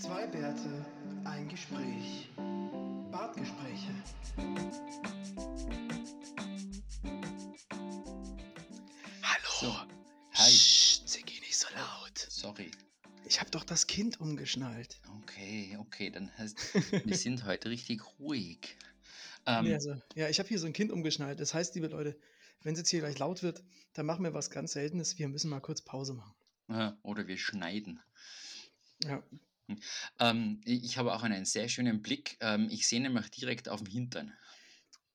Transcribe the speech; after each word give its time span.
Zwei 0.00 0.26
Bärte, 0.26 0.84
ein 1.24 1.48
Gespräch. 1.48 2.28
Bartgespräche. 3.10 3.94
Hallo. 9.22 9.48
So, 9.60 9.72
hi. 10.34 10.50
Psst, 10.50 11.08
Ziggy, 11.08 11.40
nicht 11.40 11.56
so 11.56 11.66
laut. 11.74 12.18
Sorry. 12.18 12.70
Ich 13.24 13.40
hab 13.40 13.50
doch 13.50 13.64
das 13.64 13.86
Kind 13.86 14.20
umgeschnallt. 14.20 15.00
Okay, 15.22 15.76
okay, 15.80 16.10
dann 16.10 16.30
heißt, 16.36 16.56
wir 17.06 17.16
sind 17.16 17.44
heute 17.44 17.70
richtig 17.70 18.02
ruhig. 18.18 18.76
Ähm, 19.46 19.64
Nee, 19.64 19.74
also, 19.74 19.96
ja, 20.14 20.28
ich 20.28 20.38
habe 20.38 20.48
hier 20.48 20.58
so 20.58 20.66
ein 20.66 20.72
Kind 20.72 20.92
umgeschnallt. 20.92 21.40
Das 21.40 21.54
heißt, 21.54 21.74
liebe 21.74 21.88
Leute, 21.88 22.18
wenn 22.62 22.74
es 22.74 22.80
jetzt 22.80 22.90
hier 22.90 23.00
gleich 23.00 23.18
laut 23.18 23.42
wird, 23.42 23.62
dann 23.94 24.06
machen 24.06 24.24
wir 24.24 24.34
was 24.34 24.50
ganz 24.50 24.72
Seltenes. 24.72 25.18
Wir 25.18 25.28
müssen 25.28 25.50
mal 25.50 25.60
kurz 25.60 25.80
Pause 25.82 26.14
machen. 26.14 26.34
oder 27.02 27.26
wir 27.26 27.38
schneiden. 27.38 28.00
Ja, 29.04 29.22
Ähm, 30.18 30.60
ich 30.64 30.96
habe 30.98 31.14
auch 31.14 31.22
einen 31.22 31.44
sehr 31.44 31.68
schönen 31.68 32.02
Blick. 32.02 32.36
Ähm, 32.40 32.68
ich 32.70 32.86
sehe 32.86 33.00
nämlich 33.00 33.30
direkt 33.30 33.68
auf 33.68 33.82
dem 33.82 33.90
Hintern. 33.90 34.32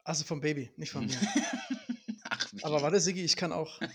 also 0.03 0.23
vom 0.23 0.41
Baby, 0.41 0.71
nicht 0.77 0.91
von 0.91 1.05
mir. 1.05 1.17
Ach, 2.29 2.47
wie. 2.53 2.63
Aber 2.63 2.81
warte, 2.81 2.99
Siggi, 2.99 3.23
ich 3.23 3.35
kann 3.35 3.51
auch. 3.53 3.79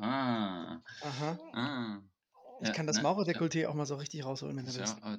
Ah, 0.00 0.80
Aha. 1.02 1.38
ah. 1.52 2.00
Ich 2.60 2.68
Ja, 2.68 2.72
kann 2.72 2.86
das 2.86 2.96
ne, 2.96 3.02
Mauerdekolleté 3.02 3.66
auch 3.66 3.74
mal 3.74 3.84
so 3.86 3.96
richtig 3.96 4.24
rausholen, 4.24 4.56
wenn 4.56 4.64
du 4.64 4.70
Ja, 4.72 4.78
willst. 4.78 5.02
aber 5.02 5.18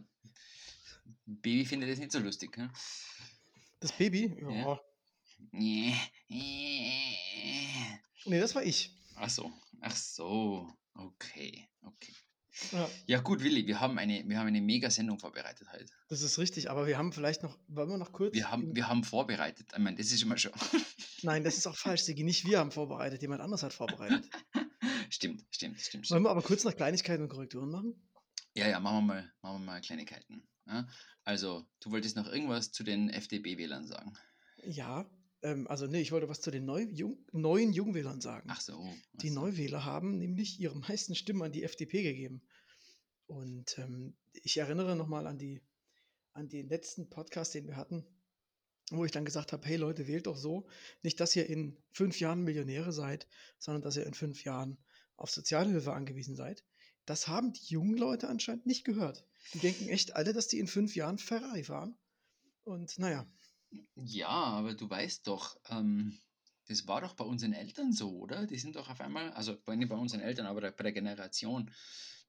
Baby 1.26 1.66
findet 1.66 1.90
das 1.90 2.00
nicht 2.00 2.12
so 2.14 2.20
lustig. 2.20 2.56
Ne? 2.58 2.72
Das 3.82 3.92
Baby? 3.92 4.34
Ja. 4.42 4.50
Ja. 4.52 4.80
Nee, 8.26 8.40
das 8.40 8.54
war 8.54 8.64
ich. 8.64 8.92
Ach 9.16 9.30
so, 9.30 9.52
ach 9.82 9.96
so. 9.96 10.72
Okay, 10.94 11.68
okay. 11.84 12.14
Ja, 12.72 12.90
Ja 13.06 13.20
gut, 13.20 13.44
Willi, 13.44 13.68
wir 13.68 13.80
haben 13.80 13.98
eine, 13.98 14.28
wir 14.28 14.38
haben 14.38 14.48
eine 14.48 14.62
Mega-Sendung 14.62 15.20
vorbereitet 15.20 15.68
heute. 15.72 15.86
das 16.10 16.22
ist 16.22 16.38
richtig. 16.38 16.70
Aber 16.70 16.88
wir 16.88 16.98
haben 16.98 17.14
vielleicht 17.14 17.44
noch, 17.44 17.58
wollen 17.68 17.90
wir 17.90 17.98
noch 17.98 18.12
kurz? 18.12 18.34
Wir 18.34 18.52
haben, 18.52 18.76
wir 18.76 18.88
haben 18.88 19.04
vorbereitet. 19.04 19.68
Ich 19.72 19.80
meine, 19.80 19.98
das 19.98 20.12
ist 20.12 20.22
immer 20.22 20.38
schon. 20.38 20.52
Nein, 21.24 21.44
das 21.44 21.58
ist 21.58 21.68
auch 21.68 21.76
falsch, 21.76 22.02
Sigi. 22.02 22.24
Nicht 22.24 22.46
wir 22.46 22.60
haben 22.60 22.72
vorbereitet, 22.72 23.22
jemand 23.22 23.42
anderes 23.42 23.64
hat 23.64 23.74
vorbereitet. 23.74 24.30
stimmt, 25.10 25.46
stimmt, 25.52 25.80
stimmt, 25.80 26.10
Wollen 26.12 26.24
wir 26.24 26.30
aber 26.30 26.42
kurz 26.42 26.64
noch 26.64 26.76
Kleinigkeiten 26.76 27.24
und 27.24 27.30
Korrekturen 27.30 27.70
machen? 27.70 28.10
Ja, 28.56 28.68
ja, 28.68 28.80
machen 28.80 28.98
wir 28.98 29.14
mal, 29.14 29.34
machen 29.42 29.62
wir 29.62 29.66
mal 29.66 29.82
Kleinigkeiten. 29.82 30.48
Also, 31.24 31.66
du 31.80 31.92
wolltest 31.92 32.16
noch 32.16 32.28
irgendwas 32.28 32.72
zu 32.72 32.84
den 32.84 33.10
FDP-Wählern 33.10 33.88
sagen. 33.88 34.14
Ja, 34.64 35.10
ähm, 35.42 35.68
also 35.68 35.88
nee, 35.88 36.02
ich 36.02 36.12
wollte 36.12 36.30
was 36.30 36.42
zu 36.42 36.52
den 36.52 36.66
neu, 36.66 36.82
jung, 36.82 37.18
neuen 37.32 37.74
Jungwählern 37.74 38.22
sagen. 38.22 38.50
Ach 38.52 38.62
so. 38.62 38.84
ach 38.84 39.22
Die 39.22 39.30
so. 39.30 39.36
Neuwähler 39.36 39.86
haben 39.86 40.18
nämlich 40.18 40.60
ihre 40.60 40.76
meisten 40.90 41.16
Stimmen 41.16 41.44
an 41.44 41.52
die 41.52 41.64
FDP 41.64 42.04
gegeben. 42.04 42.42
Und 43.28 43.78
ähm, 43.78 44.16
ich 44.34 44.58
erinnere 44.58 44.96
nochmal 44.96 45.28
an, 45.28 45.38
die, 45.38 45.62
an 46.34 46.50
den 46.50 46.68
letzten 46.68 47.10
Podcast, 47.10 47.54
den 47.54 47.68
wir 47.68 47.78
hatten, 47.78 48.04
wo 48.90 49.06
ich 49.06 49.12
dann 49.12 49.26
gesagt 49.26 49.54
habe, 49.54 49.68
hey 49.68 49.78
Leute, 49.78 50.08
wählt 50.08 50.26
doch 50.26 50.38
so, 50.38 50.68
nicht, 51.04 51.20
dass 51.20 51.36
ihr 51.36 51.48
in 51.48 51.78
fünf 51.92 52.20
Jahren 52.20 52.44
Millionäre 52.44 52.92
seid, 52.92 53.28
sondern 53.60 53.84
dass 53.84 53.98
ihr 53.98 54.06
in 54.06 54.16
fünf 54.16 54.44
Jahren 54.44 54.78
auf 55.16 55.30
Sozialhilfe 55.30 55.94
angewiesen 55.94 56.36
seid. 56.36 56.64
Das 57.06 57.28
haben 57.28 57.54
die 57.54 57.66
jungen 57.66 57.98
Leute 57.98 58.28
anscheinend 58.30 58.66
nicht 58.66 58.84
gehört. 58.84 59.26
Die 59.54 59.60
denken 59.60 59.90
echt 59.90 60.16
alle, 60.16 60.34
dass 60.34 60.48
die 60.48 60.60
in 60.60 60.68
fünf 60.68 60.96
Jahren 60.96 61.18
Ferrari 61.18 61.64
fahren. 61.64 61.98
Und 62.64 62.98
naja, 62.98 63.28
Ja, 63.96 64.30
aber 64.30 64.74
du 64.74 64.90
weißt 64.90 65.28
doch, 65.28 65.58
ähm, 65.70 66.18
das 66.68 66.88
war 66.88 67.02
doch 67.02 67.16
bei 67.16 67.26
unseren 67.26 67.54
Eltern 67.54 67.92
so, 67.92 68.12
oder? 68.18 68.46
Die 68.46 68.58
sind 68.58 68.76
doch 68.76 68.90
auf 68.90 69.02
einmal, 69.02 69.32
also 69.32 69.58
bei- 69.66 69.76
nicht 69.76 69.90
bei 69.90 69.96
unseren 69.96 70.22
Eltern, 70.22 70.46
aber 70.46 70.72
bei 70.72 70.84
der 70.84 70.92
Generation. 70.92 71.72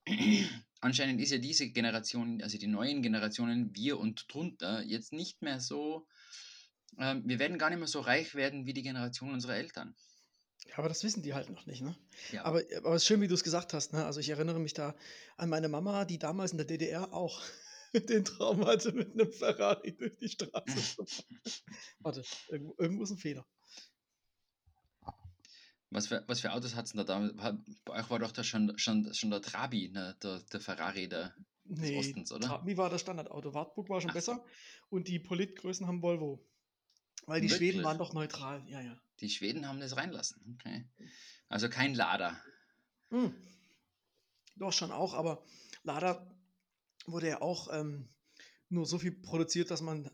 Anscheinend 0.80 1.20
ist 1.20 1.30
ja 1.30 1.38
diese 1.38 1.68
Generation, 1.70 2.42
also 2.42 2.56
die 2.58 2.66
neuen 2.66 3.02
Generationen, 3.02 3.74
wir 3.74 3.98
und 3.98 4.32
drunter, 4.32 4.82
jetzt 4.82 5.12
nicht 5.12 5.42
mehr 5.42 5.60
so, 5.60 6.06
ähm, 6.98 7.22
wir 7.26 7.38
werden 7.38 7.58
gar 7.58 7.70
nicht 7.70 7.78
mehr 7.78 7.88
so 7.88 8.00
reich 8.00 8.34
werden 8.34 8.66
wie 8.66 8.72
die 8.72 8.82
Generation 8.82 9.32
unserer 9.32 9.56
Eltern. 9.56 9.94
Ja, 10.66 10.78
aber 10.78 10.88
das 10.88 11.04
wissen 11.04 11.22
die 11.22 11.34
halt 11.34 11.50
noch 11.50 11.66
nicht, 11.66 11.82
ne? 11.82 11.96
Ja. 12.32 12.44
Aber, 12.44 12.62
aber 12.76 12.94
es 12.94 13.02
ist 13.02 13.06
schön, 13.08 13.20
wie 13.20 13.28
du 13.28 13.34
es 13.34 13.44
gesagt 13.44 13.74
hast, 13.74 13.92
ne? 13.92 14.04
Also 14.04 14.20
ich 14.20 14.28
erinnere 14.30 14.60
mich 14.60 14.74
da 14.74 14.94
an 15.36 15.48
meine 15.48 15.68
Mama, 15.68 16.04
die 16.04 16.18
damals 16.18 16.52
in 16.52 16.58
der 16.58 16.66
DDR 16.66 17.12
auch 17.12 17.42
den 18.08 18.24
Traum 18.24 18.66
hatte, 18.66 18.92
mit 18.92 19.12
einem 19.12 19.32
Ferrari 19.32 19.96
durch 19.96 20.16
die 20.16 20.28
Straße 20.28 20.76
zu 20.96 21.06
fahren. 21.06 21.40
Warte, 22.00 22.24
irgendwo, 22.48 22.74
irgendwo 22.78 23.02
ist 23.02 23.10
ein 23.10 23.18
Fehler. 23.18 23.46
Was 25.92 26.06
für, 26.06 26.22
was 26.28 26.40
für 26.40 26.52
Autos 26.52 26.76
hat 26.76 26.84
es 26.84 26.92
denn 26.92 26.98
da 26.98 27.04
damals? 27.04 27.34
Bei 27.84 27.98
euch 27.98 28.10
war 28.10 28.20
doch 28.20 28.30
da 28.30 28.44
schon, 28.44 28.78
schon, 28.78 29.12
schon 29.12 29.30
der 29.30 29.42
Trabi, 29.42 29.88
ne? 29.88 30.16
der, 30.22 30.40
der 30.52 30.60
Ferrari 30.60 31.08
der, 31.08 31.34
des 31.64 31.90
Nee, 31.90 31.98
Ostens, 31.98 32.30
oder? 32.30 32.46
Trabi 32.46 32.76
war 32.76 32.90
das 32.90 33.00
Standardauto. 33.00 33.54
Wartburg 33.54 33.88
war 33.88 34.00
schon 34.00 34.10
Ach 34.10 34.14
so. 34.14 34.32
besser 34.34 34.44
und 34.88 35.08
die 35.08 35.18
Politgrößen 35.18 35.88
haben 35.88 36.00
Volvo. 36.00 36.46
Weil 37.26 37.40
die 37.40 37.50
Wirklich? 37.50 37.70
Schweden 37.70 37.84
waren 37.84 37.98
doch 37.98 38.12
neutral, 38.12 38.64
ja, 38.68 38.80
ja. 38.80 39.00
Die 39.20 39.28
Schweden 39.28 39.66
haben 39.66 39.80
das 39.80 39.96
reinlassen. 39.96 40.56
Okay. 40.58 40.88
Also 41.48 41.68
kein 41.68 41.94
Lader. 41.94 42.40
Hm. 43.10 43.34
Doch, 44.54 44.72
schon 44.72 44.92
auch, 44.92 45.14
aber 45.14 45.44
Lada 45.82 46.26
wurde 47.12 47.28
ja 47.28 47.42
auch 47.42 47.68
ähm, 47.72 48.08
nur 48.68 48.86
so 48.86 48.98
viel 48.98 49.12
produziert, 49.12 49.70
dass 49.70 49.82
man 49.82 50.10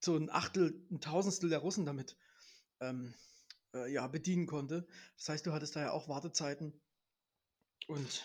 so 0.00 0.16
ein 0.16 0.30
Achtel, 0.30 0.86
ein 0.90 1.00
Tausendstel 1.00 1.50
der 1.50 1.60
Russen 1.60 1.86
damit 1.86 2.16
ähm, 2.80 3.14
äh, 3.74 3.92
ja, 3.92 4.06
bedienen 4.08 4.46
konnte. 4.46 4.86
Das 5.16 5.28
heißt, 5.28 5.46
du 5.46 5.52
hattest 5.52 5.76
da 5.76 5.80
ja 5.82 5.90
auch 5.92 6.08
Wartezeiten. 6.08 6.80
Und 7.88 8.24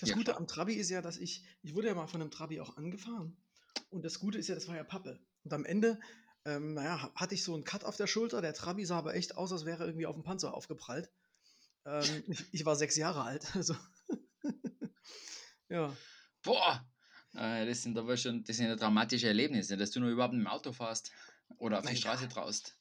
das 0.00 0.08
Ja, 0.08 0.14
Gute 0.16 0.32
klar. 0.32 0.36
am 0.36 0.46
Trabi 0.46 0.74
ist 0.74 0.90
ja, 0.90 1.02
dass 1.02 1.16
ich, 1.18 1.44
ich 1.62 1.74
wurde 1.74 1.88
ja 1.88 1.94
mal 1.94 2.06
von 2.06 2.20
einem 2.20 2.30
Trabi 2.30 2.60
auch 2.60 2.76
angefahren. 2.76 3.36
Und 3.90 4.04
das 4.04 4.18
Gute 4.20 4.38
ist 4.38 4.48
ja, 4.48 4.54
das 4.54 4.68
war 4.68 4.76
ja 4.76 4.84
Pappe. 4.84 5.20
Und 5.44 5.52
am 5.52 5.64
Ende, 5.64 6.00
ähm, 6.44 6.74
naja, 6.74 7.02
ha- 7.02 7.12
hatte 7.14 7.34
ich 7.34 7.42
so 7.44 7.54
einen 7.54 7.64
Cut 7.64 7.84
auf 7.84 7.96
der 7.96 8.06
Schulter. 8.06 8.40
Der 8.42 8.54
Trabi 8.54 8.84
sah 8.84 8.98
aber 8.98 9.14
echt 9.14 9.36
aus, 9.36 9.52
als 9.52 9.64
wäre 9.64 9.84
er 9.84 9.86
irgendwie 9.86 10.06
auf 10.06 10.14
dem 10.14 10.24
Panzer 10.24 10.54
aufgeprallt. 10.54 11.10
Ähm, 11.84 12.24
ich, 12.28 12.44
ich 12.52 12.64
war 12.64 12.76
sechs 12.76 12.96
Jahre 12.96 13.22
alt. 13.22 13.46
Also. 13.56 13.74
ja. 15.68 15.96
Boah! 16.42 16.84
Äh, 17.34 17.66
das 17.66 17.82
sind 17.82 17.96
aber 17.98 18.16
schon, 18.16 18.44
das 18.44 18.56
sind 18.56 18.66
ja 18.66 18.76
dramatische 18.76 19.28
Erlebnisse, 19.28 19.76
dass 19.76 19.90
du 19.90 20.00
nur 20.00 20.10
überhaupt 20.10 20.34
im 20.34 20.46
Auto 20.46 20.72
fährst 20.72 21.12
oder 21.58 21.78
auf 21.78 21.82
die 21.82 21.88
Na 21.88 21.92
ja. 21.92 21.98
Straße 21.98 22.28
traust. 22.28 22.78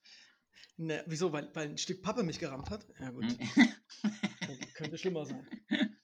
Ne, 0.78 1.04
wieso? 1.08 1.32
Weil, 1.32 1.54
weil 1.54 1.70
ein 1.70 1.78
Stück 1.78 2.02
Pappe 2.02 2.24
mich 2.24 2.40
gerammt 2.40 2.70
hat? 2.70 2.86
Ja, 3.00 3.12
gut. 3.12 3.26
Hm? 3.26 3.74
Könnte, 4.74 4.98
schlimmer 4.98 5.26
sein. 5.26 5.48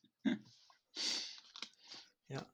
Ja. 2.29 2.45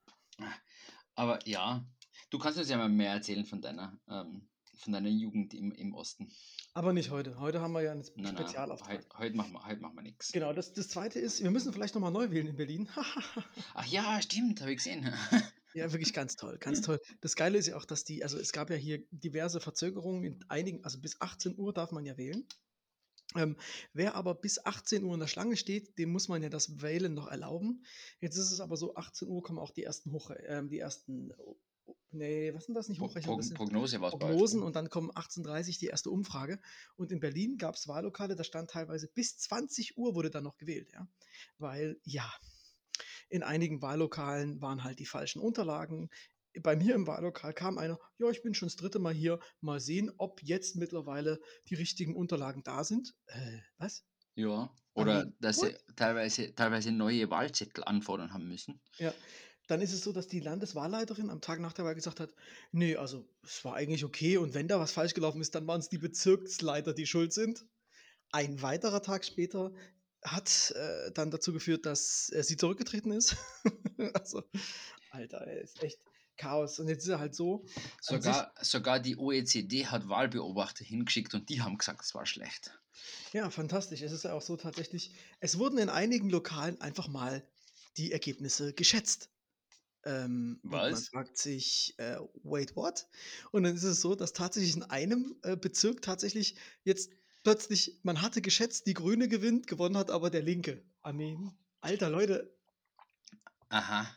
Aber 1.16 1.40
ja, 1.48 1.84
du 2.30 2.38
kannst 2.38 2.60
uns 2.60 2.70
ja 2.70 2.78
mal 2.78 2.90
mehr 2.90 3.12
erzählen 3.14 3.44
von 3.44 3.60
deiner, 3.60 4.00
ähm, 4.08 4.48
von 4.76 4.94
deiner 4.94 5.10
Jugend 5.10 5.56
im, 5.56 5.72
im 5.72 5.96
Osten. 5.96 6.32
Aber 6.74 6.94
nicht 6.94 7.10
heute. 7.10 7.40
Heute 7.40 7.60
haben 7.62 7.74
wir 7.74 7.82
ja 7.82 7.92
einen 7.92 8.02
Nein, 8.16 8.34
nein, 8.34 8.38
Spezialauftrag. 8.38 8.98
heute, 8.98 9.18
heute 9.18 9.36
machen 9.36 9.54
wir, 9.54 9.66
heute 9.66 9.82
machen 9.82 9.96
wir 9.96 10.04
nichts. 10.04 10.32
Genau, 10.32 10.54
das, 10.54 10.74
das 10.74 10.90
zweite 10.90 11.20
ist, 11.20 11.42
wir 11.42 11.50
müssen 11.50 11.74
vielleicht 11.74 11.96
nochmal 11.96 12.12
neu 12.12 12.30
wählen 12.30 12.48
in 12.48 12.56
Berlin. 12.56 12.88
Ach 13.74 13.86
ja, 13.86 14.22
stimmt, 14.22 14.62
habe 14.62 14.72
ich 14.72 14.78
gesehen. 14.78 15.12
ja, 15.74 15.92
wirklich 15.92 16.14
ganz 16.14 16.36
toll, 16.36 16.58
ganz 16.60 16.82
toll. 16.82 17.00
Das 17.22 17.36
Geile 17.36 17.58
ist 17.58 17.68
ja 17.68 17.76
auch, 17.76 17.86
dass 17.86 18.04
die, 18.04 18.24
also 18.24 18.38
es 18.38 18.52
gab 18.52 18.70
ja 18.70 18.76
hier 18.76 19.04
diverse 19.12 19.60
Verzögerungen 19.60 20.24
in 20.24 20.46
einigen, 20.50 20.84
also 20.84 21.00
bis 21.00 21.20
18 21.22 21.58
Uhr 21.58 21.74
darf 21.74 21.92
man 21.92 22.06
ja 22.06 22.18
wählen. 22.18 22.46
Ähm, 23.36 23.58
wer 23.94 24.16
aber 24.16 24.36
bis 24.36 24.64
18 24.64 25.04
Uhr 25.04 25.14
in 25.14 25.20
der 25.20 25.28
Schlange 25.28 25.58
steht, 25.58 25.98
dem 25.98 26.12
muss 26.12 26.28
man 26.28 26.44
ja 26.44 26.50
das 26.50 26.82
Wählen 26.82 27.14
noch 27.14 27.28
erlauben. 27.28 27.84
Jetzt 28.20 28.38
ist 28.38 28.52
es 28.52 28.60
aber 28.60 28.78
so, 28.78 28.96
18 28.96 29.28
Uhr 29.28 29.42
kommen 29.42 29.60
auch 29.60 29.72
die 29.72 29.84
ersten 29.84 30.12
Hoch, 30.12 30.32
ähm, 30.46 30.70
die 30.70 30.80
ersten, 30.80 31.34
oh, 31.38 31.58
oh, 31.86 31.96
nee, 32.12 32.54
was 32.54 32.66
sind 32.66 32.76
das 32.76 32.90
nicht 32.90 33.00
Pro, 33.00 33.08
Hochrechnungen? 33.08 33.50
Pro, 33.54 33.66
Prognose 33.66 34.02
war 34.02 34.14
es. 34.14 34.20
Prognosen 34.20 34.62
und 34.62 34.76
dann 34.76 34.90
kommen 34.90 35.10
18.30 35.12 35.80
die 35.80 35.88
erste 35.88 36.12
Umfrage. 36.12 36.60
Und 36.96 37.12
in 37.12 37.20
Berlin 37.20 37.58
gab 37.58 37.76
es 37.76 37.88
Wahllokale, 37.88 38.36
da 38.36 38.44
stand 38.44 38.70
teilweise 38.70 39.08
bis 39.08 39.38
20 39.38 39.98
Uhr 39.98 40.14
wurde 40.16 40.30
dann 40.30 40.44
noch 40.44 40.58
gewählt, 40.58 40.92
ja. 40.94 41.08
Weil, 41.58 42.00
ja, 42.04 42.32
in 43.34 43.42
einigen 43.42 43.82
Wahllokalen 43.82 44.62
waren 44.62 44.84
halt 44.84 45.00
die 45.00 45.08
falschen 45.08 45.42
Unterlagen. 45.42 46.12
Bei 46.62 46.76
mir 46.76 46.94
im 46.94 47.08
Wahllokal 47.08 47.52
kam 47.52 47.80
einer, 47.80 47.98
ja, 48.20 48.30
ich 48.30 48.44
bin 48.44 48.54
schon 48.54 48.68
das 48.68 48.76
dritte 48.76 49.00
Mal 49.00 49.14
hier, 49.16 49.40
mal 49.60 49.80
sehen, 49.80 50.12
ob 50.20 50.44
jetzt 50.44 50.76
mittlerweile 50.76 51.40
die 51.68 51.74
richtigen 51.74 52.16
Unterlagen 52.16 52.62
da 52.62 52.84
sind. 52.84 53.16
Äh, 53.26 53.58
was? 53.80 54.06
Ja. 54.36 54.72
Oder 54.94 55.26
nee, 55.26 55.32
dass 55.40 55.62
sie 55.62 55.76
teilweise, 55.96 56.54
teilweise 56.54 56.92
neue 56.92 57.32
Wahlzettel 57.32 57.84
anfordern 57.86 58.34
haben 58.34 58.48
müssen. 58.48 58.80
Ja, 59.00 59.12
dann 59.66 59.82
ist 59.82 59.94
es 59.94 60.04
so, 60.04 60.14
dass 60.14 60.28
die 60.28 60.40
Landeswahlleiterin 60.40 61.32
am 61.32 61.42
Tag 61.42 61.60
nach 61.60 61.74
der 61.74 61.86
Wahl 61.86 61.96
gesagt 61.96 62.20
hat, 62.20 62.36
nee, 62.72 62.96
also 62.96 63.28
es 63.42 63.66
war 63.66 63.74
eigentlich 63.74 64.06
okay 64.06 64.38
und 64.38 64.54
wenn 64.54 64.68
da 64.68 64.80
was 64.80 64.92
falsch 64.92 65.16
gelaufen 65.16 65.42
ist, 65.42 65.56
dann 65.56 65.66
waren 65.66 65.80
es 65.80 65.90
die 65.90 65.98
Bezirksleiter, 65.98 66.94
die 66.94 67.08
schuld 67.08 67.34
sind. 67.34 67.66
Ein 68.32 68.62
weiterer 68.62 69.02
Tag 69.02 69.26
später 69.26 69.74
hat 70.24 70.72
äh, 70.72 71.12
dann 71.12 71.32
dazu 71.32 71.54
geführt, 71.54 71.86
dass 71.86 72.32
äh, 72.34 72.44
sie 72.44 72.58
zurückgetreten 72.58 73.12
ist. 73.12 73.36
also, 74.14 74.44
Alter, 75.12 75.46
ist 75.62 75.82
echt 75.84 76.00
Chaos. 76.38 76.80
Und 76.80 76.88
jetzt 76.88 77.04
ist 77.04 77.10
er 77.10 77.20
halt 77.20 77.36
so. 77.36 77.66
Sogar, 78.02 78.54
sogar 78.62 79.00
die 79.00 79.18
OECD 79.18 79.86
hat 79.86 80.08
Wahlbeobachter 80.10 80.84
hingeschickt 80.84 81.34
und 81.34 81.50
die 81.50 81.62
haben 81.62 81.78
gesagt, 81.78 82.02
es 82.04 82.16
war 82.16 82.26
schlecht. 82.26 82.72
Sich, 83.26 83.34
ja, 83.34 83.50
fantastisch. 83.50 84.02
Es 84.02 84.12
ist 84.12 84.24
ja 84.24 84.34
auch 84.34 84.42
so 84.42 84.58
tatsächlich, 84.58 85.14
es 85.40 85.60
wurden 85.60 85.78
in 85.78 85.90
einigen 85.90 86.30
Lokalen 86.30 86.80
einfach 86.82 87.08
mal 87.08 87.48
die 87.98 88.12
Ergebnisse 88.12 88.74
geschätzt. 88.74 89.30
Ähm, 90.06 90.60
man 90.64 90.96
fragt 90.96 91.38
sich, 91.38 91.96
äh, 91.98 92.18
wait, 92.44 92.76
what? 92.76 93.08
Und 93.52 93.64
dann 93.64 93.76
ist 93.76 93.84
es 93.84 94.02
so, 94.02 94.16
dass 94.16 94.34
tatsächlich 94.34 94.76
in 94.76 94.84
einem 94.84 95.38
äh, 95.44 95.56
Bezirk 95.56 96.02
tatsächlich 96.02 96.58
jetzt 96.84 97.10
plötzlich, 97.44 98.00
man 98.04 98.22
hatte 98.22 98.42
geschätzt, 98.42 98.88
die 98.88 98.94
Grüne 98.94 99.28
gewinnt, 99.28 99.68
gewonnen 99.68 99.98
hat 99.98 100.10
aber 100.10 100.30
der 100.30 100.42
Linke. 100.42 100.84
Amen. 101.02 101.52
Alter, 101.82 102.10
Leute. 102.10 102.56
Aha. 103.70 104.08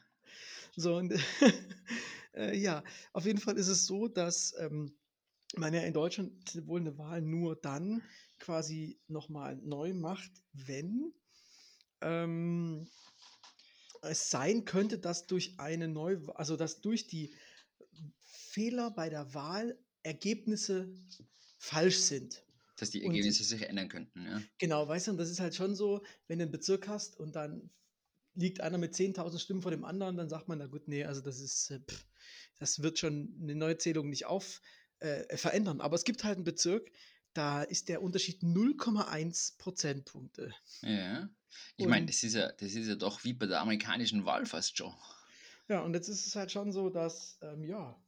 So, 0.76 0.96
und 0.96 1.12
äh, 2.34 2.56
ja, 2.56 2.84
auf 3.12 3.26
jeden 3.26 3.40
Fall 3.40 3.56
ist 3.58 3.68
es 3.68 3.86
so, 3.86 4.08
dass 4.08 4.54
ähm, 4.58 4.96
man 5.56 5.74
ja 5.74 5.80
in 5.82 5.94
Deutschland 5.94 6.66
wohl 6.66 6.80
eine 6.80 6.98
Wahl 6.98 7.22
nur 7.22 7.56
dann 7.56 8.02
quasi 8.38 9.00
nochmal 9.08 9.56
neu 9.56 9.94
macht, 9.94 10.30
wenn 10.52 11.12
ähm, 12.02 12.86
es 14.02 14.30
sein 14.30 14.64
könnte, 14.64 14.98
dass 14.98 15.26
durch 15.26 15.58
eine 15.58 15.88
Neu 15.88 16.18
also 16.34 16.56
dass 16.56 16.80
durch 16.80 17.06
die 17.06 17.34
Fehler 18.22 18.90
bei 18.90 19.08
der 19.08 19.34
Wahl 19.34 19.78
Ergebnisse 20.02 20.88
falsch 21.58 21.98
sind. 21.98 22.45
Dass 22.76 22.90
die 22.90 23.02
Und 23.02 23.14
Ergebnisse 23.14 23.44
sich 23.44 23.62
ändern 23.62 23.88
könnten, 23.88 24.24
ja. 24.26 24.42
genau, 24.58 24.86
weißt 24.86 25.06
du, 25.06 25.10
und 25.12 25.16
das 25.18 25.30
ist 25.30 25.40
halt 25.40 25.54
schon 25.54 25.74
so, 25.74 26.02
wenn 26.28 26.38
du 26.38 26.44
einen 26.44 26.52
Bezirk 26.52 26.88
hast 26.88 27.16
und 27.18 27.36
dann 27.36 27.70
liegt 28.34 28.60
einer 28.60 28.78
mit 28.78 28.94
10.000 28.94 29.38
Stimmen 29.38 29.62
vor 29.62 29.70
dem 29.70 29.84
anderen, 29.84 30.16
dann 30.16 30.28
sagt 30.28 30.48
man, 30.48 30.58
na 30.58 30.66
gut, 30.66 30.88
nee, 30.88 31.04
also 31.04 31.20
das 31.22 31.40
ist, 31.40 31.70
äh, 31.70 31.80
pff, 31.80 32.06
das 32.58 32.82
wird 32.82 32.98
schon 32.98 33.34
eine 33.40 33.54
Neuzählung 33.54 34.10
nicht 34.10 34.26
auf 34.26 34.60
äh, 35.00 35.36
verändern. 35.36 35.80
Aber 35.80 35.96
es 35.96 36.04
gibt 36.04 36.24
halt 36.24 36.36
einen 36.36 36.44
Bezirk, 36.44 36.90
da 37.32 37.62
ist 37.62 37.88
der 37.88 38.02
Unterschied 38.02 38.42
0,1 38.42 39.58
Prozentpunkte. 39.58 40.54
Ja. 40.82 41.28
Ich 41.76 41.86
meine, 41.86 42.02
Und 42.02 42.10
das 42.10 42.22
ist 42.22 42.34
ja, 42.34 42.52
das 42.52 42.74
ist 42.74 42.88
ja 42.88 42.96
doch 42.96 43.24
wie 43.24 43.32
bei 43.32 43.46
der 43.46 43.60
amerikanischen 43.60 44.24
Wahl 44.26 44.46
fast 44.46 44.76
schon. 44.76 44.94
ja, 45.68 45.80
und 45.80 45.94
jetzt 45.94 46.08
ist 46.08 46.26
es 46.26 46.36
halt 46.36 46.50
schon 46.52 46.72
so, 46.72 46.90
dass, 46.90 47.38
ähm, 47.42 47.64
ja, 47.64 48.00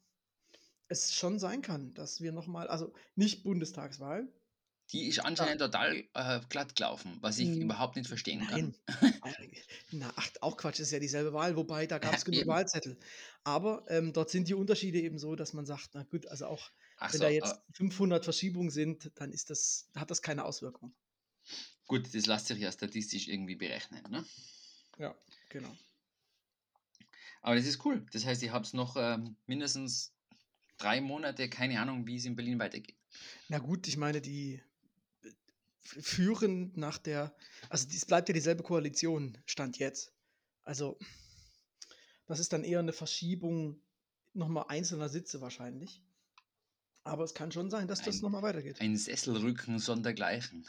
es 0.88 1.14
schon 1.14 1.38
sein 1.38 1.62
kann, 1.62 1.94
dass 1.94 2.20
wir 2.20 2.32
nochmal, 2.32 2.68
also 2.68 2.92
nicht 3.14 3.42
Bundestagswahl, 3.44 4.28
Die 4.92 5.06
ist 5.08 5.20
ja, 5.20 5.24
anscheinend 5.24 5.60
total 5.60 6.04
äh, 6.14 6.40
glatt 6.48 6.76
gelaufen, 6.76 7.18
was 7.20 7.38
ich 7.38 7.56
Hm, 7.56 7.60
überhaupt 7.60 7.96
nicht 7.96 8.08
verstehen 8.08 8.46
kann. 8.46 8.62
Nein. 8.62 8.76
Äh, 9.22 9.32
Na, 9.90 10.12
ach, 10.16 10.28
auch 10.40 10.56
Quatsch, 10.56 10.80
ist 10.80 10.92
ja 10.92 10.98
dieselbe 11.00 11.32
Wahl, 11.32 11.56
wobei 11.56 11.86
da 11.86 11.98
gab 11.98 12.16
es 12.16 12.24
genug 12.24 12.46
Eben. 12.46 12.46
Wahlzettel. 12.46 12.98
Aber 13.44 13.84
ähm, 13.88 14.12
dort 14.12 14.30
sind 14.30 14.48
die 14.48 14.54
Unterschiede 14.54 15.00
eben 15.00 15.18
so, 15.18 15.36
dass 15.36 15.52
man 15.52 15.66
sagt, 15.66 15.90
na 15.94 16.04
gut, 16.04 16.26
also 16.26 16.46
auch 16.46 16.70
Ach 16.96 17.12
wenn 17.12 17.20
so, 17.20 17.22
da 17.22 17.28
jetzt 17.28 17.56
aber 17.56 17.64
500 17.74 18.24
Verschiebungen 18.24 18.70
sind, 18.70 19.12
dann 19.16 19.32
ist 19.32 19.50
das, 19.50 19.90
hat 19.96 20.10
das 20.10 20.22
keine 20.22 20.44
Auswirkung. 20.44 20.94
gut, 21.86 22.14
das 22.14 22.26
lässt 22.26 22.46
sich 22.46 22.58
ja 22.58 22.70
statistisch 22.72 23.28
irgendwie 23.28 23.56
berechnen. 23.56 24.02
Ne? 24.10 24.24
Ja, 24.98 25.16
genau. 25.48 25.78
Aber 27.42 27.56
das 27.56 27.66
ist 27.66 27.84
cool. 27.84 28.06
Das 28.12 28.24
heißt, 28.24 28.42
ihr 28.42 28.52
habt 28.52 28.72
noch 28.74 28.96
ähm, 28.96 29.36
mindestens 29.46 30.14
drei 30.78 31.00
Monate, 31.00 31.48
keine 31.50 31.80
Ahnung, 31.80 32.06
wie 32.06 32.16
es 32.16 32.24
in 32.26 32.36
Berlin 32.36 32.58
weitergeht. 32.60 32.98
Na 33.48 33.58
gut, 33.58 33.88
ich 33.88 33.96
meine, 33.96 34.20
die 34.20 34.54
äh, 34.54 34.60
f- 35.96 36.04
führen 36.04 36.72
nach 36.74 36.98
der, 36.98 37.34
also 37.68 37.86
es 37.90 38.04
bleibt 38.06 38.28
ja 38.28 38.32
dieselbe 38.32 38.62
Koalition, 38.62 39.38
Stand 39.46 39.78
jetzt. 39.78 40.12
Also 40.64 40.98
das 42.26 42.40
ist 42.40 42.52
dann 42.52 42.64
eher 42.64 42.80
eine 42.80 42.92
Verschiebung 42.92 43.80
nochmal 44.34 44.66
einzelner 44.68 45.08
Sitze 45.08 45.40
wahrscheinlich. 45.40 46.02
Aber 47.04 47.24
es 47.24 47.32
kann 47.32 47.50
schon 47.52 47.70
sein, 47.70 47.88
dass 47.88 48.02
das 48.02 48.20
nochmal 48.20 48.42
weitergeht. 48.42 48.80
ein 48.80 48.96
Sesselrücken 48.96 49.78
sondergleichen. 49.78 50.68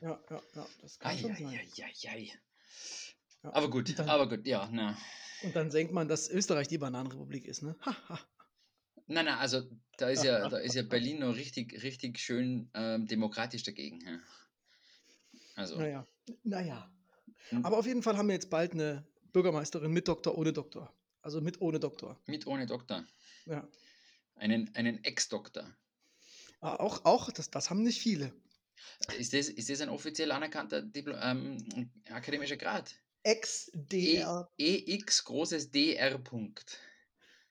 Ja, 0.00 0.18
ja, 0.30 0.42
ja, 0.54 0.66
das 0.80 0.98
kann 0.98 1.18
schon 1.18 1.36
sein. 1.36 1.46
Eieieiei. 1.46 2.32
Ja. 3.42 3.52
Aber 3.52 3.68
gut, 3.68 3.98
dann, 3.98 4.08
aber 4.08 4.28
gut, 4.30 4.46
ja, 4.46 4.68
na. 4.72 4.96
und 5.42 5.54
dann 5.54 5.68
denkt 5.68 5.92
man, 5.92 6.08
dass 6.08 6.30
Österreich 6.30 6.68
die 6.68 6.78
Bananenrepublik 6.78 7.44
ist, 7.44 7.62
ne? 7.62 7.76
Ha, 7.84 7.94
ha. 8.08 8.20
Nein, 9.06 9.26
nein, 9.26 9.34
also 9.36 9.68
da 9.98 10.08
ist 10.08 10.24
ja, 10.24 10.48
da 10.48 10.56
ist 10.56 10.74
ja 10.74 10.82
Berlin 10.88 11.18
noch 11.20 11.34
richtig, 11.36 11.82
richtig 11.82 12.18
schön 12.18 12.70
ähm, 12.72 13.06
demokratisch 13.06 13.62
dagegen. 13.62 14.00
Ja. 14.00 14.18
Also, 15.54 15.76
Naja, 15.78 16.06
naja. 16.42 16.90
hm, 17.50 17.64
Aber 17.64 17.78
auf 17.78 17.86
jeden 17.86 18.02
Fall 18.02 18.16
haben 18.16 18.28
wir 18.28 18.34
jetzt 18.34 18.50
bald 18.50 18.72
eine 18.72 19.06
Bürgermeisterin 19.32 19.92
mit 19.92 20.08
Doktor, 20.08 20.36
ohne 20.36 20.52
Doktor. 20.52 20.92
Also 21.22 21.40
mit 21.40 21.60
ohne 21.60 21.80
Doktor. 21.80 22.20
mit 22.26 22.46
ohne 22.46 22.66
Doktor. 22.66 23.04
Ja. 23.46 23.66
Einen, 24.36 24.74
einen 24.74 25.02
Ex-Doktor. 25.04 25.74
Ah, 26.60 26.76
Auch, 26.76 27.04
auch 27.04 27.30
das, 27.30 27.50
das 27.50 27.70
haben 27.70 27.82
nicht 27.82 28.00
viele. 28.00 28.32
Ist 29.18 29.32
das, 29.32 29.48
ist 29.48 29.70
das 29.70 29.80
ein 29.80 29.88
offiziell 29.88 30.32
anerkannter 30.32 30.82
Diplo 30.82 31.14
ähm, 31.16 31.90
akademischer 32.10 32.56
Grad? 32.56 32.94
E, 33.22 33.30
Ex-DR. 33.30 34.50
EX 34.58 35.24
großes 35.24 35.70
DR 35.70 36.18
Punkt. 36.18 36.78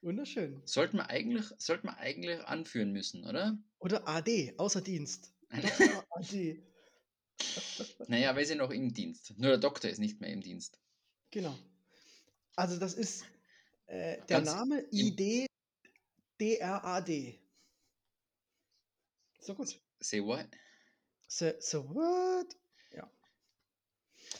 Wunderschön. 0.01 0.61
Sollten 0.65 0.97
wir 0.97 1.09
eigentlich, 1.09 1.45
sollten 1.57 1.87
wir 1.87 1.97
eigentlich 1.97 2.43
anführen 2.43 2.91
müssen, 2.91 3.23
oder? 3.25 3.57
Oder 3.79 4.07
AD, 4.07 4.53
außer 4.57 4.81
Dienst. 4.81 5.33
Doktor 5.49 6.05
AD. 6.11 6.61
Naja, 8.07 8.35
weil 8.35 8.45
sie 8.45 8.55
noch 8.55 8.71
im 8.71 8.93
Dienst. 8.93 9.37
Nur 9.37 9.51
der 9.51 9.57
Doktor 9.57 9.89
ist 9.89 9.99
nicht 9.99 10.21
mehr 10.21 10.31
im 10.31 10.41
Dienst. 10.41 10.79
Genau. 11.31 11.57
Also 12.55 12.77
das 12.77 12.93
ist 12.93 13.25
äh, 13.87 14.17
der 14.17 14.41
Ganz 14.41 14.47
Name 14.47 14.79
im, 14.91 15.15
ID 15.17 15.47
DRAD. 16.39 17.39
So 19.39 19.55
gut. 19.55 19.79
say 19.99 20.21
what? 20.21 20.47
So, 21.27 21.51
so 21.59 21.83
what? 21.89 22.55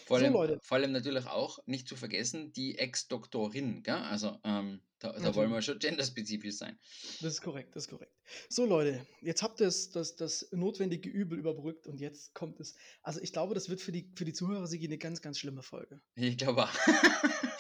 Vor 0.06 0.20
So 0.20 0.26
allem, 0.26 0.34
Leute, 0.34 0.60
vor 0.62 0.78
allem 0.78 0.92
natürlich 0.92 1.26
auch 1.28 1.60
nicht 1.66 1.88
zu 1.88 1.96
vergessen, 1.96 2.52
die 2.54 2.78
Ex-Doktorin? 2.78 3.84
Also, 3.88 4.38
ähm, 4.44 4.82
da, 5.00 5.12
da 5.12 5.36
wollen 5.36 5.52
wir 5.52 5.62
schon 5.62 5.80
genderspezifisch 5.80 6.56
sein. 6.56 6.80
Das 7.20 7.34
ist 7.34 7.42
korrekt, 7.42 7.76
das 7.76 7.84
ist 7.84 7.90
korrekt. 7.90 8.14
So 8.48 8.66
Leute, 8.66 9.06
jetzt 9.22 9.44
habt 9.44 9.60
ihr 9.60 9.66
das, 9.66 9.90
das, 9.90 10.16
das 10.16 10.48
notwendige 10.52 11.10
Übel 11.10 11.38
überbrückt 11.38 11.88
und 11.88 12.00
jetzt 12.00 12.34
kommt 12.34 12.62
es. 12.62 12.76
Also 13.02 13.20
ich 13.20 13.34
glaube, 13.34 13.54
das 13.54 13.68
wird 13.68 13.82
für 13.82 13.92
die, 13.92 14.10
für 14.16 14.24
die 14.24 14.32
Zuhörer 14.32 14.66
Sigi 14.66 14.86
eine 14.88 14.98
ganz, 14.98 15.22
ganz 15.22 15.40
schlimme 15.40 15.62
Folge. 15.62 16.00
Ich 16.16 16.38
glaube 16.38 16.64
auch. 16.64 16.72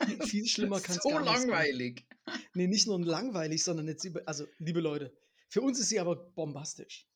Viel, 0.05 0.21
viel 0.25 0.45
schlimmer 0.47 0.79
kann 0.79 0.95
es 0.95 1.03
so 1.03 1.09
gar 1.09 1.21
nicht 1.21 1.31
sein. 1.31 1.49
langweilig. 1.49 2.05
Nee, 2.53 2.67
nicht 2.67 2.87
nur 2.87 2.99
langweilig, 3.03 3.61
sondern 3.61 3.87
jetzt 3.89 4.05
über, 4.05 4.21
also 4.25 4.45
liebe 4.59 4.79
Leute, 4.79 5.13
für 5.49 5.61
uns 5.61 5.79
ist 5.79 5.89
sie 5.89 5.99
aber 5.99 6.15
bombastisch. 6.15 7.09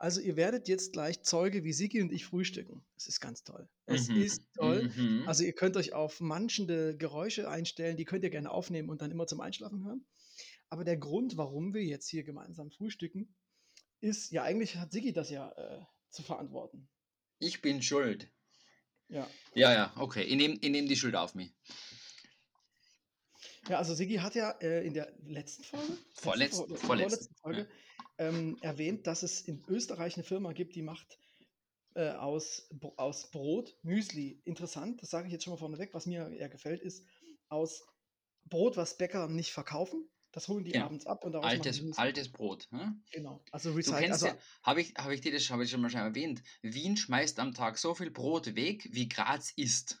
Also 0.00 0.20
ihr 0.20 0.36
werdet 0.36 0.68
jetzt 0.68 0.92
gleich 0.92 1.22
Zeuge, 1.22 1.64
wie 1.64 1.72
Sigi 1.72 2.00
und 2.00 2.12
ich 2.12 2.24
frühstücken. 2.24 2.84
Es 2.96 3.08
ist 3.08 3.20
ganz 3.20 3.42
toll. 3.42 3.68
Es 3.86 4.08
Mhm. 4.08 4.22
ist 4.22 4.42
toll. 4.54 4.92
Mhm. 4.96 5.24
Also 5.26 5.42
ihr 5.42 5.52
könnt 5.52 5.76
euch 5.76 5.92
auf 5.92 6.20
manchende 6.20 6.96
Geräusche 6.96 7.50
einstellen, 7.50 7.96
die 7.96 8.04
könnt 8.04 8.22
ihr 8.22 8.30
gerne 8.30 8.50
aufnehmen 8.50 8.90
und 8.90 9.02
dann 9.02 9.10
immer 9.10 9.26
zum 9.26 9.40
Einschlafen 9.40 9.84
hören. 9.84 10.06
Aber 10.68 10.84
der 10.84 10.96
Grund, 10.96 11.36
warum 11.36 11.74
wir 11.74 11.82
jetzt 11.84 12.08
hier 12.08 12.22
gemeinsam 12.22 12.70
frühstücken, 12.70 13.34
ist, 14.00 14.30
ja 14.30 14.44
eigentlich 14.44 14.76
hat 14.76 14.92
Sigi 14.92 15.12
das 15.12 15.30
ja 15.30 15.50
äh, 15.50 15.80
zu 16.10 16.22
verantworten. 16.22 16.88
Ich 17.40 17.60
bin 17.60 17.82
schuld. 17.82 18.30
Ja. 19.08 19.28
Ja, 19.54 19.72
ja, 19.72 19.92
okay. 19.96 20.22
Ich 20.22 20.36
nehme 20.36 20.54
ich 20.60 20.70
nehm 20.70 20.86
die 20.86 20.96
Schuld 20.96 21.16
auf 21.16 21.34
mich. 21.34 21.52
Ja, 23.68 23.78
also 23.78 23.94
Sigi 23.94 24.16
hat 24.16 24.34
ja 24.34 24.50
äh, 24.60 24.86
in 24.86 24.94
der 24.94 25.12
letzten 25.26 25.64
Folge, 25.64 25.86
letzten 25.92 26.20
Vorletzt, 26.22 26.56
Folge, 26.56 26.76
vorletzten. 26.76 27.34
vorletzten 27.34 27.34
Folge 27.36 27.68
ähm, 28.18 28.58
erwähnt, 28.60 29.06
dass 29.06 29.22
es 29.22 29.40
in 29.42 29.64
Österreich 29.68 30.14
eine 30.14 30.24
Firma 30.24 30.52
gibt, 30.52 30.74
die 30.74 30.82
macht 30.82 31.18
äh, 31.94 32.10
aus, 32.10 32.68
aus 32.96 33.30
Brot 33.30 33.76
Müsli. 33.82 34.42
Interessant, 34.44 35.02
das 35.02 35.10
sage 35.10 35.26
ich 35.26 35.32
jetzt 35.32 35.44
schon 35.44 35.52
mal 35.52 35.58
vorneweg, 35.58 35.94
was 35.94 36.06
mir 36.06 36.28
eher 36.30 36.48
gefällt, 36.48 36.80
ist 36.82 37.04
aus 37.48 37.86
Brot, 38.44 38.76
was 38.76 38.96
Bäcker 38.96 39.28
nicht 39.28 39.52
verkaufen. 39.52 40.08
Das 40.32 40.46
holen 40.48 40.64
die 40.64 40.72
Genau. 40.72 40.86
abends 40.86 41.06
ab 41.06 41.24
und 41.24 41.32
daraus 41.32 41.50
Altes, 41.50 41.82
altes 41.96 42.30
Brot. 42.30 42.68
Hm? 42.70 43.02
Genau. 43.12 43.42
Also 43.50 43.74
kennst 43.74 43.90
Also, 43.92 44.26
ja, 44.26 44.38
habe 44.62 44.82
ich, 44.82 44.94
hab 44.94 45.10
ich 45.10 45.22
dir 45.22 45.32
das 45.32 45.48
hab 45.48 45.60
ich 45.60 45.70
schon 45.70 45.80
mal 45.80 45.88
schon 45.90 46.00
erwähnt, 46.00 46.42
Wien 46.60 46.96
schmeißt 46.96 47.38
am 47.38 47.54
Tag 47.54 47.78
so 47.78 47.94
viel 47.94 48.10
Brot 48.10 48.54
weg, 48.54 48.88
wie 48.92 49.08
Graz 49.08 49.52
isst. 49.56 49.98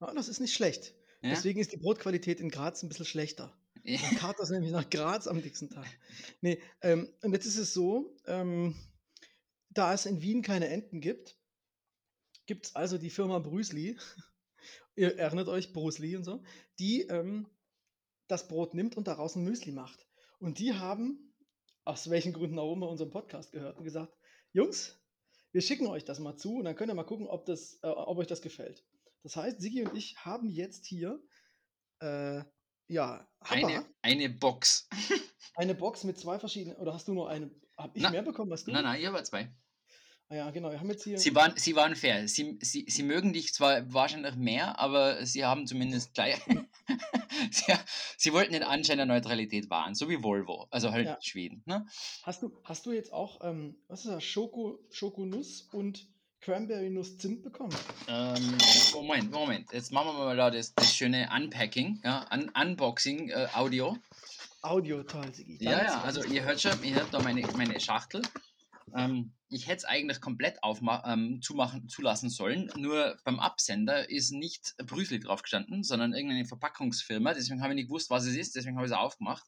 ah, 0.00 0.12
das 0.14 0.28
ist 0.28 0.40
nicht 0.40 0.52
schlecht. 0.52 0.94
Ja? 1.22 1.30
Deswegen 1.30 1.60
ist 1.60 1.72
die 1.72 1.76
Brotqualität 1.76 2.40
in 2.40 2.48
Graz 2.50 2.82
ein 2.82 2.88
bisschen 2.88 3.06
schlechter. 3.06 3.56
Dann 3.86 4.16
karrt 4.16 4.40
das 4.40 4.50
nämlich 4.50 4.72
nach 4.72 4.90
Graz 4.90 5.26
am 5.26 5.38
nächsten 5.38 5.70
Tag. 5.70 5.86
Nee, 6.40 6.60
ähm, 6.82 7.08
und 7.22 7.32
jetzt 7.32 7.46
ist 7.46 7.56
es 7.56 7.72
so, 7.72 8.16
ähm, 8.26 8.74
da 9.70 9.94
es 9.94 10.06
in 10.06 10.20
Wien 10.20 10.42
keine 10.42 10.68
Enten 10.68 11.00
gibt, 11.00 11.38
gibt 12.46 12.66
es 12.66 12.74
also 12.74 12.98
die 12.98 13.10
Firma 13.10 13.38
Brüsli, 13.38 13.96
ihr 14.96 15.16
erinnert 15.18 15.48
euch, 15.48 15.72
Brüsli 15.72 16.16
und 16.16 16.24
so, 16.24 16.42
die 16.78 17.02
ähm, 17.02 17.46
das 18.26 18.48
Brot 18.48 18.74
nimmt 18.74 18.96
und 18.96 19.06
daraus 19.06 19.36
ein 19.36 19.44
Müsli 19.44 19.72
macht. 19.72 20.06
Und 20.38 20.58
die 20.58 20.74
haben, 20.74 21.32
aus 21.84 22.10
welchen 22.10 22.32
Gründen 22.32 22.58
auch 22.58 22.72
immer, 22.72 22.88
unseren 22.88 23.10
Podcast 23.10 23.52
gehört 23.52 23.78
und 23.78 23.84
gesagt, 23.84 24.12
Jungs, 24.52 25.00
wir 25.52 25.60
schicken 25.60 25.86
euch 25.86 26.04
das 26.04 26.18
mal 26.18 26.36
zu 26.36 26.56
und 26.56 26.64
dann 26.64 26.74
könnt 26.74 26.90
ihr 26.90 26.94
mal 26.94 27.04
gucken, 27.04 27.28
ob, 27.28 27.46
das, 27.46 27.78
äh, 27.82 27.86
ob 27.86 28.18
euch 28.18 28.26
das 28.26 28.42
gefällt. 28.42 28.84
Das 29.22 29.36
heißt, 29.36 29.60
Sigi 29.60 29.84
und 29.84 29.96
ich 29.96 30.16
haben 30.24 30.48
jetzt 30.48 30.86
hier, 30.86 31.22
äh, 32.00 32.42
ja, 32.88 33.26
eine, 33.40 33.84
eine 34.02 34.28
Box. 34.28 34.88
eine 35.54 35.74
Box 35.74 36.04
mit 36.04 36.18
zwei 36.18 36.38
verschiedenen, 36.38 36.76
oder 36.78 36.94
hast 36.94 37.08
du 37.08 37.14
nur 37.14 37.28
eine? 37.28 37.50
Habe 37.76 37.92
ich 37.94 38.02
Na, 38.02 38.10
mehr 38.10 38.22
bekommen 38.22 38.50
als 38.52 38.64
du? 38.64 38.72
Nein, 38.72 38.84
nein, 38.84 39.00
ich 39.00 39.06
habe 39.06 39.22
zwei. 39.22 39.50
Ah 40.28 40.34
ja, 40.34 40.50
genau. 40.50 40.70
Wir 40.72 40.80
haben 40.80 40.90
jetzt 40.90 41.04
hier. 41.04 41.18
Sie 41.18 41.34
waren, 41.34 41.52
sie 41.56 41.76
waren 41.76 41.94
fair. 41.94 42.26
Sie, 42.26 42.58
sie, 42.60 42.84
sie 42.88 43.02
mögen 43.04 43.32
dich 43.32 43.54
zwar 43.54 43.92
wahrscheinlich 43.92 44.34
mehr, 44.34 44.78
aber 44.78 45.24
sie 45.24 45.44
haben 45.44 45.66
zumindest 45.66 46.14
gleich. 46.14 46.36
sie, 47.50 47.72
sie 48.16 48.32
wollten 48.32 48.52
den 48.52 48.64
Anschein 48.64 48.96
der 48.96 49.06
Neutralität 49.06 49.70
wahren, 49.70 49.94
so 49.94 50.08
wie 50.08 50.22
Volvo, 50.22 50.66
also 50.70 50.90
halt 50.90 51.06
Ja. 51.06 51.18
Schweden. 51.20 51.62
Ne? 51.66 51.86
Hast 52.24 52.42
du, 52.42 52.58
hast 52.64 52.86
du 52.86 52.92
jetzt 52.92 53.12
auch, 53.12 53.44
ähm, 53.44 53.76
was 53.86 54.04
ist 54.04 54.10
das, 54.10 54.24
Schoko, 54.24 54.80
Schokonuss 54.90 55.68
und 55.72 56.08
Cranberry-Nuss 56.40 57.18
Zimt 57.18 57.42
bekommen? 57.42 57.74
Ähm, 58.08 58.56
Moment, 58.92 59.30
Moment. 59.30 59.72
Jetzt 59.72 59.92
machen 59.92 60.16
wir 60.16 60.24
mal 60.24 60.36
da 60.36 60.50
das, 60.50 60.74
das 60.74 60.94
schöne 60.94 61.28
Unpacking, 61.34 62.00
ja, 62.04 62.26
Un 62.32 62.50
Unboxing, 62.50 63.30
äh, 63.30 63.48
Audio. 63.54 63.96
Audio, 64.62 65.02
toll, 65.02 65.32
Sigi. 65.32 65.58
Ja, 65.60 65.82
ja, 65.82 66.00
also 66.02 66.24
ihr 66.24 66.44
hört 66.44 66.60
schon, 66.60 66.82
ihr 66.82 66.94
hört 66.96 67.12
da 67.12 67.20
meine, 67.20 67.42
meine 67.56 67.78
Schachtel. 67.80 68.22
Ähm, 68.94 69.32
ich 69.48 69.66
hätte 69.66 69.78
es 69.78 69.84
eigentlich 69.84 70.20
komplett 70.20 70.58
ähm, 71.04 71.40
zumachen, 71.42 71.88
zulassen 71.88 72.30
sollen, 72.30 72.70
nur 72.76 73.16
beim 73.24 73.38
Absender 73.38 74.08
ist 74.10 74.32
nicht 74.32 74.74
Brüsli 74.78 75.20
drauf 75.20 75.42
gestanden, 75.42 75.84
sondern 75.84 76.14
irgendeine 76.14 76.44
Verpackungsfirma. 76.44 77.34
Deswegen 77.34 77.62
habe 77.62 77.72
ich 77.72 77.76
nicht 77.76 77.88
gewusst, 77.88 78.10
was 78.10 78.24
es 78.24 78.36
ist, 78.36 78.56
deswegen 78.56 78.76
habe 78.76 78.86
ich 78.86 78.92
es 78.92 78.98
aufgemacht. 78.98 79.44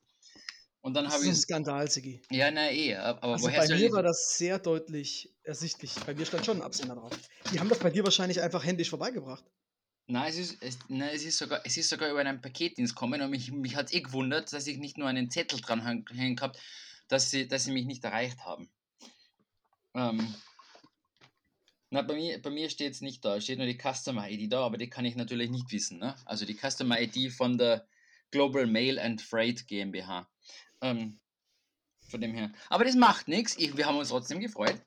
Und 0.80 0.94
dann 0.94 1.04
Das 1.04 1.16
ist 1.16 1.22
ich 1.22 1.28
ein. 1.30 1.36
Skandal, 1.36 1.90
Sigi. 1.90 2.22
Ja, 2.30 2.50
na 2.50 2.70
eh, 2.70 2.94
aber 2.96 3.22
Also 3.22 3.46
woher 3.46 3.66
bei 3.66 3.76
mir 3.76 3.92
war 3.92 4.02
das 4.02 4.36
sehr 4.38 4.58
deutlich 4.58 5.34
ersichtlich. 5.42 5.92
Bei 6.06 6.14
mir 6.14 6.24
stand 6.24 6.46
schon 6.46 6.58
ein 6.58 6.62
Absender 6.62 6.94
drauf. 6.94 7.12
Die 7.52 7.58
haben 7.58 7.68
das 7.68 7.80
bei 7.80 7.90
dir 7.90 8.04
wahrscheinlich 8.04 8.40
einfach 8.40 8.64
händisch 8.64 8.90
vorbeigebracht. 8.90 9.44
Nein, 10.06 10.30
es 10.30 10.38
ist, 10.38 10.62
es, 10.62 10.78
nein, 10.88 11.10
es 11.12 11.24
ist 11.24 11.36
sogar, 11.36 11.60
es 11.64 11.76
ist 11.76 11.90
sogar 11.90 12.10
über 12.10 12.20
einen 12.20 12.40
Paketdienst 12.40 12.94
gekommen 12.94 13.20
und 13.20 13.30
mich, 13.30 13.52
mich 13.52 13.76
hat 13.76 13.92
eh 13.92 14.00
gewundert, 14.00 14.50
dass 14.52 14.66
ich 14.66 14.78
nicht 14.78 14.96
nur 14.96 15.08
einen 15.08 15.30
Zettel 15.30 15.60
dran 15.60 15.82
hängen 15.82 16.36
gehabt, 16.36 16.58
dass 17.08 17.30
sie, 17.30 17.46
dass 17.46 17.64
sie 17.64 17.72
mich 17.72 17.84
nicht 17.84 18.04
erreicht 18.04 18.38
haben. 18.38 18.70
Ähm, 19.94 20.34
na, 21.90 22.02
bei 22.02 22.14
mir, 22.14 22.40
bei 22.40 22.50
mir 22.50 22.70
steht 22.70 22.92
es 22.94 23.00
nicht 23.02 23.22
da, 23.24 23.36
es 23.36 23.44
steht 23.44 23.58
nur 23.58 23.66
die 23.66 23.78
Customer 23.78 24.30
ID 24.30 24.50
da, 24.52 24.64
aber 24.64 24.78
die 24.78 24.88
kann 24.88 25.04
ich 25.04 25.16
natürlich 25.16 25.50
nicht 25.50 25.70
wissen. 25.72 25.98
Ne? 25.98 26.14
Also 26.24 26.46
die 26.46 26.56
Customer 26.56 27.00
ID 27.00 27.32
von 27.32 27.58
der 27.58 27.86
Global 28.30 28.66
Mail 28.66 28.98
and 28.98 29.20
Freight 29.20 29.66
GmbH. 29.66 30.28
Ähm, 30.82 31.18
von 32.08 32.20
dem 32.20 32.34
her. 32.34 32.52
Aber 32.68 32.84
das 32.84 32.94
macht 32.94 33.28
nichts, 33.28 33.58
wir 33.58 33.84
haben 33.86 33.98
uns 33.98 34.08
trotzdem 34.08 34.40
gefreut. 34.40 34.80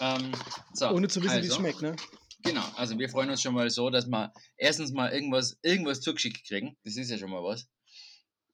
Ähm, 0.00 0.32
so, 0.72 0.88
Ohne 0.90 1.08
zu 1.08 1.22
wissen, 1.22 1.36
wie 1.42 1.46
es 1.46 1.50
also. 1.52 1.56
schmeckt, 1.60 1.82
ne? 1.82 1.94
Genau, 2.42 2.64
also 2.76 2.98
wir 2.98 3.08
freuen 3.08 3.30
uns 3.30 3.40
schon 3.42 3.54
mal 3.54 3.70
so, 3.70 3.88
dass 3.90 4.06
wir 4.06 4.32
erstens 4.56 4.90
mal 4.92 5.12
irgendwas, 5.12 5.58
irgendwas 5.62 6.00
zugeschickt 6.00 6.44
kriegen. 6.46 6.76
Das 6.84 6.96
ist 6.96 7.10
ja 7.10 7.18
schon 7.18 7.30
mal 7.30 7.42
was. 7.42 7.68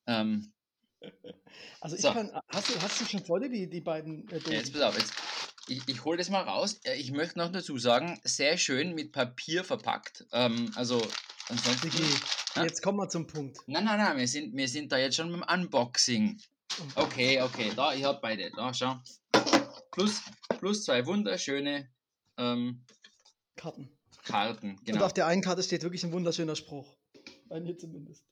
Ähm, 0.07 0.53
Also 1.81 1.95
ich 1.97 2.03
So. 2.03 2.13
kann. 2.13 2.31
Hast 2.49 2.69
du, 2.69 2.83
hast 2.83 3.01
du 3.01 3.05
schon 3.05 3.25
vor 3.25 3.39
dir 3.41 3.49
die, 3.49 3.71
die 3.71 3.81
beiden 3.81 4.29
äh, 4.29 4.41
Dosen? 4.41 4.53
jetzt 4.53 4.73
pass 4.73 4.83
auf, 4.83 4.99
jetzt, 4.99 5.15
ich, 5.69 5.81
ich 5.87 6.05
hole 6.05 6.19
das 6.19 6.29
mal 6.29 6.43
raus. 6.43 6.81
Äh, 6.85 6.97
Ich 6.97 7.13
möchte 7.13 7.39
noch 7.39 7.51
dazu 7.53 7.79
sagen, 7.79 8.21
sehr 8.25 8.59
schön 8.59 8.95
mit 8.95 9.13
Papier 9.13 9.63
verpackt. 9.65 10.27
Ähm, 10.33 10.71
also 10.75 11.01
ansonsten. 11.49 11.89
Ja? 11.89 12.05
Jetzt 12.57 12.83
kommen 12.83 12.99
wir 12.99 13.09
zum 13.09 13.26
Punkt. 13.26 13.59
Nein, 13.67 13.85
nein, 13.85 13.99
nein, 13.99 14.17
wir 14.17 14.28
sind, 14.28 14.55
wir 14.57 14.69
sind 14.69 14.90
da 14.93 14.99
jetzt 14.99 15.17
schon 15.17 15.31
beim 15.31 15.45
Unboxing. 15.61 16.40
Okay, 16.95 17.40
okay, 17.43 17.73
da, 17.75 17.95
ich 17.95 18.05
habe 18.05 18.19
beide. 18.21 18.50
Da, 18.55 18.73
schau. 18.75 18.97
Plus, 19.90 20.23
plus 20.59 20.85
zwei 20.85 21.05
wunderschöne 21.07 21.88
ähm, 22.37 22.85
Karten. 23.57 23.90
Karten. 24.25 24.71
Und 24.73 24.85
Genau. 24.85 25.05
auf 25.05 25.12
der 25.12 25.26
einen 25.26 25.43
Karte 25.43 25.62
steht 25.62 25.83
wirklich 25.83 26.05
ein 26.05 26.12
wunderschöner 26.12 26.55
Spruch. 26.57 26.97
Bei 27.49 27.61
mir 27.61 27.76
zumindest. 27.76 28.23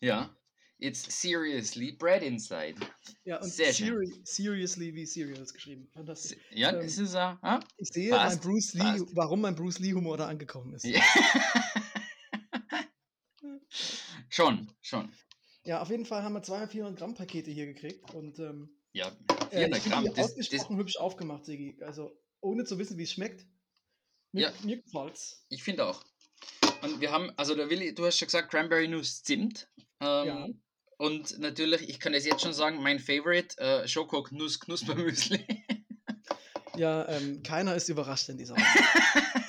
Ja. 0.00 0.34
It's 0.78 1.04
seriously 1.20 1.92
bread 1.92 2.22
inside. 2.22 2.76
Ja, 3.24 3.36
und 3.38 3.50
Sehr 3.52 3.70
schön. 3.74 3.88
seri 4.06 4.22
seriously 4.24 4.94
wie 4.94 5.04
Cereals 5.04 5.52
geschrieben. 5.52 5.86
Fantastisch. 5.92 6.38
Ja, 6.52 6.70
Ähm, 6.70 6.80
das 6.82 6.96
ist 6.96 7.12
ja. 7.12 7.38
ah, 7.42 7.60
Ich 7.76 7.90
sehe, 7.92 8.10
mein 8.12 8.40
Bruce 8.40 8.72
Lee, 8.72 9.02
warum 9.12 9.42
mein 9.42 9.54
Bruce 9.54 9.78
Lee 9.78 9.92
Humor 9.92 10.16
da 10.16 10.26
angekommen 10.28 10.72
ist. 10.72 10.86
Ja. 10.86 11.02
schon, 14.40 14.70
schon. 14.80 15.12
Ja, 15.64 15.82
auf 15.82 15.90
jeden 15.90 16.06
Fall 16.06 16.22
haben 16.22 16.32
wir 16.34 16.42
200, 16.42 16.70
400 16.72 16.98
Gramm 16.98 17.14
Pakete 17.14 17.50
hier 17.50 17.66
gekriegt 17.66 18.12
und 18.14 18.38
ähm, 18.38 18.70
Ja, 18.92 19.08
äh, 19.50 19.68
400 19.68 19.76
ich 19.76 19.82
finde 19.82 19.88
Gramm. 19.90 20.04
die 20.04 20.08
Das, 20.10 20.16
das, 20.16 20.30
ausgesprochen 20.32 20.76
hübsch 20.78 20.96
aufgemacht, 20.96 21.44
Sigi. 21.44 21.78
Also 21.82 22.18
ohne 22.40 22.64
zu 22.64 22.78
wissen, 22.78 22.96
wie 22.98 23.02
es 23.02 23.12
schmeckt. 23.12 23.46
Mir, 24.32 24.48
Ja. 24.48 24.52
mir 24.64 24.80
gefällt's. 24.82 25.44
ich 25.50 25.62
finde 25.62 25.84
auch. 25.86 26.02
Und 26.82 27.00
wir 27.00 27.12
haben, 27.12 27.30
also 27.36 27.54
der 27.54 27.68
Willi, 27.68 27.94
du 27.94 28.06
hast 28.06 28.16
schon 28.18 28.26
gesagt, 28.26 28.50
Cranberry 28.50 28.88
Nuss 28.88 29.22
Zimt. 29.22 29.68
Ähm, 30.00 30.26
Ja. 30.26 30.48
Und 30.96 31.38
natürlich, 31.38 31.88
ich 31.88 31.98
kann 31.98 32.12
es 32.14 32.24
jetzt 32.26 32.42
schon 32.42 32.52
sagen, 32.52 32.82
mein 32.82 32.98
Favorite, 32.98 33.56
äh, 33.58 33.88
Schoko 33.88 34.26
Nuss 34.32 34.60
Knuspermüsli. 34.60 35.44
Ja, 36.76 37.08
ähm, 37.08 37.42
keiner 37.42 37.74
ist 37.74 37.88
überrascht 37.88 38.28
in 38.28 38.38
dieser 38.38 38.54
Runde. 38.56 39.39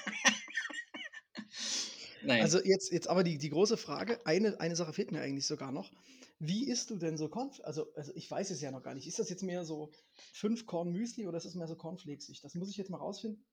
Nein. 2.33 2.41
Also 2.41 2.63
jetzt, 2.63 2.91
jetzt 2.91 3.07
aber 3.07 3.23
die, 3.23 3.37
die 3.37 3.49
große 3.49 3.77
Frage, 3.77 4.19
eine, 4.25 4.59
eine 4.59 4.75
Sache 4.75 4.93
fehlt 4.93 5.11
mir 5.11 5.21
eigentlich 5.21 5.45
sogar 5.45 5.71
noch. 5.71 5.91
Wie 6.39 6.67
isst 6.67 6.89
du 6.89 6.95
denn 6.95 7.17
so 7.17 7.29
Corn? 7.29 7.51
Also, 7.63 7.93
also 7.95 8.11
ich 8.15 8.29
weiß 8.29 8.49
es 8.49 8.61
ja 8.61 8.71
noch 8.71 8.81
gar 8.81 8.95
nicht. 8.95 9.07
Ist 9.07 9.19
das 9.19 9.29
jetzt 9.29 9.43
mehr 9.43 9.63
so 9.63 9.91
fünf 10.33 10.65
Korn 10.65 10.91
Müsli 10.91 11.27
oder 11.27 11.37
ist 11.37 11.45
es 11.45 11.55
mehr 11.55 11.67
so 11.67 11.75
Cornflakesig? 11.75 12.41
Das 12.41 12.55
muss 12.55 12.69
ich 12.69 12.77
jetzt 12.77 12.89
mal 12.89 12.97
rausfinden. 12.97 13.45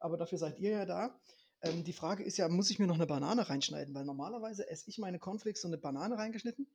Aber 0.00 0.16
dafür 0.16 0.38
seid 0.38 0.58
ihr 0.58 0.70
ja 0.70 0.84
da. 0.84 1.20
Ähm, 1.62 1.84
die 1.84 1.92
Frage 1.92 2.24
ist 2.24 2.36
ja, 2.38 2.48
muss 2.48 2.70
ich 2.70 2.80
mir 2.80 2.88
noch 2.88 2.96
eine 2.96 3.06
Banane 3.06 3.48
reinschneiden? 3.48 3.94
Weil 3.94 4.04
normalerweise 4.04 4.68
esse 4.68 4.90
ich 4.90 4.98
meine 4.98 5.20
Cornflakes 5.20 5.62
so 5.62 5.68
eine 5.68 5.78
Banane 5.78 6.18
reingeschnitten. 6.18 6.66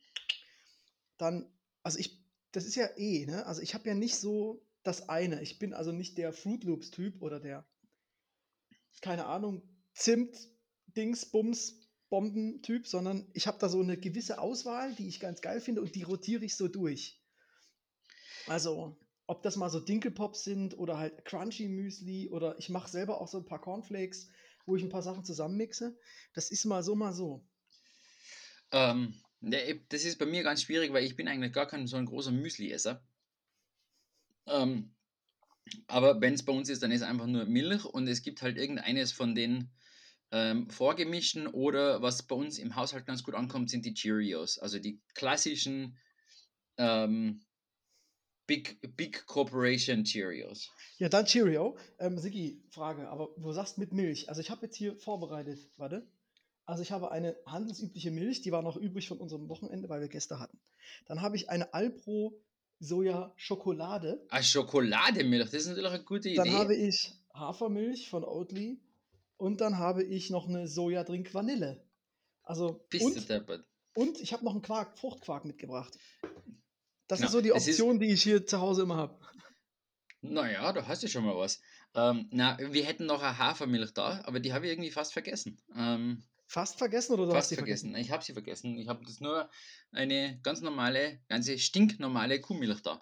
Dann, 1.18 1.52
also 1.84 2.00
ich, 2.00 2.24
das 2.54 2.66
ist 2.66 2.76
ja 2.76 2.88
eh, 2.96 3.26
ne? 3.26 3.46
Also 3.46 3.62
ich 3.62 3.74
habe 3.74 3.90
ja 3.90 3.96
nicht 3.96 4.16
so 4.16 4.66
das 4.84 5.10
eine. 5.10 5.42
Ich 5.42 5.60
bin 5.60 5.74
also 5.74 5.92
nicht 5.92 6.18
der 6.18 6.32
Fruit 6.32 6.64
Loops 6.64 6.92
Typ 6.92 7.22
oder 7.22 7.42
der, 7.42 7.68
keine 9.02 9.26
Ahnung, 9.26 9.62
Zimt, 9.94 10.38
Dings, 10.98 11.26
Bums, 11.26 11.88
Bomben-Typ, 12.10 12.88
sondern 12.88 13.30
ich 13.34 13.48
habe 13.48 13.60
da 13.60 13.70
so 13.70 13.82
eine 13.82 13.98
gewisse 13.98 14.40
Auswahl, 14.40 14.94
die 14.96 15.08
ich 15.08 15.20
ganz 15.20 15.42
geil 15.42 15.62
finde 15.62 15.82
und 15.82 15.96
die 15.96 16.04
rotiere 16.04 16.46
ich 16.46 16.56
so 16.56 16.68
durch. 16.68 17.22
Also, 18.48 18.98
ob 19.28 19.44
das 19.44 19.58
mal 19.58 19.70
so 19.70 19.80
Dinkelpops 19.80 20.44
sind 20.44 20.78
oder 20.78 20.98
halt 20.98 21.26
Crunchy 21.26 21.68
Müsli 21.68 22.30
oder 22.30 22.58
ich 22.60 22.70
mache 22.70 22.90
selber 22.90 23.20
auch 23.20 23.28
so 23.28 23.40
ein 23.40 23.46
paar 23.46 23.62
Cornflakes, 23.62 24.30
wo 24.66 24.76
ich 24.76 24.84
ein 24.84 24.90
paar 24.90 25.02
Sachen 25.02 25.26
zusammenmixe. 25.26 25.98
Das 26.34 26.50
ist 26.50 26.66
mal 26.66 26.82
so, 26.82 26.96
mal 26.96 27.14
so. 27.14 27.46
Ähm, 28.72 29.14
eben, 29.42 29.86
das 29.90 30.06
ist 30.06 30.18
bei 30.18 30.26
mir 30.26 30.44
ganz 30.44 30.64
schwierig, 30.64 30.94
weil 30.94 31.04
ich 31.04 31.16
bin 31.16 31.28
eigentlich 31.28 31.54
gar 31.54 31.68
kein 31.68 31.88
so 31.88 31.98
ein 31.98 32.06
großer 32.06 32.32
Müsli-Esser. 32.32 33.06
Ähm, 34.46 34.96
aber 35.88 36.22
wenn 36.22 36.34
es 36.34 36.44
bei 36.44 36.54
uns 36.54 36.70
ist, 36.70 36.82
dann 36.82 36.92
ist 36.92 37.02
einfach 37.02 37.28
nur 37.28 37.46
Milch 37.46 37.84
und 37.84 38.08
es 38.08 38.22
gibt 38.22 38.42
halt 38.42 38.58
irgendeines 38.58 39.12
von 39.12 39.36
den 39.36 39.70
ähm, 40.32 40.70
vorgemischten 40.70 41.48
oder 41.48 42.02
was 42.02 42.24
bei 42.24 42.36
uns 42.36 42.60
im 42.60 42.76
Haushalt 42.76 43.06
ganz 43.06 43.24
gut 43.24 43.36
ankommt, 43.36 43.70
sind 43.70 43.86
die 43.86 43.94
Cheerios. 43.94 44.60
Also 44.60 44.80
die 44.80 45.00
klassischen 45.14 45.98
ähm, 46.78 47.42
Big, 48.46 48.80
Big 48.96 49.26
Corporation 49.26 50.04
Cheerios. 50.04 50.72
Ja, 50.98 51.10
dann 51.10 51.26
Cheerio. 51.26 51.78
Ähm, 52.00 52.18
Sigi, 52.18 52.64
Frage, 52.70 53.10
aber 53.10 53.30
du 53.38 53.52
sagst 53.52 53.78
mit 53.78 53.92
Milch. 53.94 54.30
Also 54.30 54.42
ich 54.42 54.50
habe 54.50 54.66
jetzt 54.66 54.78
hier 54.78 54.98
vorbereitet, 54.98 55.60
warte. 55.78 56.08
Also 56.66 56.82
ich 56.82 56.92
habe 56.92 57.12
eine 57.12 57.36
handelsübliche 57.46 58.12
Milch, 58.12 58.42
die 58.42 58.52
war 58.52 58.62
noch 58.62 58.76
übrig 58.76 59.08
von 59.08 59.20
unserem 59.20 59.48
Wochenende, 59.48 59.88
weil 59.90 60.02
wir 60.02 60.10
Gäste 60.10 60.40
hatten. 60.40 60.60
Dann 61.06 61.22
habe 61.22 61.36
ich 61.36 61.50
eine 61.50 61.74
Alpro 61.74 62.42
Soja 62.80 63.34
Schokolade. 63.36 64.26
Ah, 64.30 64.44
Schokolademilch, 64.44 65.50
das 65.50 65.62
ist 65.62 65.68
natürlich 65.68 65.90
eine 65.90 66.04
gute 66.04 66.30
Idee. 66.30 66.38
Dann 66.38 66.54
habe 66.54 66.76
ich 66.76 67.14
Hafermilch 67.34 68.10
von 68.10 68.24
Oatly 68.24 68.80
und 69.38 69.62
dann 69.62 69.78
habe 69.78 70.04
ich 70.04 70.30
noch 70.30 70.48
eine 70.48 70.68
Sojadrink 70.68 71.34
Vanille. 71.34 71.84
Also 72.44 72.86
Bist 72.90 73.06
und, 73.06 73.68
und 73.96 74.20
ich 74.22 74.34
habe 74.34 74.46
noch 74.46 74.54
einen 74.54 74.62
Quark, 74.62 74.98
Fruchtquark 75.00 75.46
mitgebracht. 75.46 75.98
Das 77.08 77.20
Genau, 77.20 77.28
ist 77.28 77.32
so 77.34 77.42
die 77.42 77.50
ist- 77.50 77.68
Option, 77.68 78.00
die 78.00 78.12
ich 78.12 78.24
hier 78.24 78.46
zu 78.46 78.60
Hause 78.60 78.84
immer 78.84 78.98
habe. 78.98 79.20
Naja, 80.22 80.74
da 80.74 80.86
hast 80.88 81.04
du 81.04 81.08
schon 81.08 81.26
mal 81.26 81.38
was. 81.38 81.62
Ähm, 81.96 82.28
na, 82.32 82.58
wir 82.60 82.84
hätten 82.86 83.06
noch 83.06 83.22
eine 83.22 83.38
Hafermilch 83.38 83.94
da, 83.94 84.22
aber 84.26 84.40
die 84.40 84.52
habe 84.54 84.66
ich 84.66 84.72
irgendwie 84.74 84.92
fast 84.92 85.14
vergessen. 85.14 85.62
Ähm, 85.76 86.24
Fast 86.50 86.78
vergessen 86.78 87.14
oder 87.14 87.26
du 87.26 87.32
fast 87.32 87.44
hast 87.44 87.50
sie 87.50 87.56
vergessen. 87.56 87.96
Ich 87.98 88.10
habe 88.12 88.24
sie 88.24 88.32
vergessen. 88.34 88.78
Ich 88.78 88.88
habe 88.88 89.04
das 89.06 89.20
nur 89.20 89.50
eine 89.92 90.40
ganz 90.44 90.62
normale, 90.62 91.20
ganze 91.28 91.60
stinknormale 91.60 92.40
Kuhmilch 92.40 92.82
da. 92.82 93.02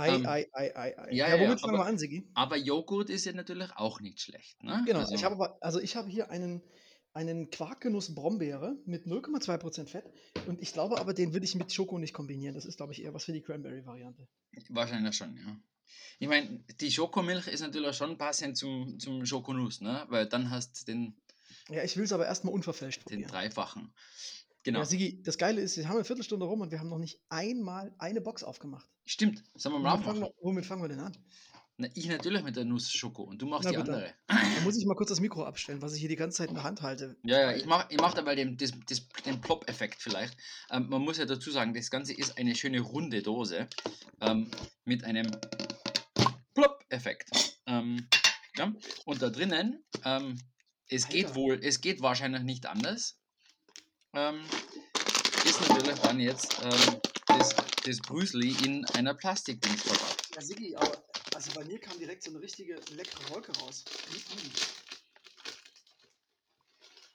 Ei, 0.00 0.08
Ähm, 0.14 0.26
ei, 0.26 0.46
ei, 0.52 0.70
ei, 0.74 0.98
ei. 0.98 1.14
ja, 1.14 1.28
Ja, 1.28 1.36
ja, 1.36 1.42
womit 1.44 1.60
fangen 1.60 1.74
aber- 1.74 1.84
wir 1.84 1.88
an, 1.88 1.98
Sigi? 1.98 2.26
Aber 2.34 2.56
Joghurt 2.56 3.10
ist 3.10 3.24
ja 3.26 3.32
natürlich 3.32 3.70
auch 3.76 4.00
nicht 4.00 4.20
schlecht. 4.20 4.62
Ne? 4.62 4.82
Genau, 4.86 5.00
also, 5.00 5.14
ich 5.14 5.24
habe 5.24 5.56
also 5.62 5.80
ich 5.80 5.94
habe 5.96 6.08
hier 6.08 6.30
einen, 6.30 6.62
einen 7.12 7.50
Quarkgenuss 7.50 8.14
Brombeere 8.14 8.76
mit 8.86 9.06
0,2% 9.06 9.88
Fett 9.88 10.04
und 10.46 10.60
ich 10.62 10.72
glaube 10.72 10.98
aber, 11.00 11.12
den 11.12 11.32
würde 11.32 11.44
ich 11.44 11.54
mit 11.54 11.72
Schoko 11.72 11.98
nicht 11.98 12.14
kombinieren. 12.14 12.54
Das 12.54 12.64
ist, 12.64 12.76
glaube 12.76 12.92
ich, 12.92 13.02
eher 13.02 13.12
was 13.14 13.24
für 13.24 13.32
die 13.32 13.42
Cranberry-Variante. 13.42 14.26
Wahrscheinlich 14.70 15.14
schon, 15.16 15.36
ja. 15.36 15.56
Ich 16.20 16.28
meine, 16.28 16.64
die 16.80 16.90
Schokomilch 16.90 17.46
ist 17.48 17.60
natürlich 17.60 17.96
schon 17.96 18.16
passend 18.16 18.56
zum, 18.56 18.98
zum 19.00 19.26
Schokonuss, 19.26 19.80
ne? 19.80 20.06
Weil 20.08 20.26
dann 20.28 20.50
hast 20.50 20.80
du 20.82 20.84
den, 20.92 21.16
Ja, 21.68 21.82
ich 21.82 21.96
will 21.96 22.04
es 22.04 22.12
aber 22.12 22.26
erstmal 22.26 22.54
unverfälscht 22.54 23.00
den 23.00 23.22
probieren. 23.22 23.30
dreifachen. 23.30 23.92
Genau. 24.62 24.80
Ja, 24.80 24.84
Sigi, 24.84 25.22
das 25.22 25.38
Geile 25.38 25.60
ist, 25.60 25.76
wir 25.76 25.88
haben 25.88 25.96
eine 25.96 26.04
Viertelstunde 26.04 26.44
rum 26.44 26.60
und 26.60 26.70
wir 26.70 26.80
haben 26.80 26.90
noch 26.90 26.98
nicht 26.98 27.18
einmal 27.30 27.94
eine 27.98 28.20
Box 28.20 28.42
aufgemacht. 28.42 28.86
Stimmt. 29.06 29.42
Sollen 29.54 29.76
wir 29.76 29.78
mal 29.78 29.98
fangen 30.02 30.20
wir, 30.20 30.32
womit 30.42 30.66
fangen 30.66 30.82
wir 30.82 30.88
denn 30.88 31.00
an? 31.00 31.16
Na, 31.78 31.88
ich 31.94 32.06
natürlich 32.08 32.42
mit 32.42 32.56
der 32.56 32.66
Nuss 32.66 32.92
Schoko 32.92 33.22
und 33.22 33.40
du 33.40 33.46
machst 33.46 33.64
Na 33.64 33.70
die 33.70 33.76
dann. 33.78 33.88
andere. 33.88 34.14
Da 34.28 34.60
muss 34.64 34.76
ich 34.76 34.84
mal 34.84 34.94
kurz 34.94 35.08
das 35.08 35.20
Mikro 35.20 35.44
abstellen, 35.44 35.80
was 35.80 35.94
ich 35.94 36.00
hier 36.00 36.10
die 36.10 36.16
ganze 36.16 36.36
Zeit 36.36 36.50
in 36.50 36.54
der 36.54 36.64
Hand 36.64 36.82
halte. 36.82 37.16
Ja, 37.24 37.40
ja, 37.40 37.56
ich 37.56 37.64
mach, 37.64 37.88
ich 37.88 37.96
mach 37.96 38.12
dabei 38.12 38.34
den, 38.34 38.58
den 38.58 39.40
Plop-Effekt 39.40 40.02
vielleicht. 40.02 40.36
Ähm, 40.70 40.90
man 40.90 41.00
muss 41.00 41.16
ja 41.16 41.24
dazu 41.24 41.50
sagen, 41.50 41.72
das 41.72 41.90
Ganze 41.90 42.12
ist 42.12 42.36
eine 42.36 42.54
schöne 42.54 42.80
runde 42.80 43.22
Dose 43.22 43.66
ähm, 44.20 44.50
mit 44.84 45.04
einem 45.04 45.30
Plop-Effekt. 46.52 47.30
Ähm, 47.64 48.06
ja? 48.58 48.74
Und 49.06 49.22
da 49.22 49.30
drinnen, 49.30 49.82
ähm, 50.04 50.38
es 50.86 51.08
geht 51.08 51.34
wohl, 51.34 51.60
es 51.62 51.80
geht 51.80 52.02
wahrscheinlich 52.02 52.42
nicht 52.42 52.66
anders. 52.66 53.19
Ähm, 54.12 54.44
ist 55.44 55.60
natürlich 55.60 55.98
dann 56.00 56.20
jetzt 56.20 56.56
ähm, 56.62 57.00
das, 57.26 57.54
das 57.84 57.98
Brüsli 57.98 58.56
in 58.64 58.84
einer 58.96 59.14
Plastikdings 59.14 59.82
verpackt. 59.82 60.34
Ja, 60.34 60.42
Sigi, 60.42 60.74
aber 60.76 61.02
also 61.34 61.52
bei 61.52 61.64
mir 61.64 61.78
kam 61.78 61.98
direkt 61.98 62.22
so 62.24 62.30
eine 62.30 62.40
richtige 62.40 62.74
leckere 62.90 63.30
Wolke 63.30 63.52
raus. 63.60 63.84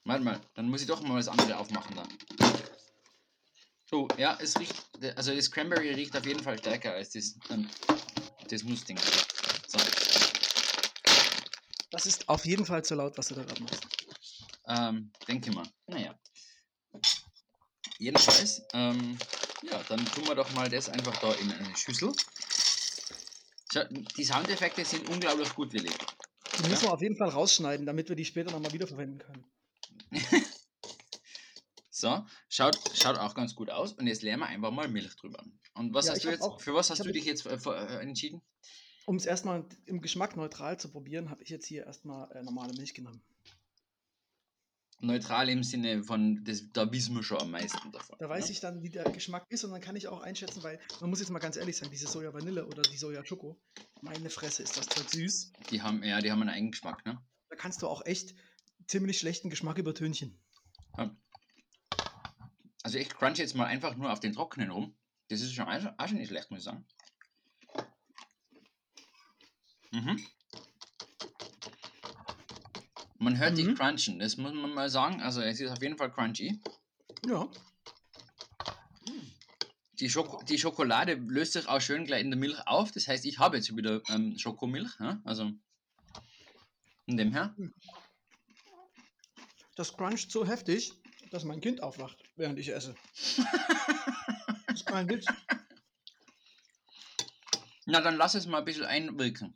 Warte 0.05 0.23
mal, 0.23 0.39
dann 0.53 0.69
muss 0.69 0.81
ich 0.81 0.87
doch 0.87 1.01
mal 1.01 1.17
das 1.17 1.27
andere 1.27 1.57
aufmachen 1.57 1.95
da. 1.95 2.07
Oh, 3.91 4.07
ja, 4.17 4.37
es 4.41 4.59
riecht, 4.59 4.73
also 5.15 5.33
das 5.33 5.49
Cranberry 5.51 5.91
riecht 5.93 6.15
auf 6.17 6.25
jeden 6.25 6.43
Fall 6.43 6.57
stärker 6.57 6.93
als 6.93 7.11
das, 7.11 7.35
ähm, 7.49 7.69
das 8.49 8.63
Nussding. 8.63 8.97
So, 9.67 9.77
Das 11.91 12.05
ist 12.05 12.27
auf 12.27 12.45
jeden 12.45 12.65
Fall 12.65 12.83
zu 12.83 12.95
laut, 12.95 13.17
was 13.17 13.27
du 13.27 13.35
da 13.35 13.43
gerade 13.43 13.63
machst. 13.63 13.85
ähm, 14.67 15.11
denke 15.27 15.51
mal. 15.51 15.65
Naja. 15.87 16.17
Jedenfalls, 17.97 18.61
ähm, 18.73 19.17
ja, 19.63 19.81
dann 19.89 20.05
tun 20.05 20.27
wir 20.27 20.35
doch 20.35 20.51
mal 20.53 20.69
das 20.69 20.89
einfach 20.89 21.15
da 21.21 21.31
in 21.33 21.51
eine 21.51 21.75
Schüssel. 21.77 22.11
Schau, 23.71 23.83
die 24.17 24.23
Soundeffekte 24.23 24.83
sind 24.85 25.09
unglaublich 25.09 25.53
gut, 25.55 25.73
Willi. 25.73 25.89
Die 26.59 26.69
müssen 26.69 26.83
wir 26.83 26.93
auf 26.93 27.01
jeden 27.01 27.17
Fall 27.17 27.29
rausschneiden, 27.29 27.85
damit 27.85 28.09
wir 28.09 28.15
die 28.15 28.25
später 28.25 28.51
nochmal 28.51 28.73
wiederverwenden 28.73 29.19
können. 29.19 29.45
So, 31.97 32.25
schaut, 32.49 32.77
schaut 32.93 33.17
auch 33.17 33.35
ganz 33.35 33.55
gut 33.55 33.69
aus. 33.69 33.93
Und 33.93 34.05
jetzt 34.07 34.21
leeren 34.21 34.41
wir 34.41 34.47
einfach 34.47 34.69
mal 34.69 34.89
Milch 34.89 35.15
drüber. 35.15 35.41
Und 35.75 35.93
was 35.93 36.07
Ja, 36.07 36.11
hast 36.11 36.25
du 36.25 36.29
jetzt, 36.29 36.41
auch- 36.41 36.59
für 36.59 36.73
was 36.73 36.89
hast 36.89 37.05
du 37.05 37.09
dich 37.09 37.23
jetzt 37.23 37.45
äh, 37.45 37.55
äh, 37.55 38.01
entschieden? 38.01 38.41
Um 39.05 39.15
es 39.15 39.25
erstmal 39.25 39.65
im 39.85 40.01
Geschmack 40.01 40.35
neutral 40.35 40.77
zu 40.77 40.89
probieren, 40.91 41.29
habe 41.29 41.41
ich 41.41 41.47
jetzt 41.49 41.65
hier 41.67 41.85
erstmal 41.85 42.29
äh, 42.33 42.43
normale 42.43 42.73
Milch 42.73 42.93
genommen. 42.93 43.23
Neutral 45.01 45.49
im 45.49 45.63
Sinne 45.63 46.03
von, 46.03 46.43
das, 46.43 46.63
da 46.71 46.91
wissen 46.91 47.15
wir 47.15 47.23
schon 47.23 47.39
am 47.39 47.51
meisten 47.51 47.91
davon. 47.91 48.15
Da 48.19 48.29
weiß 48.29 48.45
ne? 48.45 48.51
ich 48.51 48.59
dann, 48.59 48.81
wie 48.81 48.89
der 48.89 49.05
Geschmack 49.09 49.45
ist 49.49 49.63
und 49.63 49.71
dann 49.71 49.81
kann 49.81 49.95
ich 49.95 50.07
auch 50.07 50.21
einschätzen, 50.21 50.63
weil 50.63 50.79
man 51.01 51.09
muss 51.09 51.19
jetzt 51.19 51.29
mal 51.29 51.39
ganz 51.39 51.57
ehrlich 51.57 51.77
sagen, 51.77 51.91
diese 51.91 52.07
Soja 52.07 52.33
Vanille 52.33 52.65
oder 52.65 52.81
die 52.83 52.97
Soja 52.97 53.25
Schoko, 53.25 53.59
meine 54.01 54.29
Fresse 54.29 54.63
ist 54.63 54.77
das 54.77 54.87
Zeug 54.87 55.09
süß. 55.09 55.51
Die 55.69 55.81
haben, 55.81 56.03
ja, 56.03 56.21
die 56.21 56.31
haben 56.31 56.41
einen 56.41 56.49
eigenen 56.49 56.71
Geschmack, 56.71 57.05
ne? 57.05 57.21
Da 57.49 57.55
kannst 57.55 57.81
du 57.81 57.87
auch 57.87 58.05
echt 58.05 58.35
ziemlich 58.87 59.19
schlechten 59.19 59.49
Geschmack 59.49 59.77
übertönchen. 59.77 60.39
Also 62.85 62.99
ich 62.99 63.09
crunch 63.09 63.39
jetzt 63.39 63.55
mal 63.55 63.65
einfach 63.65 63.95
nur 63.95 64.13
auf 64.13 64.19
den 64.19 64.33
Trockenen 64.33 64.69
rum. 64.69 64.95
Das 65.29 65.41
ist 65.41 65.53
schon 65.53 65.65
auch 65.65 65.97
auch 65.97 66.07
schon 66.07 66.17
nicht 66.17 66.27
schlecht, 66.29 66.51
muss 66.51 66.59
ich 66.59 66.65
sagen. 66.65 66.85
Mhm. 69.91 70.23
Man 73.17 73.37
hört 73.37 73.57
dich 73.57 73.65
Mhm. 73.65 73.75
crunchen, 73.75 74.19
das 74.19 74.37
muss 74.37 74.53
man 74.53 74.73
mal 74.73 74.89
sagen. 74.89 75.21
Also 75.21 75.41
es 75.41 75.59
ist 75.59 75.71
auf 75.71 75.81
jeden 75.81 75.97
Fall 75.97 76.11
crunchy. 76.11 76.59
Ja. 77.27 77.49
Die, 79.99 80.09
Schoko 80.09 80.43
die 80.43 80.57
Schokolade 80.57 81.13
löst 81.13 81.53
sich 81.53 81.67
auch 81.67 81.79
schön 81.79 82.05
gleich 82.05 82.21
in 82.21 82.29
der 82.29 82.39
Milch 82.39 82.59
auf. 82.67 82.91
Das 82.91 83.07
heißt, 83.07 83.25
ich 83.25 83.39
habe 83.39 83.55
jetzt 83.57 83.75
wieder 83.75 84.01
ähm, 84.09 84.37
Schokomilch. 84.37 84.91
Ja? 84.99 85.21
Also 85.23 85.51
von 87.05 87.17
dem 87.17 87.31
her. 87.31 87.55
Das 89.75 89.95
cruncht 89.95 90.31
so 90.31 90.45
heftig, 90.45 90.91
dass 91.31 91.43
mein 91.45 91.61
Kind 91.61 91.81
aufwacht, 91.81 92.17
während 92.35 92.59
ich 92.59 92.69
esse. 92.73 92.95
das 94.67 94.75
ist 94.75 94.85
kein 94.85 95.07
Witz. 95.09 95.25
Na, 97.85 98.01
dann 98.01 98.17
lass 98.17 98.35
es 98.35 98.47
mal 98.47 98.59
ein 98.59 98.65
bisschen 98.65 98.85
einwirken. 98.85 99.55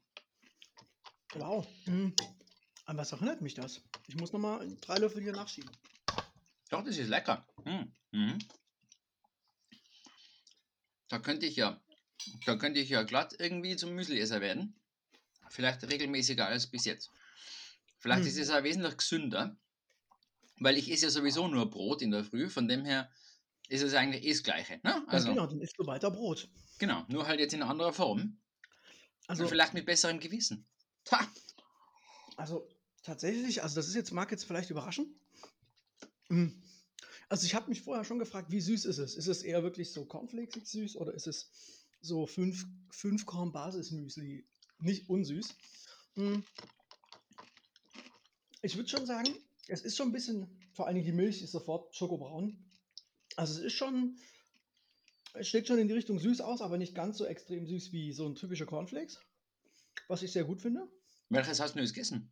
Wow. 1.34 1.68
Mhm. 1.86 2.14
An 2.90 2.98
was 2.98 3.12
erinnert 3.12 3.40
mich 3.42 3.54
das? 3.54 3.82
Ich 4.08 4.16
muss 4.16 4.34
nochmal 4.34 4.68
drei 4.82 4.96
Löffel 4.98 5.22
hier 5.22 5.32
nachschieben. 5.32 5.70
Doch, 6.72 6.84
das 6.84 6.98
ist 6.98 7.08
lecker. 7.08 7.46
Hm. 7.64 7.94
Mhm. 8.10 8.40
Da 11.08 11.20
könnte 11.20 11.46
ich 11.46 11.56
ja, 11.56 11.80
da 12.48 12.56
könnte 12.56 12.80
ich 12.80 12.90
ja 12.90 13.04
glatt 13.04 13.36
irgendwie 13.38 13.76
zum 13.76 13.92
Müsliesser 13.94 14.42
werden. 14.42 14.74
Vielleicht 15.52 15.84
regelmäßiger 15.84 16.48
als 16.48 16.66
bis 16.66 16.86
jetzt. 16.86 17.12
Vielleicht 18.00 18.22
Hm. 18.22 18.28
ist 18.30 18.40
es 18.40 18.50
ja 18.50 18.64
wesentlich 18.64 18.98
gesünder, 18.98 19.56
weil 20.58 20.76
ich 20.76 20.90
esse 20.92 21.06
ja 21.06 21.10
sowieso 21.12 21.48
nur 21.48 21.70
Brot 21.70 22.02
in 22.02 22.10
der 22.10 22.24
Früh. 22.24 22.50
Von 22.50 22.68
dem 22.68 22.86
her 22.86 23.12
ist 23.68 23.84
es 23.84 23.94
eigentlich 23.94 24.24
eh 24.26 24.32
das 24.32 24.42
Gleiche. 24.42 24.78
Ne? 24.78 24.82
Ja, 24.86 25.04
Also 25.06 25.30
genau, 25.30 25.46
dann 25.46 25.62
isst 25.62 25.78
du 25.78 25.86
weiter 25.86 26.10
Brot. 26.10 26.50
genau, 26.80 27.06
nur 27.08 27.28
halt 27.28 27.40
jetzt 27.40 27.54
in 27.54 27.62
anderer 27.62 27.94
Form. 27.94 28.42
Also, 29.28 29.44
Und 29.44 29.50
vielleicht 29.50 29.76
mit 29.76 29.86
besserem 29.86 30.20
Gewissen. 30.20 30.68
Ha! 31.12 31.28
also 32.36 32.68
tatsächlich, 33.04 33.64
also 33.64 33.76
das 33.76 33.88
ist 33.88 33.96
jetzt, 33.96 34.12
mag 34.12 34.32
jetzt 34.32 34.46
vielleicht 34.46 34.70
überraschen. 34.70 35.20
Mm. 36.30 36.50
Also 37.28 37.46
ich 37.46 37.54
habe 37.54 37.70
mich 37.70 37.82
vorher 37.82 38.04
schon 38.04 38.20
gefragt, 38.20 38.52
wie 38.52 38.62
süß 38.62 38.86
ist 38.86 38.98
es? 38.98 39.16
Ist 39.16 39.28
es 39.28 39.44
eher 39.44 39.62
wirklich 39.64 39.92
so 39.92 40.06
cornflakesig 40.06 40.68
süß 40.68 40.96
oder 40.98 41.14
ist 41.14 41.28
es 41.28 41.50
so 42.02 42.26
5 42.26 42.66
Korn 43.26 43.52
Basismüsli, 43.52 44.48
nicht 44.80 45.10
unsüß? 45.10 45.56
Mm. 46.16 46.40
Ich 48.62 48.76
würde 48.76 48.90
schon 48.90 49.06
sagen, 49.06 49.30
es 49.68 49.82
ist 49.82 49.96
schon 49.96 50.10
ein 50.10 50.12
bisschen, 50.12 50.48
vor 50.74 50.92
Dingen 50.92 51.06
die 51.06 51.12
Milch 51.12 51.42
ist 51.42 51.52
sofort 51.52 51.96
schokobraun. 51.96 52.58
Also 53.36 53.60
es 53.60 53.66
ist 53.66 53.74
schon, 53.74 54.18
es 55.34 55.48
schlägt 55.48 55.68
schon 55.68 55.78
in 55.78 55.88
die 55.88 55.94
Richtung 55.94 56.20
süß 56.20 56.42
aus, 56.42 56.62
aber 56.62 56.78
nicht 56.78 56.96
ganz 56.96 57.18
so 57.18 57.26
extrem 57.26 57.68
süß 57.68 57.92
wie 57.94 58.12
so 58.12 58.28
ein 58.28 58.36
typischer 58.36 58.66
Cornflakes. 58.66 59.20
Was 60.08 60.24
ich 60.24 60.32
sehr 60.32 60.44
gut 60.44 60.62
finde. 60.62 60.90
Welches 61.30 61.60
hast 61.60 61.76
du 61.76 61.80
jetzt 61.80 61.94
gegessen? 61.94 62.32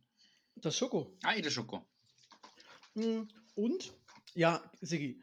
Das 0.62 0.76
Schoko. 0.76 1.16
Ah, 1.22 1.34
der 1.40 1.50
Schoko. 1.50 1.86
Mm, 2.94 3.22
Und, 3.54 3.92
ja, 4.34 4.62
Siggi, 4.80 5.22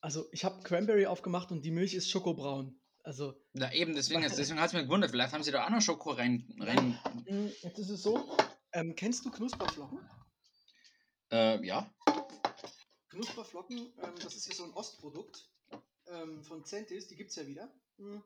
also 0.00 0.28
ich 0.32 0.44
habe 0.44 0.62
Cranberry 0.62 1.06
aufgemacht 1.06 1.50
und 1.50 1.62
die 1.62 1.70
Milch 1.70 1.94
ist 1.94 2.10
schokobraun. 2.10 2.80
Also, 3.02 3.34
Na 3.52 3.72
eben, 3.72 3.94
deswegen, 3.94 4.22
deswegen 4.36 4.60
hat 4.60 4.68
es 4.68 4.72
mich 4.72 4.84
gewundert. 4.84 5.10
Vielleicht 5.10 5.32
haben 5.32 5.42
sie 5.42 5.50
da 5.50 5.64
auch 5.64 5.70
noch 5.70 5.82
Schoko 5.82 6.12
rein. 6.12 6.46
rein 6.58 6.98
mm, 7.28 7.48
jetzt 7.62 7.78
ist 7.78 7.90
es 7.90 8.02
so, 8.02 8.36
ähm, 8.72 8.94
kennst 8.94 9.24
du 9.24 9.30
Knusperflocken? 9.30 9.98
äh, 11.32 11.64
ja. 11.66 11.92
Knusperflocken, 13.10 13.78
ähm, 13.78 14.14
das 14.22 14.34
ist 14.34 14.46
ja 14.46 14.54
so 14.54 14.64
ein 14.64 14.72
Ostprodukt 14.72 15.50
ähm, 16.06 16.42
von 16.44 16.64
Centis, 16.64 17.08
die 17.08 17.16
gibt 17.16 17.30
es 17.30 17.36
ja 17.36 17.46
wieder. 17.46 17.72
Mm. 17.98 18.18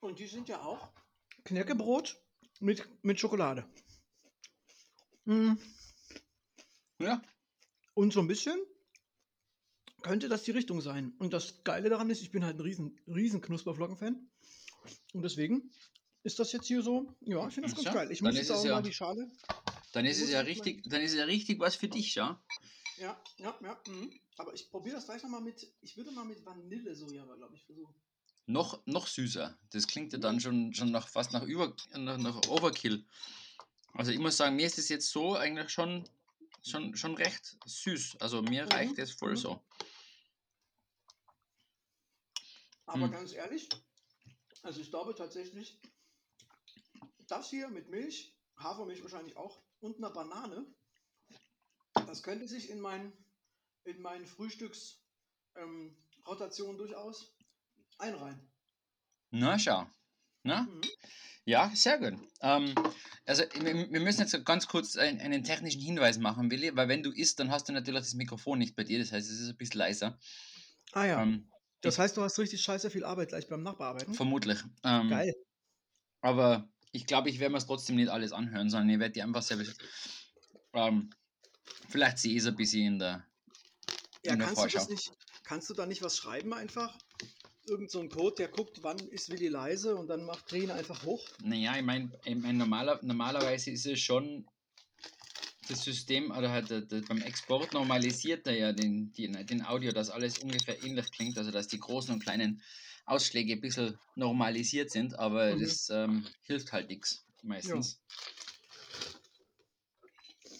Und 0.00 0.18
die 0.18 0.26
sind 0.26 0.48
ja 0.48 0.62
auch 0.62 0.88
Knäckebrot 1.44 2.20
mit, 2.60 2.88
mit 3.04 3.20
Schokolade. 3.20 3.64
Mm. 5.24 5.52
Ja. 6.98 7.22
Und 7.94 8.12
so 8.12 8.20
ein 8.20 8.28
bisschen 8.28 8.58
könnte 10.02 10.28
das 10.28 10.42
die 10.42 10.50
Richtung 10.50 10.80
sein. 10.80 11.14
Und 11.18 11.32
das 11.32 11.62
Geile 11.64 11.88
daran 11.88 12.10
ist, 12.10 12.22
ich 12.22 12.30
bin 12.30 12.44
halt 12.44 12.56
ein 12.56 12.60
riesen, 12.60 12.98
riesen 13.06 13.40
Knusperflocken-Fan. 13.40 14.28
Und 15.12 15.22
deswegen 15.22 15.70
ist 16.24 16.38
das 16.38 16.52
jetzt 16.52 16.66
hier 16.66 16.82
so, 16.82 17.14
ja, 17.20 17.46
ich 17.46 17.54
finde 17.54 17.68
das 17.68 17.76
ganz 17.76 17.86
Ja, 17.86 17.94
geil. 17.94 18.10
Ich 18.10 18.18
dann 18.18 18.28
muss 18.28 18.40
ist 18.40 18.48
jetzt 18.48 18.56
auch 18.58 18.64
ja- 18.64 18.74
mal 18.74 18.82
die 18.82 18.92
Schale. 18.92 19.30
Dann 19.92 20.06
ist 20.06 20.22
es 20.22 20.30
ja 20.30 20.40
richtig, 20.40 20.84
dann 20.88 21.02
ist 21.02 21.12
es 21.12 21.18
ja 21.18 21.24
richtig 21.24 21.60
was 21.60 21.76
für 21.76 21.88
dich, 21.88 22.14
ja. 22.14 22.42
Ja, 22.98 23.20
ja, 23.36 23.58
ja. 23.62 23.80
Mhm. 23.86 24.10
Aber 24.38 24.54
ich 24.54 24.70
probiere 24.70 24.96
das 24.96 25.04
gleich 25.04 25.22
nochmal 25.22 25.42
mit, 25.42 25.70
ich 25.82 25.96
würde 25.96 26.10
mal 26.12 26.24
mit 26.24 26.44
Vanillesoja, 26.44 27.24
glaube 27.24 27.54
ich, 27.54 27.64
versuchen. 27.64 27.94
Noch, 28.46 28.84
noch 28.86 29.06
süßer. 29.06 29.56
Das 29.70 29.86
klingt 29.86 30.12
ja 30.12 30.18
dann 30.18 30.40
schon, 30.40 30.72
schon 30.74 30.90
nach, 30.90 31.08
fast 31.08 31.32
nach, 31.32 31.42
Über, 31.42 31.76
nach, 31.96 32.18
nach 32.18 32.40
Overkill. 32.48 33.04
Also 33.94 34.10
ich 34.10 34.18
muss 34.18 34.36
sagen, 34.36 34.56
mir 34.56 34.66
ist 34.66 34.78
es 34.78 34.88
jetzt 34.88 35.10
so 35.10 35.36
eigentlich 35.36 35.70
schon, 35.70 36.08
schon, 36.62 36.96
schon 36.96 37.14
recht 37.14 37.58
süß. 37.66 38.16
Also 38.20 38.42
mir 38.42 38.64
Mhm, 38.64 38.70
reicht 38.72 38.98
es 38.98 39.12
voll 39.12 39.32
mhm. 39.32 39.36
so. 39.36 39.60
Aber 42.86 43.06
Hm. 43.06 43.12
ganz 43.12 43.32
ehrlich, 43.32 43.68
also 44.62 44.80
ich 44.80 44.90
glaube 44.90 45.14
tatsächlich, 45.14 45.78
das 47.28 47.50
hier 47.50 47.68
mit 47.68 47.88
Milch, 47.88 48.34
Hafermilch 48.58 49.02
wahrscheinlich 49.02 49.36
auch, 49.36 49.62
und 49.80 49.96
einer 49.98 50.10
Banane, 50.10 50.66
das 51.94 52.22
könnte 52.22 52.46
sich 52.46 52.70
in 52.70 52.80
mein, 52.80 53.12
in 53.84 54.00
meinen 54.00 54.26
Frühstücksrotation 54.26 55.00
ähm, 55.56 55.96
Rotation 56.26 56.78
durchaus 56.78 57.34
einreihen. 57.98 58.52
Na 59.30 59.58
schau. 59.58 59.86
Na? 60.44 60.62
Mhm. 60.62 60.80
Ja, 61.44 61.70
sehr 61.74 61.98
gut. 61.98 62.18
Ähm, 62.40 62.74
also 63.26 63.42
wir, 63.60 64.00
müssen 64.00 64.20
jetzt 64.20 64.44
ganz 64.44 64.68
kurz 64.68 64.96
einen, 64.96 65.20
einen 65.20 65.44
technischen 65.44 65.80
Hinweis 65.80 66.18
machen, 66.18 66.50
Willi, 66.50 66.74
weil 66.76 66.88
wenn 66.88 67.02
du 67.02 67.10
isst, 67.10 67.40
dann 67.40 67.50
hast 67.50 67.68
du 67.68 67.72
natürlich 67.72 68.00
das 68.00 68.14
Mikrofon 68.14 68.58
nicht 68.58 68.76
bei 68.76 68.84
dir, 68.84 68.98
das 68.98 69.12
heißt, 69.12 69.30
es 69.30 69.40
ist 69.40 69.48
ein 69.48 69.56
bisschen 69.56 69.78
leiser. 69.78 70.18
Ah 70.92 71.04
ja. 71.04 71.22
Ähm, 71.22 71.48
das 71.80 71.98
heißt, 71.98 72.16
du 72.16 72.22
hast 72.22 72.38
richtig 72.38 72.62
scheiße 72.62 72.90
viel 72.90 73.04
Arbeit 73.04 73.30
gleich 73.30 73.48
beim 73.48 73.62
Nachbearbeiten. 73.62 74.14
vermutlich. 74.14 74.58
Ähm, 74.84 75.10
Geil. 75.10 75.34
Aber 76.20 76.68
ich 76.92 77.06
glaube, 77.06 77.28
ich 77.28 77.40
werde 77.40 77.52
mir 77.52 77.58
es 77.58 77.66
trotzdem 77.66 77.96
nicht 77.96 78.08
alles 78.08 78.32
anhören, 78.32 78.70
sondern 78.70 78.90
ich 78.90 79.00
werde 79.00 79.12
die 79.12 79.22
einfach 79.22 79.42
selber. 79.42 79.64
Ähm, 80.74 81.10
vielleicht 81.88 82.18
sehe 82.18 82.32
ich 82.32 82.38
es 82.38 82.46
ein 82.46 82.54
bisschen 82.54 82.86
in 82.86 82.98
der. 82.98 83.26
Ja, 84.24 84.34
in 84.34 84.38
der 84.38 84.46
kannst 84.46 84.62
du 84.62 84.66
das 84.66 84.72
Vorschau. 84.74 84.90
nicht, 84.92 85.12
kannst 85.42 85.70
du 85.70 85.74
da 85.74 85.86
nicht 85.86 86.02
was 86.02 86.16
schreiben 86.16 86.54
einfach? 86.54 86.96
Irgend 87.64 87.90
so 87.90 88.00
ein 88.00 88.08
Code, 88.08 88.36
der 88.36 88.48
guckt, 88.48 88.82
wann 88.82 89.08
ist 89.08 89.28
Willi 89.30 89.48
leise 89.48 89.96
und 89.96 90.08
dann 90.08 90.24
macht 90.24 90.50
drehen 90.50 90.70
einfach 90.70 91.02
hoch. 91.02 91.36
Naja, 91.38 91.76
ich 91.76 91.84
meine, 91.84 92.18
ich 92.24 92.36
mein, 92.36 92.56
normaler, 92.56 93.00
normalerweise 93.02 93.70
ist 93.70 93.84
es 93.86 94.00
schon 94.00 94.48
das 95.66 95.82
System, 95.82 96.30
oder 96.32 96.50
halt 96.50 96.70
der, 96.70 96.80
der, 96.82 97.02
beim 97.02 97.22
Export 97.22 97.72
normalisiert 97.72 98.46
er 98.46 98.56
ja 98.56 98.72
den, 98.72 99.12
die, 99.12 99.30
den 99.30 99.62
Audio, 99.64 99.92
dass 99.92 100.10
alles 100.10 100.38
ungefähr 100.38 100.82
ähnlich 100.82 101.10
klingt, 101.10 101.38
also 101.38 101.50
dass 101.52 101.68
die 101.68 101.78
großen 101.78 102.12
und 102.12 102.20
kleinen 102.22 102.62
Ausschläge 103.04 103.52
ein 103.54 103.60
bisschen 103.60 103.98
normalisiert 104.14 104.90
sind, 104.90 105.18
aber 105.18 105.54
Mhm. 105.54 105.60
das 105.60 105.88
ähm, 105.90 106.34
hilft 106.42 106.72
halt 106.72 106.88
nichts 106.88 107.26
meistens. 107.42 108.00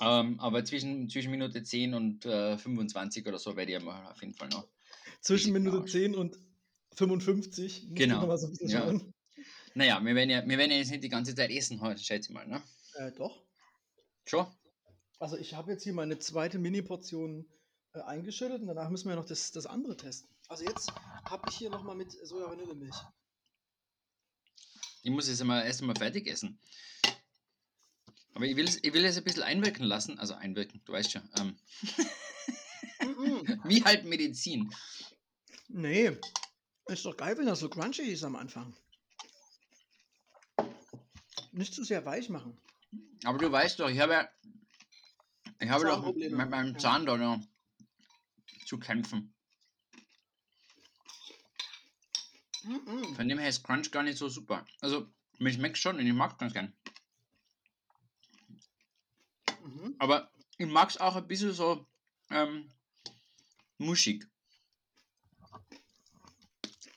Ähm, 0.00 0.38
aber 0.40 0.64
zwischen, 0.64 1.08
zwischen 1.08 1.30
Minute 1.30 1.62
10 1.62 1.94
und 1.94 2.26
äh, 2.26 2.58
25 2.58 3.26
oder 3.26 3.38
so 3.38 3.56
werde 3.56 3.72
ich 3.72 3.78
auf 3.78 4.20
jeden 4.20 4.34
Fall 4.34 4.48
noch. 4.48 4.68
Zwischen 5.20 5.52
Minute 5.52 5.80
Arsch. 5.80 5.90
10 5.90 6.14
und 6.14 6.38
55. 6.94 7.83
Musst 7.85 7.96
Genau. 7.96 8.26
Mal 8.26 8.38
so 8.38 8.46
ein 8.46 8.50
bisschen 8.50 8.68
Ja. 8.68 8.81
schauen. 8.81 9.12
Naja, 9.74 10.00
wir 10.05 10.14
werden 10.14 10.31
ja, 10.31 10.46
wir 10.46 10.59
werden 10.59 10.70
ja 10.70 10.76
jetzt 10.78 10.90
nicht 10.90 11.02
die 11.02 11.09
ganze 11.09 11.35
Zeit 11.35 11.50
essen 11.50 11.81
heute, 11.81 12.02
schätze 12.02 12.28
ich 12.31 12.35
mal, 12.35 12.46
ne? 12.46 12.62
Äh, 12.94 13.12
doch. 13.12 13.42
Schon? 14.26 14.46
Also 15.18 15.37
ich 15.37 15.55
habe 15.55 15.72
jetzt 15.72 15.85
hier 15.85 15.94
meine 15.94 16.18
zweite 16.18 16.59
Mini-Portion 16.59 17.46
äh, 17.94 18.00
eingeschüttet 18.00 18.61
und 18.61 18.66
danach 18.66 18.90
müssen 18.90 19.09
wir 19.09 19.16
noch 19.16 19.24
das, 19.24 19.50
das 19.52 19.66
andere 19.66 19.96
testen. 19.96 20.28
Also 20.48 20.64
jetzt 20.64 20.92
habe 21.24 21.48
ich 21.48 21.57
hier 21.57 21.70
nochmal 21.70 21.96
mit 21.96 22.12
Soja-Vanillemilch. 22.12 22.96
Ich 25.05 25.11
muss 25.11 25.28
es 25.28 25.42
mal 25.42 25.62
erst 25.64 25.81
einmal 25.81 25.96
fertig 25.96 26.26
essen. 26.26 26.59
Aber 28.35 28.44
ich 28.46 28.57
will 28.57 28.66
es, 28.66 28.83
ich 28.83 28.92
will 28.92 29.05
ein 29.05 29.24
bisschen 29.24 29.42
einwirken 29.42 29.85
lassen. 29.85 30.18
Also 30.18 30.35
einwirken, 30.35 30.81
du 30.85 30.92
weißt 30.92 31.12
schon. 31.12 31.28
Ähm, 31.38 31.57
wie 33.64 33.83
halt 33.85 34.05
Medizin. 34.05 34.72
nee, 35.68 36.16
ist 36.86 37.04
doch 37.04 37.16
geil, 37.16 37.36
wenn 37.38 37.46
das 37.46 37.60
so 37.60 37.68
crunchy 37.68 38.02
ist 38.02 38.24
am 38.24 38.36
Anfang. 38.36 38.74
Nicht 41.52 41.74
zu 41.74 41.84
sehr 41.84 42.04
weich 42.04 42.28
machen. 42.28 42.58
Aber 43.24 43.38
du 43.38 43.50
weißt 43.50 43.78
doch, 43.80 43.88
ich 43.88 44.00
habe 44.00 44.12
ja. 44.14 44.28
Ich 45.60 45.68
habe 45.68 45.84
doch 45.84 46.14
mit 46.14 46.32
meinem. 46.32 46.78
Zahn 46.78 47.06
da 47.06 47.16
noch 47.16 47.40
zu 48.66 48.78
kämpfen. 48.78 49.32
Von 53.16 53.28
dem 53.28 53.38
her 53.38 53.48
ist 53.48 53.64
Crunch 53.64 53.90
gar 53.90 54.02
nicht 54.02 54.18
so 54.18 54.28
super. 54.28 54.64
Also, 54.80 55.08
mich 55.38 55.54
schmeckt 55.54 55.78
schon 55.78 55.96
und 55.96 56.06
ich 56.06 56.12
mag 56.12 56.32
es 56.32 56.38
ganz 56.38 56.52
gern. 56.52 56.72
Mhm. 59.62 59.96
Aber 59.98 60.30
ich 60.58 60.66
mag 60.66 60.90
es 60.90 60.98
auch 60.98 61.16
ein 61.16 61.26
bisschen 61.26 61.52
so 61.52 61.86
ähm, 62.30 62.72
muschig. 63.78 64.26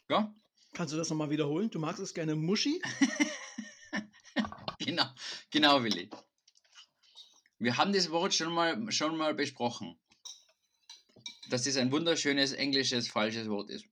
Ja, 0.09 0.33
Kannst 0.75 0.93
du 0.93 0.97
das 0.97 1.09
nochmal 1.09 1.29
wiederholen? 1.29 1.69
Du 1.71 1.79
magst 1.79 2.01
es 2.01 2.13
gerne 2.13 2.35
muschi? 2.35 2.81
genau, 4.79 5.05
genau, 5.49 5.81
Willi. 5.83 6.09
Wir 7.59 7.77
haben 7.77 7.93
das 7.93 8.11
Wort 8.11 8.33
schon 8.33 8.51
mal, 8.51 8.91
schon 8.91 9.15
mal 9.15 9.33
besprochen. 9.33 9.97
Dass 11.49 11.63
das 11.63 11.77
ein 11.77 11.93
wunderschönes 11.93 12.51
englisches 12.51 13.07
falsches 13.07 13.47
Wort 13.47 13.69
ist. 13.69 13.85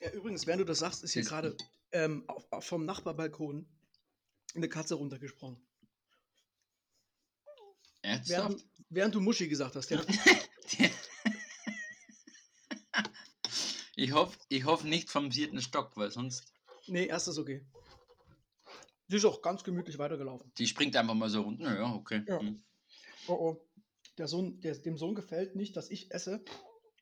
Ja, 0.00 0.10
übrigens, 0.12 0.46
während 0.46 0.62
du 0.62 0.64
das 0.64 0.78
sagst, 0.78 1.04
ist 1.04 1.12
hier 1.12 1.24
gerade 1.24 1.54
ähm, 1.92 2.26
vom 2.60 2.86
Nachbarbalkon 2.86 3.68
eine 4.54 4.68
Katze 4.70 4.94
runtergesprungen. 4.94 5.60
Ernsthaft? 8.00 8.30
Während, 8.30 8.64
während 8.88 9.14
du 9.14 9.20
Muschi 9.20 9.46
gesagt 9.46 9.76
hast, 9.76 9.90
ja. 9.90 10.02
ich 14.02 14.12
hoffe 14.12 14.38
ich 14.48 14.64
hoff 14.64 14.84
nicht 14.84 15.10
vom 15.10 15.30
vierten 15.30 15.60
Stock, 15.60 15.96
weil 15.96 16.10
sonst. 16.10 16.52
nee, 16.86 17.06
erst 17.06 17.28
ist 17.28 17.38
okay. 17.38 17.64
Sie 19.08 19.16
ist 19.16 19.24
auch 19.24 19.42
ganz 19.42 19.62
gemütlich 19.62 19.98
weitergelaufen. 19.98 20.50
Die 20.56 20.66
springt 20.66 20.96
einfach 20.96 21.14
mal 21.14 21.28
so 21.28 21.42
runter. 21.42 21.74
Ja, 21.76 21.92
okay. 21.94 22.22
Ja. 22.26 22.40
Hm. 22.40 22.62
Oh 23.28 23.32
oh. 23.34 23.68
Der 24.18 24.26
Sohn, 24.28 24.60
der, 24.60 24.74
dem 24.76 24.96
Sohn 24.98 25.14
gefällt 25.14 25.54
nicht, 25.56 25.76
dass 25.76 25.90
ich 25.90 26.10
esse 26.12 26.44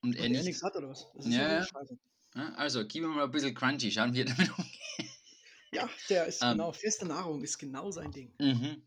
Und 0.02 0.10
und 0.10 0.16
er 0.16 0.24
er 0.24 0.28
nicht. 0.30 0.44
nichts 0.44 0.62
hat 0.62 0.76
oder 0.76 0.88
was? 0.90 1.10
Das 1.14 1.26
ist 1.26 1.32
Ja. 1.34 1.66
Ja, 2.34 2.52
Also, 2.54 2.86
gib 2.86 3.02
ihm 3.02 3.10
mal 3.10 3.24
ein 3.24 3.30
bisschen 3.30 3.54
crunchy. 3.54 3.90
Schauen 3.90 4.14
wir 4.14 4.24
damit 4.24 4.56
um. 4.58 4.64
Ja, 5.72 5.88
der 6.08 6.26
ist 6.26 6.42
Ähm. 6.42 6.52
genau, 6.52 6.72
feste 6.72 7.06
Nahrung 7.06 7.42
ist 7.44 7.56
genau 7.58 7.90
sein 7.92 8.10
Ding. 8.10 8.34
Mhm. 8.40 8.82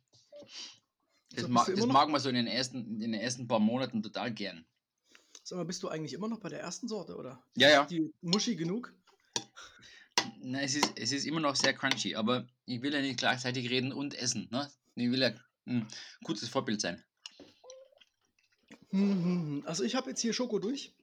Das, 1.31 1.43
So, 1.45 1.47
mag, 1.47 1.65
das 1.73 1.85
mag 1.85 2.09
man 2.09 2.19
so 2.19 2.27
in 2.29 2.35
den, 2.35 2.47
ersten, 2.47 3.01
in 3.01 3.11
den 3.11 3.13
ersten 3.13 3.47
paar 3.47 3.59
Monaten 3.59 4.03
total 4.03 4.33
gern. 4.33 4.65
Sag 5.43 5.57
mal, 5.57 5.65
bist 5.65 5.83
du 5.83 5.89
eigentlich 5.89 6.13
immer 6.13 6.29
noch 6.29 6.39
bei 6.39 6.49
der 6.49 6.61
ersten 6.61 6.87
Sorte, 6.87 7.17
oder? 7.17 7.43
Ja, 7.55 7.69
ja. 7.69 7.81
Ist 7.81 7.91
Die 7.91 8.13
Muschi 8.21 8.55
genug? 8.55 8.93
Na, 10.39 10.61
es, 10.61 10.75
ist, 10.75 10.93
es 10.95 11.11
ist 11.11 11.25
immer 11.25 11.41
noch 11.41 11.55
sehr 11.55 11.73
crunchy, 11.73 12.15
aber 12.15 12.47
ich 12.65 12.81
will 12.81 12.93
ja 12.93 13.01
nicht 13.01 13.19
gleichzeitig 13.19 13.69
reden 13.69 13.91
und 13.91 14.13
essen. 14.13 14.47
Ne? 14.51 14.71
Ich 14.95 15.11
will 15.11 15.21
ja 15.21 15.33
ein 15.65 15.87
gutes 16.23 16.49
Vorbild 16.49 16.81
sein. 16.81 17.03
Also 19.65 19.83
ich 19.83 19.95
habe 19.95 20.11
jetzt 20.11 20.21
hier 20.21 20.33
Schoko 20.33 20.59
durch 20.59 20.93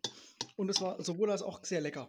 und 0.55 0.69
es 0.69 0.81
war 0.81 1.03
sowohl 1.03 1.29
als 1.33 1.43
auch 1.43 1.65
sehr 1.65 1.81
lecker. 1.81 2.09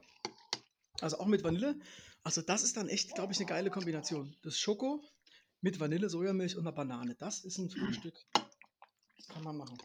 Also 1.00 1.17
auch 1.17 1.26
mit 1.26 1.44
Vanille. 1.44 1.80
Also 2.24 2.44
das 2.44 2.62
ist 2.62 2.78
dann 2.78 2.88
echt, 2.88 3.15
glaube 3.15 3.34
ich, 3.34 3.39
eine 3.39 3.48
geile 3.48 3.72
Kombination. 3.72 4.36
Das 4.44 4.60
Schoko 4.60 5.04
mit 5.60 5.80
Vanille, 5.80 6.08
Sojamilch 6.08 6.56
und 6.56 6.67
einer 6.67 6.72
Banane. 6.72 7.15
Das 7.15 7.44
ist 7.44 7.58
ein 7.58 7.72
Frühstück. 7.72 8.13
Das 9.17 9.28
kann 9.28 9.44
man 9.44 9.58
machen. 9.58 9.80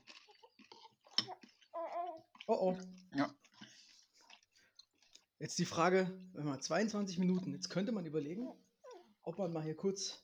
Oh 2.46 2.54
oh. 2.74 2.78
Ja. 3.16 3.30
Jetzt 5.38 5.58
die 5.58 5.64
Frage, 5.66 6.18
wenn 6.32 6.46
man 6.46 6.60
22 6.62 7.18
Minuten, 7.18 7.52
jetzt 7.52 7.68
könnte 7.68 7.92
man 7.92 8.06
überlegen, 8.06 8.48
ob 9.22 9.38
man 9.38 9.52
mal 9.52 9.62
hier 9.62 9.76
kurz 9.76 10.22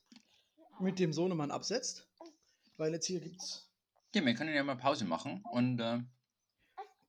mit 0.79 0.97
dem 0.99 1.13
Sohnemann 1.13 1.51
absetzt. 1.51 2.07
Weil 2.77 2.93
jetzt 2.93 3.05
hier 3.05 3.19
gibt's. 3.19 3.69
Ja, 4.15 4.25
wir 4.25 4.33
können 4.33 4.53
ja 4.55 4.63
mal 4.63 4.75
Pause 4.75 5.05
machen 5.05 5.43
und 5.51 5.79
äh, 5.79 5.99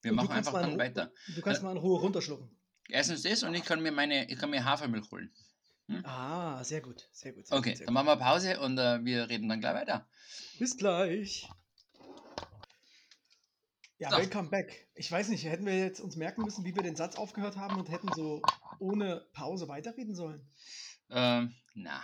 wir 0.02 0.10
Und 0.10 0.16
machen 0.16 0.32
einfach 0.32 0.52
dann 0.52 0.70
Ruhe- 0.70 0.78
weiter. 0.78 1.10
Du 1.34 1.40
kannst 1.40 1.62
mal 1.62 1.70
in 1.72 1.78
Ruhe 1.78 2.00
runterschlucken. 2.00 2.50
Erstens 2.90 3.22
das 3.22 3.42
und 3.44 3.54
ich 3.54 3.64
kann 3.64 3.82
mir 3.82 3.92
meine, 3.92 4.30
ich 4.30 4.38
kann 4.38 4.50
mir 4.50 4.62
Hafermilch 4.64 5.10
holen. 5.10 5.32
Ah, 6.02 6.62
sehr 6.64 6.80
gut, 6.82 7.08
sehr 7.12 7.32
gut. 7.32 7.46
Sehr 7.46 7.56
Okay, 7.58 7.70
gut, 7.70 7.78
sehr 7.78 7.86
dann 7.86 7.94
machen 7.94 8.06
wir 8.06 8.16
Pause 8.16 8.60
und 8.60 8.78
äh, 8.78 9.02
wir 9.04 9.28
reden 9.28 9.48
dann 9.48 9.60
gleich 9.60 9.74
weiter. 9.74 10.06
gut. 10.50 10.58
Bis 10.58 10.76
gleich. 10.76 11.48
Ja, 14.04 14.10
So. 14.10 14.16
welcome 14.18 14.50
back. 14.50 14.86
Ich 14.94 15.10
weiß 15.10 15.30
nicht, 15.30 15.44
hätten 15.46 15.64
wir 15.64 15.78
jetzt 15.78 15.98
uns 15.98 16.14
merken 16.16 16.42
müssen, 16.42 16.62
wie 16.66 16.76
wir 16.76 16.82
den 16.82 16.94
Satz 16.94 17.16
aufgehört 17.16 17.56
haben 17.56 17.78
und 17.78 17.88
hätten 17.90 18.10
so 18.14 18.42
ohne 18.78 19.26
Pause 19.32 19.66
weiterreden 19.66 20.14
sollen? 20.14 20.46
Ähm, 21.08 21.54
na, 21.72 22.02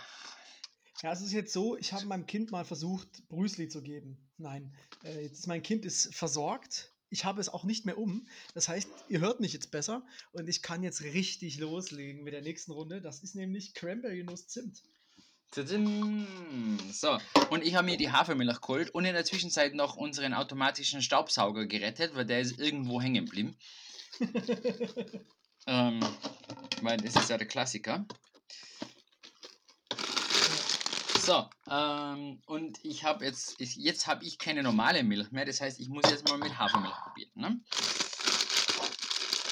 Ja, 1.03 1.11
es 1.11 1.21
ist 1.21 1.31
jetzt 1.31 1.53
so, 1.53 1.77
ich 1.77 1.93
habe 1.93 2.07
meinem 2.07 2.25
Kind 2.25 2.49
mal 2.49 2.65
versucht, 2.65 3.27
Brüsli 3.29 3.69
zu 3.69 3.83
geben. 3.83 4.17
Nein, 4.37 4.73
äh, 5.03 5.21
jetzt 5.21 5.45
mein 5.45 5.61
Kind 5.61 5.85
ist 5.85 6.15
versorgt. 6.15 6.91
Ich 7.11 7.23
habe 7.23 7.39
es 7.39 7.49
auch 7.49 7.65
nicht 7.65 7.85
mehr 7.85 7.99
um. 7.99 8.27
Das 8.55 8.67
heißt, 8.67 8.89
ihr 9.07 9.19
hört 9.19 9.39
mich 9.39 9.53
jetzt 9.53 9.69
besser 9.69 10.03
und 10.31 10.49
ich 10.49 10.63
kann 10.63 10.81
jetzt 10.81 11.03
richtig 11.03 11.59
loslegen 11.59 12.23
mit 12.23 12.33
der 12.33 12.41
nächsten 12.41 12.71
Runde. 12.71 12.99
Das 12.99 13.19
ist 13.21 13.35
nämlich 13.35 13.75
Cranberry 13.75 14.23
Nuss 14.23 14.47
Zimt. 14.47 14.81
So, 16.93 17.17
und 17.49 17.63
ich 17.63 17.75
habe 17.75 17.85
mir 17.85 17.97
die 17.97 18.11
Hafermilch 18.11 18.61
geholt 18.61 18.89
und 18.91 19.03
in 19.03 19.13
der 19.13 19.25
Zwischenzeit 19.25 19.73
noch 19.73 19.97
unseren 19.97 20.33
automatischen 20.33 21.01
Staubsauger 21.01 21.65
gerettet, 21.65 22.15
weil 22.15 22.25
der 22.25 22.39
ist 22.39 22.57
irgendwo 22.57 23.01
hängen 23.01 23.25
geblieben. 23.25 23.57
ähm, 25.67 25.99
weil 26.81 26.97
das 26.97 27.15
ist 27.15 27.29
ja 27.29 27.37
der 27.37 27.47
Klassiker. 27.47 28.05
So, 31.19 31.49
ähm, 31.69 32.41
und 32.45 32.79
ich 32.83 33.03
habe 33.03 33.25
jetzt, 33.25 33.59
ich, 33.59 33.75
jetzt 33.75 34.07
habe 34.07 34.23
ich 34.23 34.39
keine 34.39 34.63
normale 34.63 35.03
Milch 35.03 35.31
mehr, 35.31 35.45
das 35.45 35.59
heißt, 35.59 35.79
ich 35.81 35.89
muss 35.89 36.09
jetzt 36.09 36.27
mal 36.29 36.37
mit 36.37 36.57
Hafermilch 36.57 36.95
probieren. 36.95 37.31
Ne? 37.35 37.61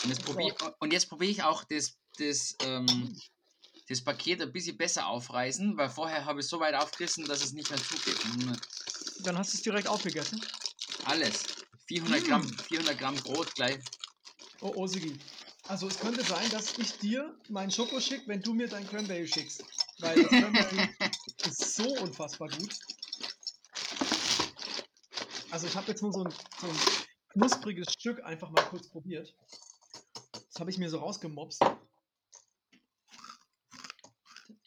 Und, 0.04 0.10
jetzt 0.10 0.26
probier, 0.26 0.56
und 0.80 0.94
jetzt 0.94 1.10
probiere 1.10 1.32
ich 1.32 1.44
auch 1.44 1.66
das, 1.66 1.98
das, 2.18 2.56
ähm, 2.64 3.16
das 3.90 4.02
Paket 4.02 4.42
ein 4.42 4.52
bisschen 4.52 4.78
besser 4.78 5.08
aufreißen, 5.08 5.76
weil 5.76 5.90
vorher 5.90 6.24
habe 6.24 6.40
ich 6.40 6.46
es 6.46 6.50
so 6.50 6.60
weit 6.60 6.76
aufgerissen, 6.76 7.28
dass 7.28 7.44
es 7.44 7.54
nicht 7.54 7.70
mehr 7.70 7.80
zugeht. 7.82 8.24
Hm, 8.24 8.56
Dann 9.24 9.38
hast 9.38 9.54
du 9.54 9.58
es 9.58 9.64
direkt 9.64 9.88
aufgegessen. 9.88 10.40
Alles. 11.06 11.48
400 11.88 12.24
Gramm, 12.26 12.44
400 12.44 13.00
Gramm 13.00 13.16
Brot 13.16 13.54
gleich. 13.56 13.84
Oh, 14.62 14.72
oh, 14.76 14.88
Sigi. 14.88 15.18
Also 15.68 15.88
es 15.88 16.00
könnte 16.00 16.24
sein, 16.24 16.50
dass 16.52 16.78
ich 16.78 17.00
dir 17.00 17.36
meinen 17.50 17.72
Schoko 17.72 18.00
schicke, 18.00 18.28
wenn 18.28 18.42
du 18.42 18.54
mir 18.54 18.68
dein 18.68 18.88
Cranberry 18.88 19.28
schickst. 19.28 19.64
Weil 20.00 20.22
das 20.22 20.30
Cranberry 20.30 20.90
ist 21.46 21.76
so 21.76 21.88
unfassbar 22.00 22.50
gut. 22.50 22.70
Also 25.50 25.66
ich 25.66 25.76
habe 25.76 25.88
jetzt 25.88 26.04
nur 26.04 26.14
so 26.14 26.24
ein, 26.24 26.34
so 26.62 26.68
ein 26.68 26.80
knuspriges 27.30 27.92
Stück 27.94 28.24
einfach 28.24 28.52
mal 28.52 28.64
kurz 28.66 28.88
probiert. 28.88 29.34
Das 30.32 30.60
habe 30.60 30.70
ich 30.70 30.78
mir 30.78 30.90
so 30.90 31.00
rausgemopst. 31.00 31.64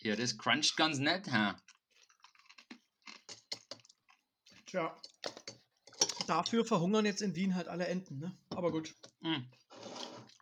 Ja, 0.03 0.17
das 0.17 0.37
cruncht 0.37 0.77
ganz 0.77 0.99
nett, 0.99 1.31
hä? 1.31 1.53
Tja. 4.67 4.97
Dafür 6.27 6.65
verhungern 6.65 7.05
jetzt 7.05 7.23
in 7.23 7.35
Wien 7.37 7.55
halt 7.55 7.69
alle 7.69 7.87
Enten, 7.87 8.19
ne? 8.19 8.37
Aber 8.51 8.73
gut. 8.73 8.95
Hm. 9.23 9.49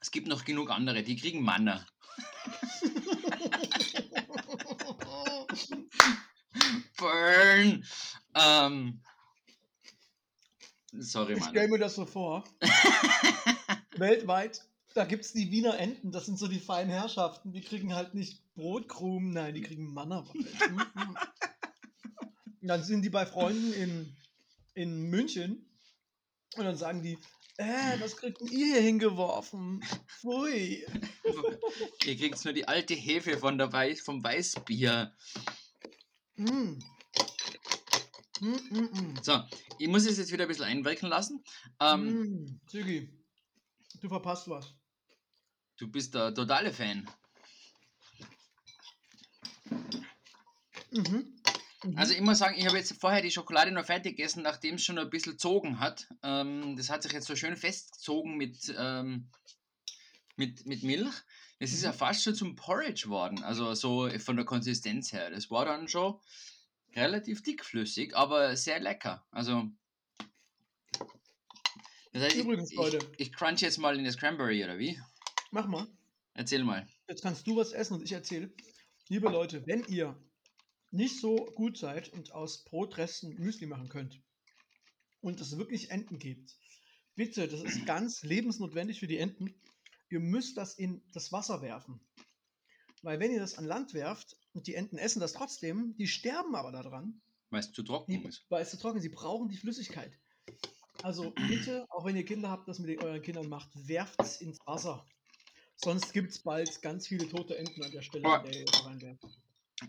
Es 0.01 0.11
gibt 0.11 0.29
noch 0.29 0.44
genug 0.44 0.70
andere, 0.70 1.03
die 1.03 1.16
kriegen 1.16 1.42
Manna. 1.42 1.87
Burn! 6.96 7.85
Ähm. 8.35 9.01
Sorry, 10.92 11.35
Ich 11.35 11.40
Mann. 11.40 11.51
stelle 11.51 11.68
mir 11.68 11.79
das 11.79 11.94
so 11.94 12.05
vor. 12.07 12.44
Weltweit, 13.96 14.62
da 14.94 15.05
gibt 15.05 15.25
es 15.25 15.33
die 15.33 15.51
Wiener 15.51 15.79
Enten, 15.79 16.11
das 16.12 16.27
sind 16.27 16.38
so 16.38 16.49
die 16.49 16.59
feinen 16.61 16.90
Herrschaften. 16.90 17.53
Die 17.53 17.61
kriegen 17.61 17.94
halt 17.94 18.14
nicht 18.14 18.42
Brotkrumen, 18.61 19.31
nein, 19.31 19.55
die 19.55 19.62
kriegen 19.62 19.92
Manna. 19.92 20.25
dann 22.61 22.85
sind 22.85 23.03
die 23.03 23.11
bei 23.11 23.25
Freunden 23.25 23.73
in, 23.73 24.16
in 24.75 25.03
München 25.09 25.66
und 26.57 26.64
dann 26.64 26.77
sagen 26.77 27.03
die, 27.03 27.18
äh, 27.57 27.99
was 28.01 28.16
kriegt 28.16 28.40
ihr 28.42 28.49
hier 28.75 28.81
hingeworfen? 28.83 29.83
Pfui. 30.07 30.85
Ihr 32.05 32.16
kriegt 32.16 32.44
nur 32.44 32.55
die 32.55 32.68
alte 32.68 32.94
Hefe 32.94 33.38
von 33.38 33.57
der 33.59 33.73
Weiß, 33.73 34.01
vom 34.01 34.23
Weißbier. 34.23 35.14
Mm. 36.37 36.79
Mm, 38.40 38.57
mm. 38.70 39.14
So, 39.23 39.40
ich 39.79 39.88
muss 39.88 40.07
es 40.07 40.18
jetzt 40.18 40.33
wieder 40.33 40.44
ein 40.44 40.49
bisschen 40.49 40.64
einwirken 40.64 41.09
lassen. 41.09 41.42
Ähm, 41.81 42.05
Mm. 42.44 42.61
Ziggy, 42.66 43.11
du 44.01 44.09
verpasst 44.09 44.49
was. 44.49 44.75
Du 45.77 45.90
bist 45.90 46.14
der 46.14 46.35
totale 46.35 46.73
Fan. 46.73 47.09
Mhm. 50.90 51.40
Mhm. 51.85 51.98
Also 51.98 52.14
ich 52.14 52.20
muss 52.20 52.38
sagen, 52.38 52.57
ich 52.59 52.66
habe 52.66 52.76
jetzt 52.76 53.00
vorher 53.00 53.22
die 53.22 53.31
Schokolade 53.31 53.70
noch 53.70 53.87
fertig 53.87 54.16
gegessen, 54.16 54.42
nachdem 54.42 54.74
es 54.74 54.85
schon 54.85 54.98
ein 54.98 55.11
bisschen 55.11 55.38
zogen 55.38 55.81
hat. 55.81 56.09
Ähm, 56.22 56.76
das 56.76 56.90
hat 56.90 57.03
sich 57.03 57.12
jetzt 57.12 57.26
so 57.26 57.37
schön 57.37 57.57
festgezogen 57.57 58.37
mit, 58.37 58.74
ähm, 58.76 59.29
mit, 60.37 60.66
mit 60.66 60.83
Milch. 60.83 61.14
Es 61.59 61.72
ist 61.72 61.85
ja 61.85 61.92
fast 61.92 62.22
schon 62.22 62.35
zum 62.35 62.57
Porridge 62.57 63.09
worden, 63.09 63.42
also 63.42 63.74
so 63.74 64.09
von 64.18 64.37
der 64.37 64.46
Konsistenz 64.46 65.12
her. 65.12 65.31
Das 65.31 65.50
war 65.50 65.66
dann 65.66 65.88
schon 65.88 66.18
relativ 66.96 67.42
dickflüssig, 67.42 68.16
aber 68.16 68.57
sehr 68.57 68.81
lecker. 68.81 69.26
Also 69.31 69.70
das 72.12 72.24
heißt, 72.24 72.37
Übrigens, 72.37 72.72
ich, 72.72 72.76
Leute. 72.76 72.98
ich, 73.16 73.29
ich 73.29 73.33
crunch 73.33 73.61
jetzt 73.61 73.79
mal 73.79 73.96
in 73.96 74.05
das 74.05 74.16
Cranberry, 74.16 74.64
oder 74.64 74.79
wie? 74.79 75.00
Mach 75.53 75.66
mal. 75.66 75.87
Erzähl 76.35 76.64
mal. 76.64 76.87
Jetzt 77.09 77.22
kannst 77.22 77.46
du 77.46 77.57
was 77.57 77.72
essen 77.72 77.94
und 77.94 78.03
ich 78.03 78.12
erzähle. 78.12 78.53
Liebe 79.09 79.29
Leute, 79.29 79.64
wenn 79.66 79.85
ihr 79.85 80.16
nicht 80.90 81.20
so 81.20 81.37
gut 81.55 81.79
seid 81.79 82.09
und 82.12 82.33
aus 82.33 82.64
Brotresten 82.64 83.35
Müsli 83.38 83.66
machen 83.66 83.88
könnt 83.88 84.20
und 85.20 85.40
es 85.40 85.57
wirklich 85.57 85.90
Enten 85.90 86.18
gibt, 86.18 86.57
bitte, 87.14 87.48
das 87.48 87.62
ist 87.62 87.87
ganz 87.87 88.22
lebensnotwendig 88.22 89.00
für 89.00 89.07
die 89.07 89.18
Enten, 89.18 89.55
ihr 90.09 90.20
müsst 90.20 90.57
das 90.57 90.74
in 90.74 91.03
das 91.12 91.33
Wasser 91.33 91.62
werfen. 91.62 92.00
Weil 93.03 93.20
wenn 93.20 93.33
ihr 93.33 93.40
das 93.40 93.57
an 93.57 93.64
Land 93.64 93.94
werft 93.94 94.37
und 94.53 94.66
die 94.66 94.74
Enten 94.74 94.98
essen 94.98 95.20
das 95.20 95.33
trotzdem, 95.33 95.94
die 95.96 96.07
sterben 96.09 96.55
aber 96.55 96.72
daran, 96.72 97.20
Weil 97.50 97.61
es 97.61 97.72
zu 97.72 97.83
trocken 97.83 98.12
die, 98.12 98.29
ist. 98.29 98.44
weil 98.48 98.62
es 98.62 98.70
zu 98.70 98.79
trocken, 98.79 99.00
sie 99.00 99.09
brauchen 99.09 99.48
die 99.48 99.57
Flüssigkeit. 99.57 100.12
Also 101.03 101.31
bitte, 101.48 101.87
auch 101.88 102.05
wenn 102.05 102.16
ihr 102.16 102.24
Kinder 102.26 102.50
habt, 102.50 102.68
das 102.68 102.79
mit 102.79 103.03
euren 103.03 103.22
Kindern 103.22 103.48
macht, 103.48 103.70
werft 103.88 104.20
es 104.20 104.40
ins 104.42 104.59
Wasser. 104.66 105.07
Sonst 105.76 106.12
gibt 106.12 106.31
es 106.31 106.40
bald 106.40 106.83
ganz 106.83 107.07
viele 107.07 107.26
tote 107.26 107.57
Enten 107.57 107.83
an 107.83 107.90
der 107.90 108.03
Stelle, 108.03 108.29
an 108.29 108.44
der 108.44 108.61
ihr 108.61 108.66
reinwerft. 108.85 109.24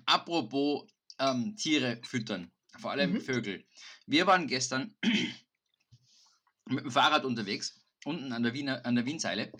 Apropos 0.05 0.87
ähm, 1.19 1.55
Tiere 1.55 2.01
füttern, 2.03 2.51
vor 2.79 2.91
allem 2.91 3.13
Mhm. 3.13 3.21
Vögel. 3.21 3.65
Wir 4.05 4.27
waren 4.27 4.47
gestern 4.47 4.95
mit 6.65 6.83
dem 6.83 6.91
Fahrrad 6.91 7.25
unterwegs, 7.25 7.81
unten 8.05 8.31
an 8.33 8.43
der, 8.43 8.53
Wiener, 8.53 8.85
an 8.85 8.95
der 8.95 9.05
Wienseile. 9.05 9.51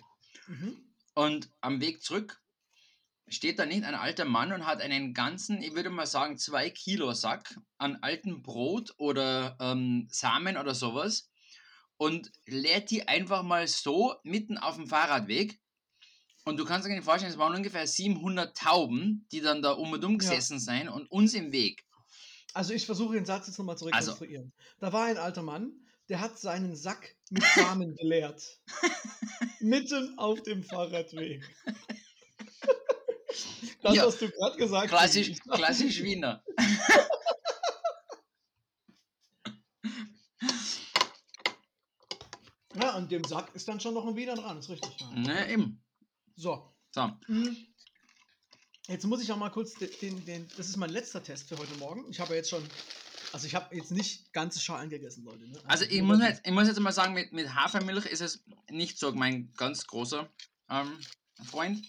Mhm. 0.46 0.76
Und 1.14 1.50
am 1.60 1.80
Weg 1.80 2.02
zurück 2.02 2.40
steht 3.28 3.58
da 3.58 3.66
nicht 3.66 3.84
ein 3.84 3.94
alter 3.94 4.24
Mann 4.24 4.52
und 4.52 4.66
hat 4.66 4.80
einen 4.80 5.14
ganzen, 5.14 5.62
ich 5.62 5.74
würde 5.74 5.90
mal 5.90 6.06
sagen, 6.06 6.36
zwei 6.38 6.70
Kilo 6.70 7.12
Sack 7.12 7.58
an 7.78 7.96
altem 8.02 8.42
Brot 8.42 8.94
oder 8.98 9.56
ähm, 9.60 10.08
Samen 10.10 10.56
oder 10.56 10.74
sowas 10.74 11.30
und 11.96 12.32
leert 12.46 12.90
die 12.90 13.06
einfach 13.08 13.42
mal 13.42 13.68
so 13.68 14.16
mitten 14.24 14.58
auf 14.58 14.76
dem 14.76 14.86
Fahrradweg. 14.88 15.61
Und 16.44 16.56
du 16.56 16.64
kannst 16.64 16.86
dir 16.88 16.92
nicht 16.92 17.04
vorstellen, 17.04 17.30
es 17.32 17.38
waren 17.38 17.54
ungefähr 17.54 17.86
700 17.86 18.56
Tauben, 18.56 19.26
die 19.30 19.40
dann 19.40 19.62
da 19.62 19.72
um 19.72 19.92
und 19.92 20.04
um 20.04 20.12
Ja. 20.12 20.18
gesessen 20.18 20.58
sind 20.58 20.88
und 20.88 21.10
uns 21.10 21.34
im 21.34 21.52
Weg. 21.52 21.84
Also 22.52 22.74
ich 22.74 22.84
versuche 22.84 23.14
den 23.14 23.24
Satz 23.24 23.46
jetzt 23.46 23.58
nochmal 23.58 23.78
zu 23.78 23.86
Also- 23.86 24.12
rekonstruieren. 24.12 24.52
Da 24.80 24.92
war 24.92 25.04
ein 25.06 25.16
alter 25.18 25.42
Mann, 25.42 25.72
der 26.08 26.20
hat 26.20 26.38
seinen 26.38 26.74
Sack 26.76 27.14
mit 27.30 27.44
Samen 27.54 27.94
geleert. 27.96 28.42
Mitten 29.60 30.18
auf 30.18 30.42
dem 30.42 30.62
Fahrradweg. 30.62 31.42
Das 33.80 33.96
Ja. 33.96 34.04
hast 34.06 34.20
du 34.22 34.30
gerade 34.30 34.56
gesagt. 34.58 34.88
Klassisch, 34.90 35.28
Ich- 35.30 35.40
klassisch 35.42 36.02
Wiener. 36.04 36.44
Ja, 42.74 42.90
an 42.94 43.08
dem 43.08 43.22
Sack 43.24 43.54
ist 43.54 43.68
dann 43.68 43.80
schon 43.80 43.94
noch 43.94 44.06
ein 44.06 44.16
Wiener 44.16 44.34
dran, 44.34 44.58
ist 44.58 44.70
richtig. 44.70 44.98
Ja. 44.98 45.10
Ne, 45.10 45.50
eben. 45.52 45.82
So. 46.42 46.74
So, 46.90 47.08
mm. 47.28 47.56
Jetzt 48.88 49.06
muss 49.06 49.22
ich 49.22 49.30
auch 49.30 49.36
mal 49.36 49.50
kurz 49.50 49.74
den, 49.74 49.90
den, 50.02 50.24
den, 50.24 50.48
das 50.56 50.68
ist 50.68 50.76
mein 50.76 50.90
letzter 50.90 51.22
Test 51.22 51.48
für 51.48 51.56
heute 51.56 51.72
Morgen. 51.76 52.04
Ich 52.10 52.18
habe 52.18 52.30
ja 52.30 52.38
jetzt 52.38 52.50
schon, 52.50 52.64
also 53.32 53.46
ich 53.46 53.54
habe 53.54 53.74
jetzt 53.76 53.92
nicht 53.92 54.32
ganze 54.32 54.58
Schalen 54.58 54.90
gegessen, 54.90 55.24
Leute. 55.24 55.46
Ne? 55.46 55.60
Also 55.66 55.84
ich 55.84 56.00
nur 56.02 56.16
muss, 56.16 56.26
jetzt, 56.26 56.44
ich 56.44 56.52
muss 56.52 56.66
jetzt 56.66 56.80
mal 56.80 56.90
sagen, 56.90 57.14
mit, 57.14 57.32
mit 57.32 57.54
Hafermilch 57.54 58.06
ist 58.06 58.22
es 58.22 58.42
nicht 58.68 58.98
so 58.98 59.12
mein 59.12 59.52
ganz 59.56 59.86
großer 59.86 60.28
ähm, 60.68 60.98
Freund. 61.44 61.86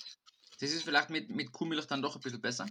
Das 0.60 0.72
ist 0.72 0.84
vielleicht 0.84 1.10
mit, 1.10 1.32
mit 1.32 1.52
Kuhmilch 1.52 1.88
dann 1.88 2.04
doch 2.04 2.16
ein 2.16 2.22
bisschen 2.22 2.40
besser. 2.40 2.68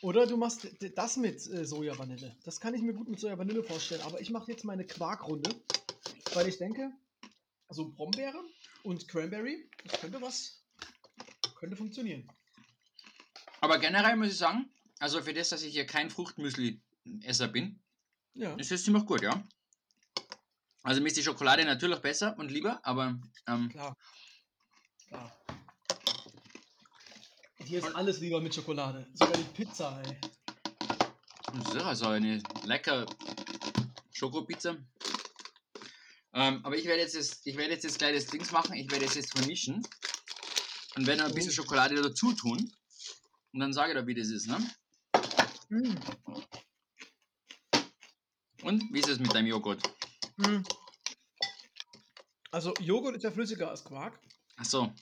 Oder 0.00 0.26
du 0.26 0.36
machst 0.36 0.66
das 0.96 1.16
mit 1.16 1.46
äh, 1.46 1.64
Soja-Vanille. 1.64 2.36
Das 2.42 2.58
kann 2.58 2.74
ich 2.74 2.82
mir 2.82 2.94
gut 2.94 3.08
mit 3.08 3.20
Soja-Vanille 3.20 3.62
vorstellen. 3.62 4.02
Aber 4.02 4.20
ich 4.20 4.30
mache 4.30 4.50
jetzt 4.50 4.64
meine 4.64 4.84
Quarkrunde, 4.84 5.54
weil 6.34 6.48
ich 6.48 6.58
denke, 6.58 6.90
also 7.68 7.88
Brombeere 7.92 8.42
und 8.82 9.06
Cranberry, 9.06 9.70
das 9.84 10.00
könnte 10.00 10.20
was, 10.20 10.61
könnte 11.62 11.76
funktionieren. 11.76 12.28
Aber 13.60 13.78
generell 13.78 14.16
muss 14.16 14.32
ich 14.32 14.36
sagen, 14.36 14.68
also 14.98 15.22
für 15.22 15.32
das, 15.32 15.50
dass 15.50 15.62
ich 15.62 15.72
hier 15.72 15.86
kein 15.86 16.10
Fruchtmüsli-Esser 16.10 17.46
bin, 17.46 17.80
Ja. 18.34 18.56
ist 18.56 18.72
es 18.72 18.82
ziemlich 18.82 19.06
gut, 19.06 19.22
ja. 19.22 19.40
Also 20.82 21.00
mir 21.00 21.06
ist 21.06 21.16
die 21.16 21.22
Schokolade 21.22 21.64
natürlich 21.64 22.00
besser 22.00 22.36
und 22.36 22.50
lieber, 22.50 22.84
aber 22.84 23.16
ähm, 23.46 23.68
Klar. 23.68 23.96
Klar. 25.06 25.40
Und 27.60 27.66
hier 27.66 27.78
ist 27.78 27.94
alles 27.94 28.18
lieber 28.18 28.40
mit 28.40 28.52
Schokolade. 28.52 29.06
Sogar 29.14 29.36
die 29.36 29.44
Pizza, 29.44 30.02
ey. 30.04 30.18
das 31.54 31.74
ist 31.76 31.82
also 31.82 32.08
eine 32.08 32.42
lecker 32.64 33.06
Schokopizza. 34.10 34.76
Ähm, 36.34 36.64
aber 36.64 36.76
ich 36.76 36.86
werde 36.86 37.02
jetzt 37.02 37.14
das, 37.14 37.46
ich 37.46 37.56
werde 37.56 37.74
jetzt 37.74 37.84
das 37.84 37.98
kleines 37.98 38.26
Dings 38.26 38.50
machen, 38.50 38.74
ich 38.74 38.90
werde 38.90 39.04
es 39.04 39.14
jetzt 39.14 39.38
vermischen 39.38 39.86
und 40.96 41.06
werde 41.06 41.24
ein 41.24 41.34
bisschen 41.34 41.50
Oh. 41.50 41.54
Schokolade 41.54 42.00
dazu 42.00 42.32
tun. 42.32 42.72
Und 43.52 43.60
dann 43.60 43.72
sage 43.72 43.92
ich 43.92 43.98
dir, 43.98 44.06
wie 44.06 44.14
das 44.14 44.28
ist, 44.28 44.46
ne? 44.46 44.58
Mm. 45.68 45.94
Und 48.62 48.82
wie 48.92 49.00
ist 49.00 49.08
es 49.08 49.18
mit 49.18 49.34
deinem 49.34 49.46
Joghurt? 49.46 49.82
Mm. 50.36 50.62
Also 52.50 52.74
Joghurt 52.80 53.16
ist 53.16 53.24
ja 53.24 53.30
flüssiger 53.30 53.70
als 53.70 53.84
Quark. 53.84 54.18
Achso, 54.56 54.92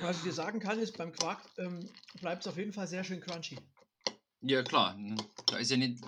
Was 0.00 0.18
ich 0.18 0.22
dir 0.22 0.32
sagen 0.32 0.60
kann, 0.60 0.78
ist, 0.78 0.96
beim 0.96 1.12
Quark 1.12 1.40
ähm, 1.58 1.88
bleibt 2.20 2.42
es 2.42 2.48
auf 2.48 2.56
jeden 2.56 2.72
Fall 2.72 2.86
sehr 2.86 3.02
schön 3.04 3.20
crunchy. 3.20 3.58
ja 4.40 4.62
klar. 4.62 4.96
Da 5.46 5.56
ist 5.58 5.70
ja 5.70 5.76
nicht, 5.76 6.02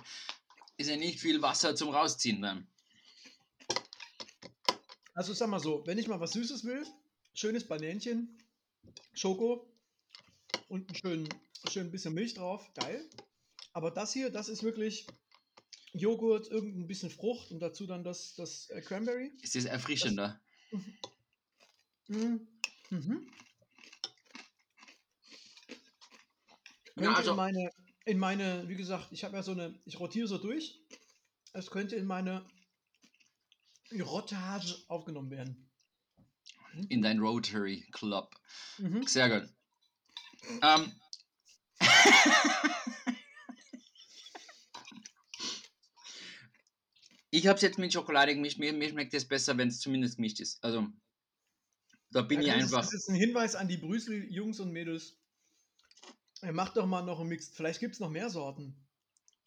ist 0.76 0.88
ja 0.88 0.96
nicht 0.96 1.20
viel 1.20 1.42
Wasser 1.42 1.74
zum 1.74 1.90
Rausziehen 1.90 2.40
dann. 2.40 2.66
Also 5.14 5.32
sag 5.34 5.48
mal 5.48 5.60
so, 5.60 5.82
wenn 5.86 5.98
ich 5.98 6.06
mal 6.08 6.20
was 6.20 6.32
Süßes 6.32 6.64
will, 6.64 6.86
schönes 7.34 7.66
Banänchen, 7.66 8.38
Schoko 9.14 9.66
und 10.68 10.90
ein 10.90 10.94
schön, 10.94 11.28
schön 11.70 11.90
bisschen 11.90 12.14
Milch 12.14 12.34
drauf, 12.34 12.72
geil. 12.74 13.08
Aber 13.72 13.90
das 13.90 14.12
hier, 14.12 14.30
das 14.30 14.48
ist 14.48 14.62
wirklich 14.62 15.06
Joghurt, 15.92 16.48
irgendein 16.48 16.86
bisschen 16.86 17.10
Frucht 17.10 17.50
und 17.50 17.60
dazu 17.60 17.86
dann 17.86 18.04
das, 18.04 18.34
das 18.36 18.68
äh, 18.70 18.80
Cranberry. 18.80 19.32
Ist 19.42 19.56
das 19.56 19.64
erfrischender? 19.64 20.40
Mm. 22.08 22.36
Mhm. 22.90 23.30
Ja, 26.96 27.02
Könnte 27.02 27.16
also- 27.16 27.30
in 27.30 27.36
meine 27.36 27.70
in 28.06 28.18
meine, 28.18 28.68
wie 28.68 28.76
gesagt, 28.76 29.12
ich 29.12 29.24
habe 29.24 29.36
ja 29.36 29.42
so 29.42 29.52
eine, 29.52 29.78
ich 29.84 30.00
rotiere 30.00 30.26
so 30.26 30.38
durch. 30.38 30.80
Es 31.52 31.70
könnte 31.70 31.96
in 31.96 32.06
meine 32.06 32.44
Rottage 33.92 34.74
aufgenommen 34.88 35.30
werden. 35.30 35.69
In 36.88 37.02
dein 37.02 37.20
Rotary 37.20 37.86
Club. 37.92 38.34
Mhm. 38.78 39.06
Sehr 39.06 39.28
gut. 39.40 39.48
Ähm. 40.62 40.92
ich 47.30 47.46
habe 47.46 47.56
es 47.56 47.62
jetzt 47.62 47.78
mit 47.78 47.92
Schokolade 47.92 48.34
gemischt. 48.34 48.58
Mir, 48.58 48.72
mir 48.72 48.88
schmeckt 48.88 49.14
es 49.14 49.26
besser, 49.26 49.56
wenn 49.56 49.68
es 49.68 49.78
zumindest 49.80 50.16
gemischt 50.16 50.40
ist. 50.40 50.62
Also, 50.64 50.86
da 52.10 52.22
bin 52.22 52.42
Ja, 52.42 52.54
ich 52.56 52.62
das 52.62 52.72
einfach. 52.72 52.86
ist 52.86 52.92
jetzt 52.92 53.08
ein 53.08 53.14
Hinweis 53.14 53.54
an 53.54 53.68
die 53.68 53.76
Brüssel-Jungs 53.76 54.58
und 54.60 54.72
Mädels. 54.72 55.16
Er 56.42 56.52
macht 56.52 56.76
doch 56.76 56.86
mal 56.86 57.02
noch 57.02 57.20
einen 57.20 57.28
Mix. 57.28 57.50
Vielleicht 57.54 57.80
gibt 57.80 57.94
es 57.94 58.00
noch 58.00 58.10
mehr 58.10 58.30
Sorten. 58.30 58.74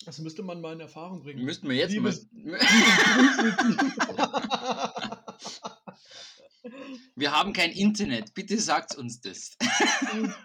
Das 0.05 0.19
müsste 0.19 0.43
man 0.43 0.62
mal 0.62 0.73
in 0.73 0.79
Erfahrung 0.79 1.23
bringen. 1.23 1.43
Müssten 1.43 1.67
wir 1.69 1.75
jetzt 1.75 1.91
Liebes- 1.91 2.27
mal. 2.33 2.59
Wir 7.15 7.32
haben 7.32 7.54
kein 7.54 7.71
Internet. 7.71 8.34
Bitte 8.34 8.60
sagt 8.60 8.95
uns 8.95 9.21
das. 9.21 9.58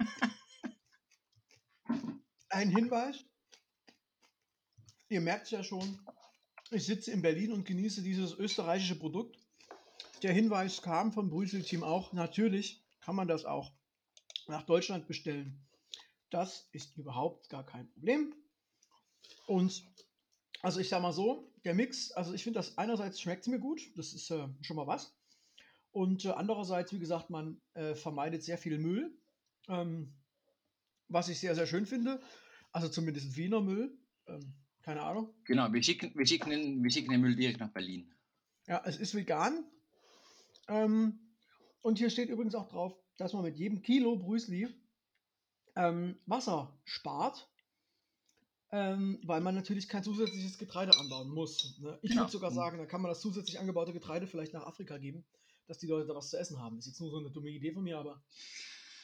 Ein 2.48 2.70
Hinweis. 2.70 3.24
Ihr 5.08 5.20
merkt 5.20 5.44
es 5.44 5.50
ja 5.52 5.62
schon. 5.62 6.00
Ich 6.70 6.84
sitze 6.86 7.12
in 7.12 7.22
Berlin 7.22 7.52
und 7.52 7.64
genieße 7.64 8.02
dieses 8.02 8.34
österreichische 8.34 8.98
Produkt. 8.98 9.38
Der 10.22 10.32
Hinweis 10.32 10.82
kam 10.82 11.12
vom 11.12 11.30
Brüssel-Team 11.30 11.84
auch. 11.84 12.12
Natürlich 12.12 12.84
kann 13.00 13.14
man 13.14 13.28
das 13.28 13.44
auch 13.44 13.72
nach 14.48 14.64
Deutschland 14.64 15.06
bestellen. 15.06 15.66
Das 16.30 16.68
ist 16.72 16.96
überhaupt 16.96 17.48
gar 17.48 17.64
kein 17.64 17.88
Problem. 17.92 18.34
Und 19.46 19.84
also 20.60 20.80
ich 20.80 20.88
sag 20.88 21.00
mal 21.00 21.12
so, 21.12 21.52
der 21.64 21.74
Mix, 21.74 22.10
also 22.12 22.34
ich 22.34 22.42
finde 22.42 22.58
das 22.58 22.76
einerseits 22.76 23.20
schmeckt 23.20 23.46
mir 23.46 23.58
gut, 23.58 23.80
das 23.96 24.12
ist 24.12 24.30
äh, 24.30 24.48
schon 24.60 24.76
mal 24.76 24.86
was. 24.86 25.17
Und 25.90 26.24
äh, 26.24 26.30
andererseits, 26.30 26.92
wie 26.92 26.98
gesagt, 26.98 27.30
man 27.30 27.60
äh, 27.74 27.94
vermeidet 27.94 28.42
sehr 28.42 28.58
viel 28.58 28.78
Müll, 28.78 29.16
ähm, 29.68 30.14
was 31.08 31.28
ich 31.28 31.40
sehr, 31.40 31.54
sehr 31.54 31.66
schön 31.66 31.86
finde. 31.86 32.20
Also 32.72 32.88
zumindest 32.88 33.36
Wiener 33.36 33.60
Müll, 33.60 33.98
ähm, 34.26 34.54
keine 34.82 35.02
Ahnung. 35.02 35.34
Genau, 35.44 35.72
wir 35.72 35.82
schicken, 35.82 36.12
wir, 36.14 36.26
schicken 36.26 36.50
den, 36.50 36.82
wir 36.82 36.90
schicken 36.90 37.10
den 37.10 37.20
Müll 37.20 37.34
direkt 37.36 37.60
nach 37.60 37.72
Berlin. 37.72 38.12
Ja, 38.66 38.82
es 38.84 38.98
ist 38.98 39.14
vegan. 39.14 39.64
Ähm, 40.68 41.18
und 41.80 41.98
hier 41.98 42.10
steht 42.10 42.28
übrigens 42.28 42.54
auch 42.54 42.68
drauf, 42.68 42.94
dass 43.16 43.32
man 43.32 43.42
mit 43.42 43.56
jedem 43.56 43.80
Kilo 43.82 44.16
Brüsli 44.16 44.68
ähm, 45.76 46.18
Wasser 46.26 46.78
spart, 46.84 47.50
ähm, 48.70 49.18
weil 49.24 49.40
man 49.40 49.54
natürlich 49.54 49.88
kein 49.88 50.04
zusätzliches 50.04 50.58
Getreide 50.58 50.96
anbauen 50.98 51.30
muss. 51.30 51.78
Ne? 51.80 51.98
Ich 52.02 52.10
Genau. 52.10 52.22
würde 52.22 52.32
sogar 52.32 52.50
sagen, 52.52 52.76
da 52.78 52.84
kann 52.84 53.00
man 53.00 53.10
das 53.10 53.20
zusätzlich 53.20 53.58
angebaute 53.58 53.94
Getreide 53.94 54.26
vielleicht 54.26 54.52
nach 54.52 54.66
Afrika 54.66 54.98
geben, 54.98 55.24
dass 55.68 55.78
die 55.78 55.86
Leute 55.86 56.08
da 56.08 56.14
was 56.14 56.30
zu 56.30 56.38
essen 56.38 56.58
haben. 56.58 56.78
Ist 56.78 56.86
jetzt 56.86 57.00
nur 57.00 57.10
so 57.10 57.18
eine 57.18 57.30
dumme 57.30 57.50
Idee 57.50 57.72
von 57.72 57.84
mir, 57.84 57.98
aber. 57.98 58.20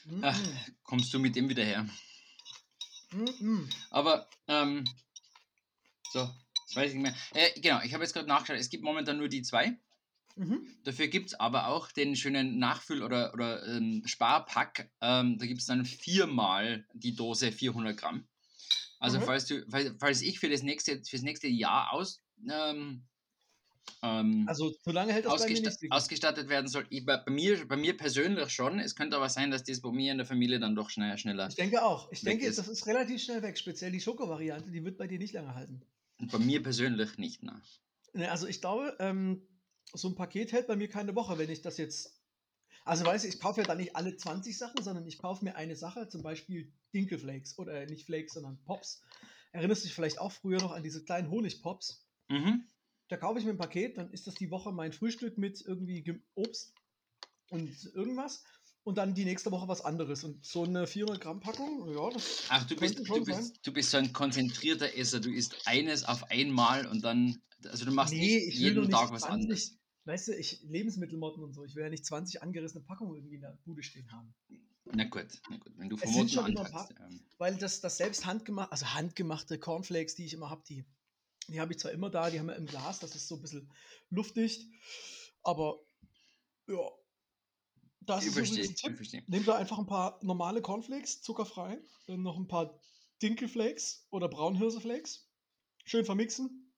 Mm, 0.07 0.20
Ach, 0.22 0.40
kommst 0.83 1.12
du 1.14 1.18
mit 1.18 1.37
dem 1.37 1.48
wieder 1.48 1.64
her? 1.64 1.87
mm. 3.12 3.68
Aber, 3.90 4.29
ähm, 4.48 4.85
so, 6.12 6.20
das 6.66 6.77
weiß 6.77 6.90
ich 6.90 6.96
nicht 6.96 7.03
mehr. 7.03 7.14
Äh, 7.35 7.61
genau, 7.61 7.81
ich 7.83 7.92
habe 7.94 8.03
jetzt 8.03 8.14
gerade 8.14 8.29
nachgeschaut. 8.29 8.59
Es 8.59 8.70
gibt 8.70 8.83
momentan 8.83 9.18
nur 9.18 9.29
die 9.29 9.42
zwei. 9.42 9.77
Mhm. 10.37 10.66
Dafür 10.83 11.07
gibt 11.07 11.29
es 11.29 11.35
aber 11.35 11.68
auch 11.68 11.92
den 11.92 12.16
schönen 12.16 12.59
Nachfüll- 12.59 13.05
oder, 13.05 13.33
oder 13.35 13.64
ähm, 13.68 14.03
Sparpack. 14.05 14.90
Ähm, 15.00 15.38
da 15.38 15.46
gibt 15.46 15.61
es 15.61 15.66
dann 15.66 15.85
viermal 15.85 16.85
die 16.92 17.14
Dose 17.14 17.53
400 17.53 17.96
Gramm. 17.96 18.27
Also 18.98 19.20
Mhm. 19.20 19.24
falls, 19.24 19.46
du, 19.46 19.64
falls, 19.70 19.92
falls 20.00 20.22
ich 20.22 20.40
für 20.40 20.48
das 20.48 20.62
nächste, 20.62 21.03
fürs 21.05 21.22
nächste 21.22 21.46
Jahr 21.46 21.92
aus, 21.92 22.22
ähm, 22.50 23.05
ähm, 24.03 24.44
Also, 24.49 24.75
so 24.85 24.90
lange 24.90 25.12
hält 25.12 25.25
das 25.25 25.42
bei 25.42 25.49
mir 25.49 25.61
nicht. 25.61 25.92
Ausgestattet 25.92 26.49
werden 26.49 26.68
soll, 26.68 26.87
ich, 26.90 27.05
bei, 27.05 27.23
mir, 27.29 27.66
bei 27.66 27.77
mir 27.77 27.97
persönlich 27.97 28.51
schon. 28.51 28.79
Es 28.79 28.94
könnte 28.94 29.16
aber 29.16 29.29
sein, 29.29 29.51
dass 29.51 29.64
das 29.64 29.81
bei 29.81 29.90
mir 29.90 30.12
in 30.12 30.18
der 30.18 30.27
Familie 30.27 30.61
dann 30.61 30.75
doch 30.75 30.90
schneller, 30.90 31.16
schneller. 31.16 31.49
Ich 31.49 31.55
denke 31.55 31.83
auch. 31.83 32.11
Ich 32.12 32.23
denke, 32.23 32.47
ist. 32.47 32.59
das 32.59 32.68
ist 32.68 32.87
relativ 32.87 33.23
schnell 33.23 33.42
weg. 33.42 33.59
Speziell 33.59 33.92
die 33.92 34.01
Schoko-Variante, 34.01 34.70
die 34.70 34.85
wird 34.85 34.99
bei 34.99 35.07
dir 35.07 35.18
nicht 35.18 35.33
lange 35.33 35.55
halten. 35.55 35.83
Und 36.20 36.31
bei 36.31 36.38
mir 36.38 36.62
persönlich 36.62 37.18
nicht. 37.18 37.42
Ne? 37.42 37.61
Also 38.31 38.47
ich 38.47 38.61
glaube, 38.61 38.97
ähm, 39.01 39.47
so 39.92 40.09
ein 40.09 40.14
Paket 40.14 40.53
hält 40.53 40.66
bei 40.66 40.77
mir 40.77 40.88
keine 40.88 41.14
Woche, 41.14 41.38
wenn 41.38 41.51
ich 41.51 41.62
das 41.62 41.79
jetzt. 41.79 42.20
Also 42.85 43.05
weißt 43.05 43.25
du, 43.25 43.29
ich 43.29 43.40
kaufe 43.40 43.62
ja 43.62 43.66
dann 43.66 43.79
nicht 43.79 43.97
alle 43.97 44.16
20 44.16 44.57
Sachen, 44.59 44.83
sondern 44.83 45.07
ich 45.07 45.18
kaufe 45.18 45.44
mir 45.44 45.57
eine 45.57 45.75
Sache, 45.75 46.09
zum 46.09 46.23
Beispiel 46.23 46.73
Dinkelflakes 46.92 47.59
oder 47.59 47.87
nicht 47.87 48.05
Flakes, 48.05 48.35
sondern 48.35 48.62
Pops. 48.64 49.03
Erinnerst 49.53 49.83
du 49.83 49.87
dich 49.87 49.94
vielleicht 49.94 50.18
auch 50.18 50.33
früher 50.33 50.61
noch 50.61 50.73
an 50.73 50.83
diese 50.83 51.03
kleinen 51.05 51.31
Honigpops? 51.31 52.07
Mhm. 52.29 52.66
Da 53.09 53.17
kaufe 53.17 53.38
ich 53.38 53.45
mir 53.45 53.53
ein 53.53 53.59
Paket, 53.59 53.99
dann 53.99 54.11
ist 54.11 54.27
das 54.27 54.35
die 54.35 54.51
Woche 54.51 54.73
mein 54.73 54.93
Frühstück 54.93 55.37
mit 55.38 55.61
irgendwie 55.61 56.23
Obst 56.35 56.75
und 57.51 57.85
irgendwas 57.95 58.43
und 58.85 58.99
dann 58.99 59.14
die 59.14 59.25
nächste 59.25 59.51
Woche 59.51 59.69
was 59.69 59.83
anderes. 59.83 60.25
Und 60.25 60.45
so 60.45 60.64
eine 60.64 60.87
400 60.87 61.21
Gramm 61.21 61.40
Packung, 61.40 61.90
ja, 61.95 62.11
das 62.11 62.45
Ach, 62.49 62.64
du 62.64 62.77
bist, 62.77 62.97
könnte 62.97 63.03
du, 63.03 63.07
schon 63.07 63.25
bist, 63.25 63.67
du 63.67 63.73
bist 63.73 63.90
so 63.90 63.97
ein 63.99 64.12
konzentrierter 64.12 64.97
Esser. 64.97 65.21
Du 65.21 65.31
isst 65.31 65.67
eines 65.67 66.05
auf 66.05 66.31
einmal 66.31 66.87
und 66.87 67.03
dann, 67.03 67.43
also 67.64 67.85
du 67.85 67.93
machst 67.93 68.12
Nee, 68.12 68.49
jeden 68.51 68.88
Tag 68.90 69.11
was 69.11 69.23
20 69.23 69.33
anderes. 69.33 69.79
Weißt 70.07 70.29
du, 70.29 70.33
ich 70.37 70.61
Lebensmittelmotten 70.64 71.43
und 71.43 71.55
so, 71.55 71.64
ich 71.64 71.75
will 71.75 71.83
ja 71.83 71.88
nicht 71.88 72.05
20 72.05 72.43
angerissene 72.43 72.85
Packungen 72.85 73.17
irgendwie 73.17 73.37
in 73.37 73.40
der 73.40 73.59
Bude 73.64 73.83
stehen 73.83 74.12
haben. 74.12 74.35
Na 74.93 75.05
gut, 75.05 75.29
na 75.49 75.57
gut, 75.57 75.73
wenn 75.79 75.88
du 75.88 75.97
vom 75.97 76.12
sind 76.12 76.35
Motten 76.35 76.57
schon 76.57 76.59
anfängst. 76.59 76.95
Ähm, 77.01 77.21
Weil 77.38 77.57
das, 77.57 77.81
das 77.81 77.97
selbst 77.97 78.27
handgemacht, 78.27 78.71
also 78.71 78.93
handgemachte 78.93 79.59
Cornflakes, 79.59 80.14
die 80.14 80.27
ich 80.27 80.35
immer 80.35 80.51
habe, 80.51 80.62
die, 80.69 80.85
die 81.48 81.61
habe 81.61 81.72
ich 81.72 81.78
zwar 81.78 81.92
immer 81.92 82.11
da, 82.11 82.30
die 82.30 82.38
haben 82.38 82.46
wir 82.46 82.57
im 82.57 82.66
Glas, 82.66 83.00
das 83.00 83.14
ist 83.14 83.28
so 83.28 83.37
ein 83.37 83.42
bisschen 83.42 83.70
luftdicht, 84.11 84.66
aber 85.42 85.78
ja, 86.68 86.88
das 88.00 88.22
ich 88.22 88.28
ist 88.28 88.35
verstehe, 88.35 88.64
ein 88.64 88.74
Tipp. 88.74 88.96
verstehe. 88.96 89.24
Nehmt 89.26 89.48
da 89.48 89.57
einfach 89.57 89.78
ein 89.78 89.87
paar 89.87 90.18
normale 90.22 90.62
Cornflakes, 90.62 91.22
zuckerfrei, 91.22 91.78
dann 92.07 92.22
noch 92.22 92.37
ein 92.37 92.48
paar 92.48 92.78
Dinkelflakes 93.22 94.07
oder 94.11 94.28
Braunhirseflakes, 94.28 95.30
schön 95.85 96.04
vermixen, 96.04 96.72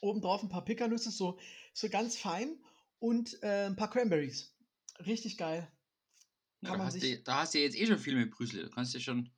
obendrauf 0.00 0.42
ein 0.42 0.48
paar 0.48 0.64
Pekannüsse, 0.64 1.10
so, 1.10 1.38
so 1.72 1.88
ganz 1.88 2.16
fein 2.16 2.62
und 2.98 3.42
äh, 3.42 3.66
ein 3.66 3.76
paar 3.76 3.90
Cranberries. 3.90 4.54
Richtig 5.06 5.36
geil. 5.36 5.70
Kann 6.62 6.72
da, 6.72 6.78
man 6.78 6.86
hast 6.86 6.94
sich- 7.00 7.16
du, 7.16 7.22
da 7.24 7.40
hast 7.42 7.54
du 7.54 7.58
jetzt 7.58 7.76
eh 7.76 7.86
schon 7.86 7.98
viel 7.98 8.16
mit 8.16 8.30
Brüssel. 8.30 8.62
Da 8.64 8.68
kannst 8.70 8.94
du 8.94 9.00
schon. 9.00 9.30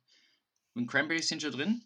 Und 0.75 0.87
Cranberries 0.87 1.27
sind 1.27 1.41
schon 1.41 1.51
drin. 1.51 1.83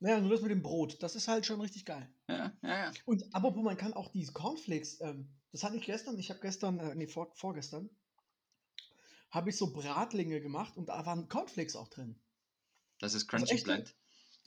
Naja, 0.00 0.20
nur 0.20 0.30
das 0.30 0.42
mit 0.42 0.50
dem 0.50 0.62
Brot, 0.62 1.02
das 1.02 1.14
ist 1.16 1.28
halt 1.28 1.46
schon 1.46 1.60
richtig 1.60 1.84
geil. 1.84 2.08
Ja, 2.28 2.52
ja, 2.62 2.68
ja. 2.86 2.92
Und 3.06 3.24
apropos, 3.34 3.62
man 3.62 3.76
kann 3.76 3.92
auch 3.94 4.10
diese 4.12 4.32
Cornflakes, 4.32 5.00
ähm, 5.00 5.28
das 5.52 5.62
hatte 5.64 5.76
ich 5.76 5.84
gestern, 5.84 6.18
ich 6.18 6.30
habe 6.30 6.40
gestern, 6.40 6.78
äh, 6.80 6.94
nee, 6.94 7.06
vor, 7.06 7.32
vorgestern, 7.34 7.88
habe 9.30 9.50
ich 9.50 9.56
so 9.56 9.72
Bratlinge 9.72 10.40
gemacht 10.40 10.76
und 10.76 10.88
da 10.88 11.04
waren 11.06 11.28
Cornflakes 11.28 11.76
auch 11.76 11.88
drin. 11.88 12.20
Dass 13.00 13.14
es 13.14 13.28
Also 13.28 13.44
crunchy 13.46 13.62
bleibt. 13.64 13.88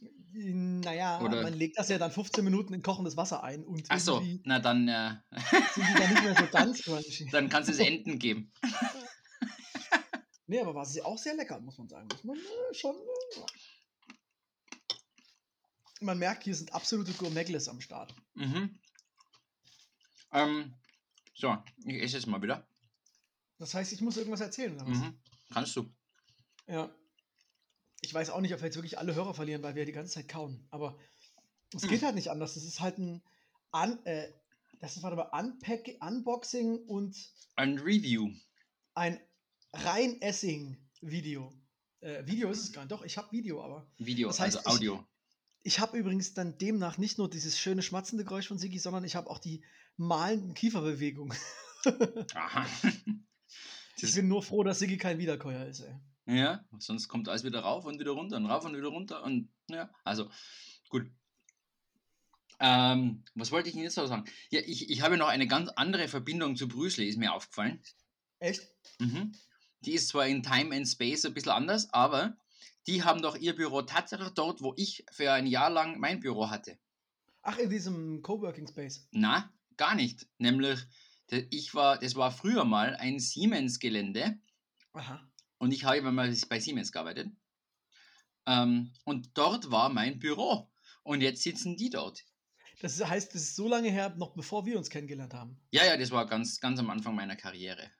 Äh, 0.01 0.07
Naja, 0.53 1.19
Oder- 1.21 1.41
man 1.41 1.53
legt 1.53 1.79
das 1.79 1.89
ja 1.89 1.97
dann 1.97 2.11
15 2.11 2.43
Minuten 2.43 2.73
in 2.73 2.83
kochendes 2.83 3.17
Wasser 3.17 3.43
ein 3.43 3.63
und 3.65 3.85
Ach 3.89 3.99
so, 3.99 4.23
na 4.43 4.59
dann, 4.59 4.87
äh, 4.87 5.15
sind 5.75 5.87
die 5.87 5.93
dann 5.99 6.09
nicht 6.13 6.23
mehr 6.23 6.35
so 6.35 6.47
ganz 6.51 6.83
crunchy. 6.83 7.27
dann 7.31 7.49
kannst 7.49 7.69
du 7.69 7.73
es 7.73 7.79
Enten 7.79 8.19
geben. 8.19 8.51
Nee, 10.49 10.61
aber 10.61 10.73
war 10.73 10.85
sie 10.85 11.01
auch 11.01 11.17
sehr 11.17 11.35
lecker, 11.35 11.59
muss 11.59 11.77
man 11.77 11.89
sagen. 11.89 12.07
Muss 12.07 12.23
man 12.23 12.37
äh, 12.37 12.73
schon. 12.73 12.95
Äh, 12.95 13.41
man 16.01 16.17
merkt, 16.17 16.43
hier 16.43 16.55
sind 16.55 16.73
absolute 16.73 17.13
Gourmetles 17.13 17.67
am 17.67 17.81
Start. 17.81 18.15
Mhm. 18.35 18.79
Ähm, 20.31 20.73
so, 21.33 21.57
ich 21.85 22.01
esse 22.01 22.17
jetzt 22.17 22.27
mal 22.27 22.41
wieder. 22.41 22.67
Das 23.57 23.73
heißt, 23.73 23.91
ich 23.93 24.01
muss 24.01 24.17
irgendwas 24.17 24.41
erzählen. 24.41 24.75
Oder 24.75 24.87
was? 24.87 24.97
Mhm. 24.97 25.19
Kannst 25.51 25.75
du. 25.75 25.89
Ja. 26.67 26.93
Ich 28.01 28.13
weiß 28.13 28.29
auch 28.29 28.41
nicht, 28.41 28.53
ob 28.53 28.59
wir 28.61 28.67
jetzt 28.67 28.75
wirklich 28.75 28.97
alle 28.97 29.15
Hörer 29.15 29.33
verlieren, 29.33 29.63
weil 29.63 29.75
wir 29.75 29.85
die 29.85 29.91
ganze 29.91 30.13
Zeit 30.13 30.27
kauen. 30.27 30.67
Aber 30.69 30.99
es 31.73 31.87
geht 31.87 32.03
halt 32.03 32.15
nicht 32.15 32.29
anders. 32.29 32.53
Das 32.53 32.63
ist 32.63 32.79
halt 32.79 32.97
ein 32.99 33.23
Un 33.73 34.05
äh, 34.05 34.31
das 34.79 34.95
ist 34.95 35.03
warte 35.03 35.15
mal, 35.15 35.29
Unpack 35.31 35.97
Unboxing 36.01 36.77
und 36.85 37.15
Ein 37.55 37.79
Review. 37.79 38.31
ein 38.93 39.19
rein 39.73 40.21
Essing-Video. 40.21 41.51
Äh, 42.01 42.25
Video 42.27 42.51
ist 42.51 42.61
es 42.63 42.71
gar 42.71 42.83
nicht. 42.83 42.91
Doch, 42.91 43.03
ich 43.03 43.17
habe 43.17 43.31
Video, 43.31 43.63
aber 43.63 43.89
Video, 43.97 44.27
Das 44.27 44.39
heißt, 44.39 44.57
also 44.57 44.69
Audio. 44.69 45.07
Ich 45.67 45.81
habe 45.81 45.97
übrigens 45.97 46.33
dann 46.33 46.57
demnach 46.57 46.97
nicht 46.97 47.17
nur 47.17 47.29
dieses 47.29 47.59
schöne 47.59 47.81
schmatzende 47.81 48.23
Geräusch 48.23 48.47
von 48.47 48.57
Sigi, 48.57 48.79
sondern 48.79 49.03
ich 49.03 49.17
habe 49.17 49.29
auch 49.29 49.37
die 49.37 49.65
malenden 49.97 50.53
Kieferbewegungen. 50.53 51.37
Aha. 52.33 52.65
Ich 53.99 54.13
bin 54.13 54.27
nur 54.27 54.43
froh, 54.43 54.63
dass 54.63 54.77
Sigi 54.77 54.97
kein 54.97 55.17
Wiederkäuer 55.17 55.65
ist. 55.65 55.79
Ey. 55.79 56.37
ja, 56.37 56.63
sonst 56.77 57.07
kommt 57.07 57.29
alles 57.29 57.43
wieder 57.43 57.61
rauf 57.61 57.83
und 57.83 57.99
wieder 57.99 58.11
runter 58.11 58.37
und 58.37 58.45
rauf 58.45 58.63
und 58.63 58.77
wieder 58.77 58.89
runter 58.89 59.23
und 59.23 59.49
ja, 59.71 59.89
also 60.03 60.29
gut. 60.89 61.09
Ähm, 62.59 63.23
was 63.33 63.51
wollte 63.51 63.69
ich 63.69 63.75
Ihnen 63.75 63.85
jetzt 63.85 63.97
noch 63.97 64.05
sagen? 64.05 64.25
Ja, 64.51 64.61
ich, 64.63 64.91
ich 64.91 65.01
habe 65.01 65.17
noch 65.17 65.29
eine 65.29 65.47
ganz 65.47 65.69
andere 65.69 66.07
Verbindung 66.07 66.55
zu 66.55 66.67
Brüssel, 66.67 67.07
ist 67.07 67.17
mir 67.17 67.33
aufgefallen. 67.33 67.81
Echt? 68.37 68.61
Mhm. 68.99 69.33
Die 69.81 69.93
ist 69.93 70.09
zwar 70.09 70.27
in 70.27 70.43
Time 70.43 70.75
and 70.75 70.87
Space 70.87 71.25
ein 71.25 71.33
bisschen 71.33 71.53
anders, 71.53 71.91
aber 71.91 72.37
die 72.87 73.03
haben 73.03 73.21
doch 73.21 73.35
ihr 73.35 73.55
Büro 73.55 73.81
tatsächlich 73.81 74.29
dort, 74.29 74.61
wo 74.61 74.73
ich 74.77 75.05
für 75.11 75.31
ein 75.31 75.45
Jahr 75.45 75.69
lang 75.69 75.99
mein 75.99 76.19
Büro 76.19 76.49
hatte. 76.49 76.77
Ach, 77.41 77.57
in 77.57 77.69
diesem 77.69 78.21
Coworking 78.21 78.67
Space. 78.67 79.07
Na, 79.11 79.53
gar 79.77 79.95
nicht. 79.95 80.27
Nämlich, 80.37 80.79
ich 81.29 81.73
war, 81.75 81.97
das 81.99 82.15
war 82.15 82.31
früher 82.31 82.65
mal 82.65 82.95
ein 82.95 83.19
Siemens-Gelände 83.19 84.39
Aha. 84.93 85.29
und 85.57 85.71
ich 85.71 85.83
habe 85.85 86.11
mal 86.11 86.33
bei 86.49 86.59
Siemens 86.59 86.91
gearbeitet. 86.91 87.29
Ähm, 88.45 88.93
und 89.03 89.37
dort 89.37 89.69
war 89.71 89.89
mein 89.89 90.19
Büro. 90.19 90.69
Und 91.03 91.21
jetzt 91.21 91.43
sitzen 91.43 91.77
die 91.77 91.89
dort. 91.89 92.25
Das 92.81 93.03
heißt, 93.03 93.33
das 93.33 93.41
ist 93.41 93.55
so 93.55 93.67
lange 93.67 93.89
her, 93.89 94.13
noch 94.17 94.33
bevor 94.33 94.65
wir 94.65 94.77
uns 94.77 94.89
kennengelernt 94.89 95.33
haben. 95.33 95.59
Ja, 95.71 95.85
ja, 95.85 95.97
das 95.97 96.11
war 96.11 96.27
ganz, 96.27 96.59
ganz 96.59 96.79
am 96.79 96.89
Anfang 96.89 97.15
meiner 97.15 97.35
Karriere, 97.35 97.91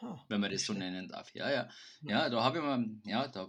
Ha, 0.00 0.24
wenn 0.28 0.40
man 0.40 0.50
das 0.50 0.64
so 0.64 0.72
nennen 0.72 1.08
darf. 1.08 1.34
Ja, 1.34 1.50
ja. 1.50 1.68
Ja, 2.02 2.28
da 2.28 2.42
habe 2.42 2.58
ich 2.58 2.64
mal, 2.64 2.84
ja, 3.04 3.26
da. 3.28 3.48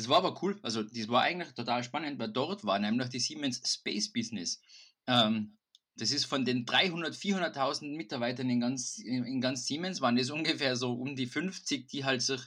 Das 0.00 0.08
war 0.08 0.16
aber 0.16 0.42
cool. 0.42 0.58
Also, 0.62 0.82
das 0.82 1.08
war 1.08 1.20
eigentlich 1.20 1.52
total 1.52 1.84
spannend, 1.84 2.18
weil 2.18 2.30
dort 2.32 2.64
war 2.64 2.78
nämlich 2.78 3.10
die 3.10 3.20
Siemens 3.20 3.60
Space 3.70 4.10
Business. 4.10 4.58
Ähm, 5.06 5.58
das 5.94 6.10
ist 6.10 6.24
von 6.24 6.46
den 6.46 6.64
300, 6.64 7.14
400.000 7.14 7.94
Mitarbeitern 7.96 8.48
in 8.48 8.60
ganz, 8.60 8.96
in, 8.96 9.42
ganz 9.42 9.66
Siemens, 9.66 10.00
waren 10.00 10.16
das 10.16 10.30
ungefähr 10.30 10.74
so 10.76 10.94
um 10.94 11.16
die 11.16 11.26
50, 11.26 11.86
die 11.86 12.06
halt 12.06 12.22
sich 12.22 12.40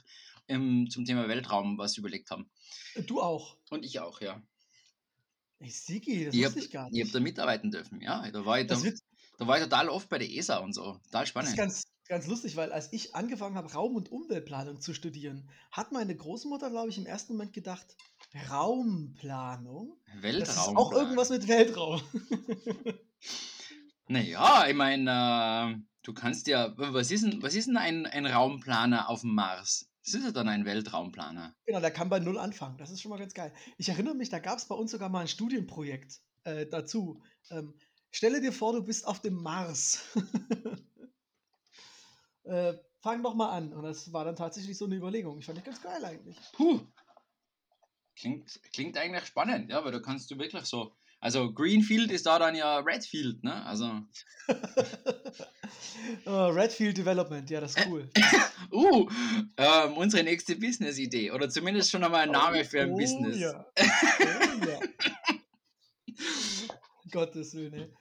ähm, 0.48 0.90
zum 0.90 1.04
Thema 1.04 1.28
Weltraum 1.28 1.78
was 1.78 1.96
überlegt 1.96 2.32
haben. 2.32 2.50
Du 2.96 3.20
auch. 3.20 3.56
Und 3.70 3.84
ich 3.84 4.00
auch, 4.00 4.20
ja. 4.20 4.42
Ey, 5.58 5.70
Sigi, 5.70 6.24
das 6.26 6.38
Ich 6.38 6.42
wusste 6.42 6.58
habe 6.58 6.58
ich 6.58 6.70
gar 6.70 6.90
hab 6.90 6.90
nicht. 6.90 7.14
da 7.14 7.20
mitarbeiten 7.20 7.70
dürfen, 7.70 8.00
ja. 8.00 8.30
Da 8.30 8.44
war, 8.44 8.60
ich, 8.60 8.66
da, 8.66 8.76
da 9.38 9.46
war 9.46 9.56
ich 9.58 9.64
total 9.64 9.88
oft 9.88 10.08
bei 10.08 10.18
der 10.18 10.30
ESA 10.30 10.58
und 10.58 10.72
so. 10.72 10.98
Total 11.04 11.26
Das 11.38 11.48
ist 11.50 11.56
spannend. 11.56 11.56
ganz, 11.56 11.84
ganz 12.08 12.26
lustig, 12.26 12.56
weil 12.56 12.72
als 12.72 12.92
ich 12.92 13.14
angefangen 13.14 13.56
habe, 13.56 13.72
Raum- 13.72 13.96
und 13.96 14.10
Umweltplanung 14.10 14.80
zu 14.80 14.94
studieren, 14.94 15.48
hat 15.70 15.92
meine 15.92 16.14
Großmutter, 16.14 16.70
glaube 16.70 16.90
ich, 16.90 16.98
im 16.98 17.06
ersten 17.06 17.34
Moment 17.34 17.52
gedacht, 17.52 17.96
Raumplanung? 18.50 19.96
Das 20.06 20.16
ist 20.16 20.22
Weltraum. 20.22 20.76
auch 20.76 20.92
irgendwas 20.92 21.30
mit 21.30 21.48
Weltraum. 21.48 22.02
Naja, 24.06 24.66
ich 24.68 24.74
meine, 24.74 25.10
äh, 25.10 25.82
du 26.02 26.12
kannst 26.12 26.46
ja, 26.46 26.74
was 26.76 27.10
ist 27.10 27.24
denn, 27.24 27.42
was 27.42 27.54
ist 27.54 27.68
denn 27.68 27.76
ein, 27.76 28.06
ein 28.06 28.26
Raumplaner 28.26 29.08
auf 29.08 29.22
dem 29.22 29.34
Mars? 29.34 29.88
Das 30.04 30.14
ist 30.14 30.24
ja 30.24 30.32
dann 30.32 30.48
ein 30.48 30.66
Weltraumplaner. 30.66 31.54
Genau, 31.64 31.80
der 31.80 31.90
kann 31.90 32.10
bei 32.10 32.18
Null 32.18 32.38
anfangen. 32.38 32.76
Das 32.76 32.90
ist 32.90 33.00
schon 33.00 33.10
mal 33.10 33.18
ganz 33.18 33.32
geil. 33.32 33.54
Ich 33.78 33.88
erinnere 33.88 34.14
mich, 34.14 34.28
da 34.28 34.38
gab 34.38 34.58
es 34.58 34.66
bei 34.66 34.74
uns 34.74 34.90
sogar 34.90 35.08
mal 35.08 35.20
ein 35.20 35.28
Studienprojekt 35.28 36.20
äh, 36.44 36.66
dazu. 36.66 37.22
Ähm, 37.50 37.74
stelle 38.10 38.42
dir 38.42 38.52
vor, 38.52 38.74
du 38.74 38.82
bist 38.82 39.06
auf 39.06 39.20
dem 39.20 39.34
Mars. 39.34 40.00
äh, 42.44 42.74
fang 43.00 43.22
doch 43.22 43.34
mal 43.34 43.50
an. 43.50 43.72
Und 43.72 43.82
das 43.82 44.12
war 44.12 44.24
dann 44.24 44.36
tatsächlich 44.36 44.76
so 44.76 44.86
eine 44.86 44.96
Überlegung. 44.96 45.38
Ich 45.38 45.46
fand 45.46 45.58
das 45.58 45.64
ganz 45.64 45.82
geil 45.82 46.04
eigentlich. 46.04 46.36
Puh. 46.52 46.80
Klingt, 48.16 48.60
klingt 48.72 48.96
eigentlich 48.96 49.24
spannend, 49.24 49.70
ja, 49.70 49.84
weil 49.84 49.92
da 49.92 49.98
kannst 49.98 50.30
du 50.30 50.38
wirklich 50.38 50.64
so. 50.64 50.94
Also 51.20 51.52
Greenfield 51.52 52.12
ist 52.12 52.26
da 52.26 52.38
dann 52.38 52.54
ja 52.54 52.78
Redfield, 52.78 53.42
ne? 53.42 53.64
Also. 53.64 54.02
Uh, 56.26 56.30
Redfield 56.52 56.98
Development, 56.98 57.48
ja, 57.48 57.60
das 57.60 57.76
ist 57.76 57.86
cool. 57.86 58.08
Uh, 58.70 59.08
ähm, 59.56 59.96
unsere 59.96 60.24
nächste 60.24 60.56
Business-Idee. 60.56 61.30
Oder 61.30 61.48
zumindest 61.48 61.90
schon 61.90 62.02
einmal 62.02 62.22
ein 62.22 62.30
Name 62.30 62.64
für 62.64 62.82
ein 62.82 62.92
oh, 62.92 62.96
Business. 62.96 63.38
Ja. 63.38 63.66
Oh, 63.76 64.66
ja. 64.66 64.80
Gottes 67.10 67.54
Willen. 67.54 67.74
ey. 67.74 67.92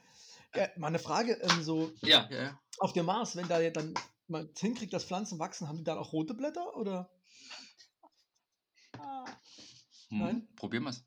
Ja, 0.56 0.70
mal 0.78 0.88
eine 0.88 1.00
Frage, 1.00 1.34
ähm, 1.41 1.64
so 1.64 1.91
Ja, 2.02 2.28
ja, 2.30 2.44
ja. 2.44 2.60
auf 2.80 2.94
dem 2.94 3.06
Mars, 3.06 3.36
wenn 3.36 3.48
da 3.48 3.60
dann 3.70 3.94
man 4.34 4.50
es 4.54 4.60
hinkriegt, 4.60 4.92
dass 4.94 5.06
Pflanzen 5.06 5.40
wachsen, 5.40 5.68
haben 5.70 5.78
die 5.78 5.84
dann 5.86 5.98
auch 5.98 6.12
rote 6.12 6.34
Blätter 6.34 6.76
oder? 6.76 7.10
Ah. 9.00 9.26
Hm, 10.10 10.20
Nein? 10.20 10.48
Probieren 10.56 10.84
wir's. 10.84 11.04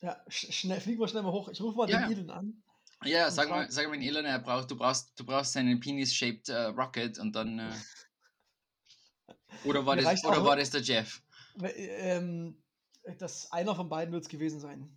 Ja, 0.00 0.22
sch 0.28 0.52
schnell, 0.52 0.80
fliegen 0.80 1.00
wir 1.00 1.08
schnell 1.08 1.22
mal 1.22 1.32
hoch. 1.32 1.48
Ich 1.48 1.60
rufe 1.60 1.76
mal 1.76 1.90
Ja, 1.90 2.02
den 2.06 2.10
ja. 2.10 2.16
Elon 2.16 2.30
an. 2.30 2.62
Ja, 3.04 3.10
ja, 3.18 3.30
sag 3.30 3.50
mal, 3.50 3.70
sag 3.70 3.86
mal 3.88 3.94
in 3.96 4.02
Elon, 4.02 4.24
er 4.24 4.38
braucht, 4.38 4.70
du 4.70 4.76
brauchst, 4.76 5.18
du 5.18 5.24
brauchst 5.24 5.52
seinen 5.52 5.80
Penis-shaped 5.80 6.48
äh, 6.48 6.64
Rocket 6.66 7.18
und 7.18 7.34
dann. 7.34 7.58
Äh, 7.58 7.72
oder 9.64 9.84
war 9.84 9.96
Mir 9.96 10.02
das, 10.02 10.24
oder 10.24 10.40
auch- 10.40 10.44
war 10.44 10.56
das 10.56 10.70
der 10.70 10.80
Jeff? 10.82 11.22
Ähm, 11.62 12.62
das 13.18 13.50
einer 13.52 13.74
von 13.74 13.88
beiden 13.88 14.12
wird 14.12 14.22
es 14.24 14.28
gewesen 14.28 14.60
sein. 14.60 14.96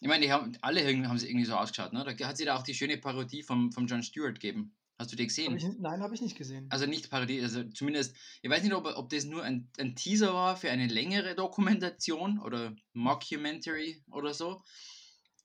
Ich 0.00 0.08
meine, 0.08 0.24
die 0.24 0.32
haben, 0.32 0.56
alle 0.62 0.82
irgendwie- 0.82 1.08
haben 1.08 1.18
sie 1.18 1.28
irgendwie 1.28 1.44
so 1.46 1.54
ausgeschaut, 1.56 1.92
ne? 1.92 2.04
Da 2.04 2.26
hat 2.26 2.36
sie 2.38 2.46
da 2.46 2.56
auch 2.56 2.62
die 2.62 2.74
schöne 2.74 2.96
Parodie 2.96 3.42
vom, 3.42 3.70
vom 3.72 3.86
John 3.86 4.02
Stewart 4.02 4.40
gegeben. 4.40 4.74
Hast 5.00 5.12
du 5.12 5.16
die 5.16 5.22
Hab 5.22 5.28
gesehen? 5.28 5.56
ich, 5.56 5.64
nicht- 5.64 5.80
nein, 5.80 6.02
habe 6.02 6.14
ich 6.14 6.20
nicht 6.20 6.36
gesehen. 6.36 6.66
Also 6.68 6.84
nicht 6.84 7.08
Parodie, 7.08 7.40
also 7.40 7.64
zumindest, 7.64 8.14
ich 8.42 8.50
weiß 8.50 8.62
nicht, 8.62 8.74
ob, 8.74 8.84
ob 8.84 9.08
das 9.08 9.24
nur 9.24 9.42
ein, 9.42 9.70
ein 9.78 9.96
Teaser 9.96 10.34
war 10.34 10.56
für 10.58 10.70
eine 10.70 10.88
längere 10.88 11.34
Dokumentation 11.34 12.38
oder 12.38 12.76
Mockumentary 12.92 14.04
oder 14.10 14.34
so. 14.34 14.62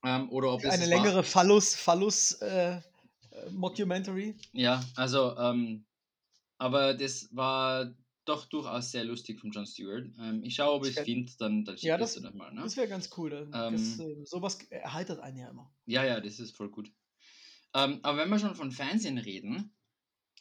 Ähm, 0.03 0.30
oder 0.30 0.51
ob 0.51 0.62
das 0.62 0.74
Eine 0.74 0.84
es 0.84 0.91
war. 0.91 0.97
längere 1.03 1.24
Phallus, 1.24 1.74
Phallus 1.74 2.34
äh, 2.41 2.76
äh, 2.76 2.82
Mockumentary. 3.51 4.36
Ja, 4.51 4.84
also, 4.95 5.38
ähm, 5.38 5.86
aber 6.58 6.93
das 6.93 7.30
war 7.32 7.95
doch 8.26 8.45
durchaus 8.47 8.91
sehr 8.91 9.06
lustig 9.06 9.39
von 9.39 9.51
John 9.51 9.66
Stewart. 9.66 10.06
Ähm, 10.20 10.43
ich 10.43 10.56
schaue, 10.56 10.74
ob 10.74 10.84
ich 10.84 10.91
Ich 10.91 10.97
es 10.97 11.03
finde, 11.06 11.32
dann, 11.39 11.64
dann 11.64 11.78
Ja, 11.78 11.95
ich 11.95 12.01
das- 12.01 12.16
dir 12.16 12.22
nochmal. 12.22 12.53
Ne? 12.53 12.62
Das 12.64 12.76
wäre 12.76 12.89
ganz 12.89 13.10
cool. 13.18 13.47
Das, 13.51 13.99
Ähm, 13.99 14.20
äh, 14.22 14.26
sowas 14.26 14.58
erheitert 14.70 15.22
einen 15.22 15.38
ja 15.38 15.49
immer. 15.49 15.72
Ja, 15.86 16.03
ja, 16.03 16.20
das 16.20 16.39
ist 16.39 16.58
voll 16.58 16.70
gut. 16.70 16.91
Ähm, 17.76 17.99
aber 18.03 18.17
wenn 18.19 18.30
wir 18.30 18.39
schon 18.39 18.55
von 18.55 18.71
Fernsehen 18.71 19.17
reden, 19.17 19.76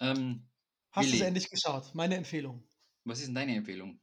ähm, 0.00 0.48
Hast 0.92 1.10
du 1.10 1.16
es 1.16 1.20
endlich 1.20 1.50
geschaut? 1.50 1.94
Meine 1.94 2.14
Empfehlung. 2.16 2.62
was 3.04 3.18
ist 3.18 3.26
denn 3.26 3.34
deine 3.34 3.56
Empfehlung? 3.56 4.00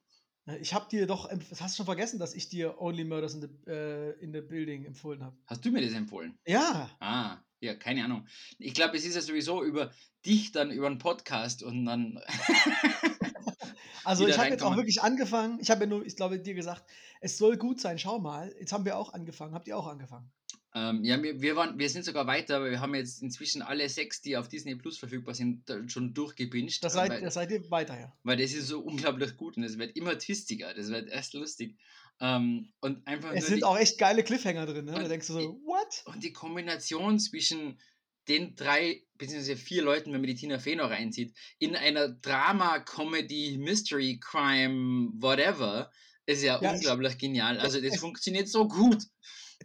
Ich 0.60 0.74
habe 0.74 0.90
dir 0.90 1.08
doch, 1.08 1.30
hast 1.32 1.62
du 1.62 1.78
schon 1.78 1.86
vergessen, 1.86 2.20
dass 2.20 2.34
ich 2.34 2.50
dir 2.50 2.82
Only 2.82 3.06
Murders 3.06 3.36
in 3.36 3.42
the, 3.42 3.48
äh, 3.72 4.20
in 4.20 4.34
the 4.34 4.42
Building 4.42 4.86
empfohlen 4.86 5.24
habe. 5.24 5.38
Hast 5.46 5.64
du 5.64 5.72
mir 5.72 5.82
das 5.82 5.94
empfohlen? 5.94 6.38
Ja, 6.46 6.90
Ah, 7.00 7.38
ja, 7.62 7.76
keine 7.76 8.04
Ahnung. 8.04 8.28
Ich 8.58 8.74
glaube, 8.74 8.98
es 8.98 9.06
ist 9.06 9.16
ja 9.16 9.22
sowieso 9.22 9.64
über 9.64 9.92
dich 10.26 10.52
dann 10.52 10.72
über 10.72 10.88
einen 10.88 10.98
Podcast 10.98 11.64
und 11.64 11.86
dann. 11.86 12.20
also 14.04 14.28
ich 14.28 14.38
habe 14.38 14.50
jetzt 14.50 14.64
auch 14.64 14.76
wirklich 14.76 15.02
angefangen. 15.02 15.60
Ich 15.62 15.70
habe 15.70 15.82
ja 15.82 15.88
nur, 15.88 16.06
ich 16.06 16.16
glaube, 16.16 16.40
dir 16.40 16.56
gesagt, 16.56 16.84
es 17.22 17.38
soll 17.38 17.58
gut 17.58 17.80
sein, 17.80 18.00
schau 18.00 18.20
mal. 18.20 18.54
Jetzt 18.60 18.74
haben 18.74 18.84
wir 18.84 18.98
auch 18.98 19.14
angefangen. 19.14 19.54
Habt 19.54 19.68
ihr 19.68 19.78
auch 19.78 19.88
angefangen? 19.88 20.32
Ähm, 20.74 21.04
ja, 21.04 21.22
wir, 21.22 21.42
wir, 21.42 21.56
waren, 21.56 21.78
wir 21.78 21.90
sind 21.90 22.06
sogar 22.06 22.28
weiter, 22.28 22.58
aber 22.58 22.72
wir 22.72 22.80
haben 22.80 22.96
jetzt 22.96 23.22
inzwischen 23.22 23.62
alle 23.62 23.88
sechs, 23.90 24.22
die 24.22 24.38
auf 24.38 24.48
Disney 24.48 24.76
Plus 24.76 24.98
verfügbar 24.98 25.36
sind, 25.36 25.70
da 25.70 25.88
schon 25.90 26.14
durchgebinged. 26.14 26.84
Das 26.84 26.94
äh, 26.94 26.98
seid, 26.98 27.10
weil, 27.12 27.32
seid 27.32 27.52
ihr 27.52 27.70
weiter, 27.70 28.00
ja. 28.00 28.14
weil 28.24 28.38
das 28.38 28.54
ist 28.54 28.68
so 28.68 28.80
unglaublich 28.80 29.36
gut 29.36 29.58
und 29.58 29.64
es 29.64 29.78
wird 29.78 29.96
immer 29.98 30.18
twistiger. 30.18 30.74
Das 30.74 30.90
wird 30.90 31.10
erst 31.10 31.34
lustig. 31.34 31.78
Ähm, 32.22 32.72
und 32.80 33.06
einfach 33.08 33.34
Es 33.34 33.48
sind 33.48 33.58
die, 33.58 33.64
auch 33.64 33.78
echt 33.78 33.98
geile 33.98 34.24
Cliffhanger 34.24 34.66
drin, 34.66 34.86
ne? 34.86 34.94
Da 34.94 35.08
denkst 35.08 35.28
du 35.28 35.34
so, 35.34 35.40
ich- 35.40 35.48
what? 35.66 36.04
Und 36.06 36.24
die 36.24 36.32
Kombination 36.34 37.20
zwischen 37.20 37.80
den 38.28 38.56
drei 38.56 39.04
bzw. 39.18 39.56
vier 39.56 39.82
Leuten, 39.84 40.14
wenn 40.14 40.22
man 40.22 40.28
die 40.28 40.36
Tina 40.36 40.60
Fey 40.60 40.76
noch 40.76 40.92
reinzieht, 40.92 41.36
in 41.58 41.76
einer 41.76 42.08
Drama, 42.10 42.80
Comedy, 42.80 43.58
Mystery, 43.60 44.20
Crime, 44.24 45.10
whatever, 45.16 45.92
ist 46.28 46.44
ja, 46.44 46.62
Ja, 46.62 46.70
ich- 46.70 46.78
unglaublich 46.78 47.18
genial. 47.18 47.58
Also 47.60 47.82
das 47.82 47.96
es- 47.96 48.00
funktioniert 48.00 48.48
so 48.48 48.68
gut. 48.68 49.04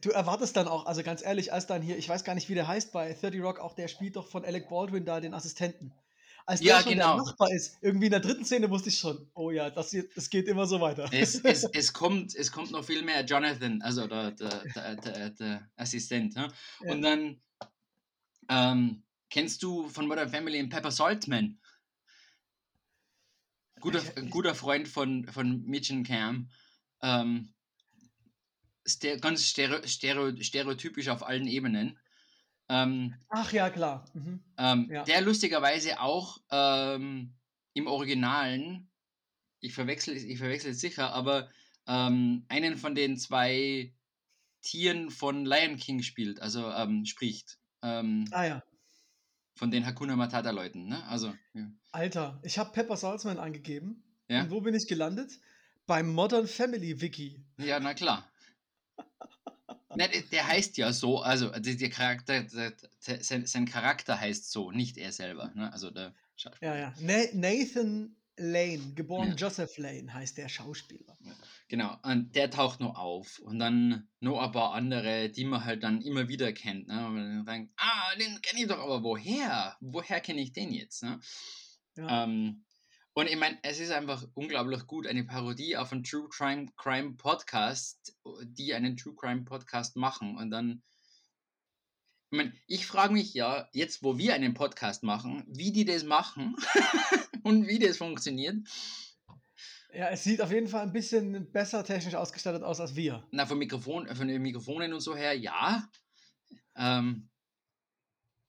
Du 0.03 0.11
erwartest 0.11 0.57
dann 0.57 0.69
auch, 0.69 0.87
also 0.87 1.03
ganz 1.03 1.23
ehrlich, 1.25 1.53
als 1.53 1.67
dann 1.67 1.81
hier, 1.83 1.97
ich 1.97 2.09
weiß 2.09 2.25
gar 2.25 2.35
nicht, 2.35 2.49
wie 2.49 2.55
der 2.55 2.69
heißt 2.69 2.93
bei 2.93 3.13
30 3.15 3.41
Rock, 3.43 3.59
auch 3.61 3.75
der 3.75 3.89
spielt 3.89 4.17
doch 4.17 4.29
von 4.29 4.45
Alec 4.45 4.69
Baldwin 4.69 5.05
da 5.05 5.21
den 5.21 5.33
Assistenten. 5.35 5.93
Als 6.45 6.61
der 6.61 6.69
Ja, 6.77 6.83
schon 6.83 6.93
genau. 6.93 7.17
der 7.17 7.25
Nachbar 7.25 7.51
ist, 7.51 7.77
irgendwie 7.81 8.07
in 8.07 8.13
der 8.13 8.21
dritten 8.21 8.45
Szene 8.45 8.71
wusste 8.71 8.89
ich 8.91 8.99
schon, 8.99 9.29
oh 9.35 9.51
ja, 9.51 9.69
das, 9.71 9.91
hier, 9.91 10.05
das 10.15 10.31
geht 10.31 10.47
immer 10.49 10.67
so 10.67 10.81
weiter. 10.81 11.09
Es, 11.13 11.37
es, 11.43 11.65
es, 11.73 11.93
kommt, 11.93 12.35
es 12.37 12.53
kommt 12.53 12.71
noch 12.71 12.85
viel 12.85 13.03
mehr 13.03 13.25
Jonathan, 13.25 13.83
also 13.83 14.07
der, 14.07 14.31
der, 14.33 14.63
der, 14.75 14.97
der, 14.97 15.31
der 15.31 15.71
Assistent. 15.77 16.37
Ne? 16.37 16.49
Ja. 16.85 16.93
Und 16.93 17.03
dann 17.03 17.41
ähm, 18.49 19.03
kennst 19.31 19.63
du 19.63 19.89
von 19.89 20.07
Modern 20.07 20.29
Family 20.29 20.59
einen 20.59 20.69
Pepper 20.69 20.93
Saltman? 20.93 21.59
Guter, 23.81 24.01
Ich- 24.17 24.31
guter 24.31 24.55
Freund 24.55 24.89
von, 24.89 25.25
von 25.27 25.63
Mitch 25.65 25.93
und 25.93 26.05
Cam. 26.05 26.49
Ähm, 27.03 27.53
ster 28.87 29.17
ganz 29.19 29.45
stereo, 29.45 29.87
stereo, 29.87 30.35
stereotypisch 30.41 31.09
auf 31.09 31.27
allen 31.27 31.47
Ebenen. 31.47 31.99
Ähm, 32.69 33.15
Ach 33.29 33.53
ja, 33.53 33.71
klar. 33.71 34.05
Mhm. 34.15 34.41
ähm, 34.59 34.89
Ja. 34.91 35.05
Der 35.05 35.21
lustigerweise 35.21 36.01
auch 36.01 36.39
ähm, 36.51 37.35
im 37.75 37.87
Originalen, 37.87 38.89
ich 39.61 39.75
verwechsel, 39.75 40.17
ich 40.17 40.39
verwechsel 40.39 40.73
es 40.73 40.81
sicher, 40.81 41.13
aber 41.13 41.49
ähm, 41.87 42.45
einen 42.49 42.77
von 42.77 42.95
den 42.95 43.17
zwei 43.19 43.93
Tieren 44.63 45.11
von 45.11 45.45
Lion 45.47 45.77
King 45.77 46.03
spielt, 46.03 46.41
also 46.43 46.71
ähm, 46.73 47.05
spricht. 47.05 47.59
Ähm, 47.83 48.25
Ah 48.33 48.45
ja. 48.45 48.63
von 49.55 49.71
den 49.71 49.87
Hakuna 49.87 50.17
Matata 50.17 50.51
Leuten, 50.51 50.89
ne? 50.89 51.05
Also, 51.07 51.33
ja. 51.55 51.71
Alter, 51.93 52.41
ich 52.43 52.59
habe 52.59 52.73
Pepper 52.73 52.97
Salzman 52.97 53.39
angegeben. 53.39 54.03
Ja? 54.29 54.43
Und 54.43 54.51
wo 54.51 54.61
bin 54.61 54.75
ich 54.75 54.89
gelandet? 54.89 55.39
Beim 55.87 56.13
Modern 56.13 56.49
Family 56.49 57.01
Wiki. 57.01 57.45
ja, 57.59 57.79
na 57.79 57.95
klar. 57.95 58.29
Ne, 59.95 60.09
der, 60.09 60.23
der 60.23 60.49
heißt 60.49 60.77
ja 60.79 60.93
so, 60.93 61.21
also 61.21 61.51
der, 61.51 61.91
Charakter, 61.91 62.43
der, 62.43 62.73
der, 63.07 63.23
sein, 63.23 63.47
sein 63.47 63.67
Charakter 63.67 64.21
heißt 64.21 64.51
so, 64.51 64.73
nicht 64.73 64.99
er 64.99 65.13
selber. 65.13 65.53
Ne? 65.55 65.73
Also 65.73 65.91
der 65.91 66.13
Schauspieler. 66.35 66.75
Ja, 66.75 66.81
ja. 66.81 66.95
Na 67.01 67.23
Nathan 67.33 68.17
Lane, 68.39 68.93
geboren 68.95 69.31
Ja. 69.31 69.35
Joseph 69.35 69.79
Lane, 69.79 70.13
heißt 70.13 70.37
der 70.37 70.49
Schauspieler. 70.49 71.17
Genau, 71.69 71.97
und 72.03 72.35
der 72.37 72.51
taucht 72.51 72.81
noch 72.81 72.97
auf. 72.97 73.39
Und 73.39 73.59
dann 73.59 74.09
noch 74.21 74.41
ein 74.41 74.53
paar 74.53 74.75
andere, 74.75 75.31
die 75.31 75.45
man 75.45 75.65
halt 75.65 75.83
dann 75.83 76.03
immer 76.03 76.29
wieder 76.29 76.53
kennt. 76.53 76.89
Ne? 76.89 77.07
Und 77.07 77.15
man 77.15 77.47
denkt, 77.47 77.73
ah, 77.77 78.15
den 78.21 78.41
kenne 78.43 78.63
ich 78.63 78.69
doch, 78.69 78.79
aber 78.79 79.03
woher? 79.03 79.77
Woher 79.81 80.21
kenne 80.21 80.43
ich 80.43 80.53
den 80.53 80.73
jetzt? 80.73 81.03
Ne? 81.03 81.19
Ja. 81.97 82.25
Ähm, 82.25 82.66
und 83.17 83.31
ich 83.31 83.37
meine, 83.39 83.59
es 83.63 83.81
ist 83.81 83.93
einfach 83.93 84.29
unglaublich 84.35 84.87
gut, 84.87 85.07
eine 85.07 85.25
Parodie 85.25 85.79
auf 85.79 85.91
einen 85.91 86.05
True 86.05 86.29
Crime, 86.29 86.67
Crime 86.77 87.15
Podcast, 87.17 88.15
die 88.43 88.75
einen 88.75 88.99
True 88.99 89.15
Crime 89.17 89.43
Podcast 89.45 89.97
machen. 89.97 90.37
Und 90.37 90.51
dann, 90.51 90.83
ich 92.31 92.37
meine, 92.37 92.53
ich 92.67 92.87
frage 92.87 93.15
mich 93.15 93.33
ja, 93.33 93.71
jetzt 93.73 94.03
wo 94.03 94.19
wir 94.19 94.35
einen 94.35 94.53
Podcast 94.53 95.03
machen, 95.03 95.45
wie 95.49 95.73
die 95.73 95.87
das 95.87 96.05
machen 96.05 96.57
und 97.43 97.67
wie 97.67 97.79
das 97.79 97.97
funktioniert. 97.97 98.57
ja, 99.95 100.11
es 100.11 100.23
sieht 100.23 100.43
auf 100.43 100.53
jeden 100.53 100.69
Fall 100.69 100.83
ein 100.83 100.93
bisschen 100.93 101.51
besser 101.51 101.85
technisch 101.85 102.17
ausgestattet 102.17 102.65
aus 102.65 102.81
als 102.81 102.97
wir. 102.97 103.27
Na, 103.31 103.47
von, 103.47 103.57
Mikrofon, 103.57 104.15
von 104.15 104.29
den 104.29 104.43
Mikrofonen 104.43 104.93
und 104.93 105.01
so 105.01 105.17
her, 105.17 105.33
ja. 105.33 105.89
Ähm, 106.77 107.31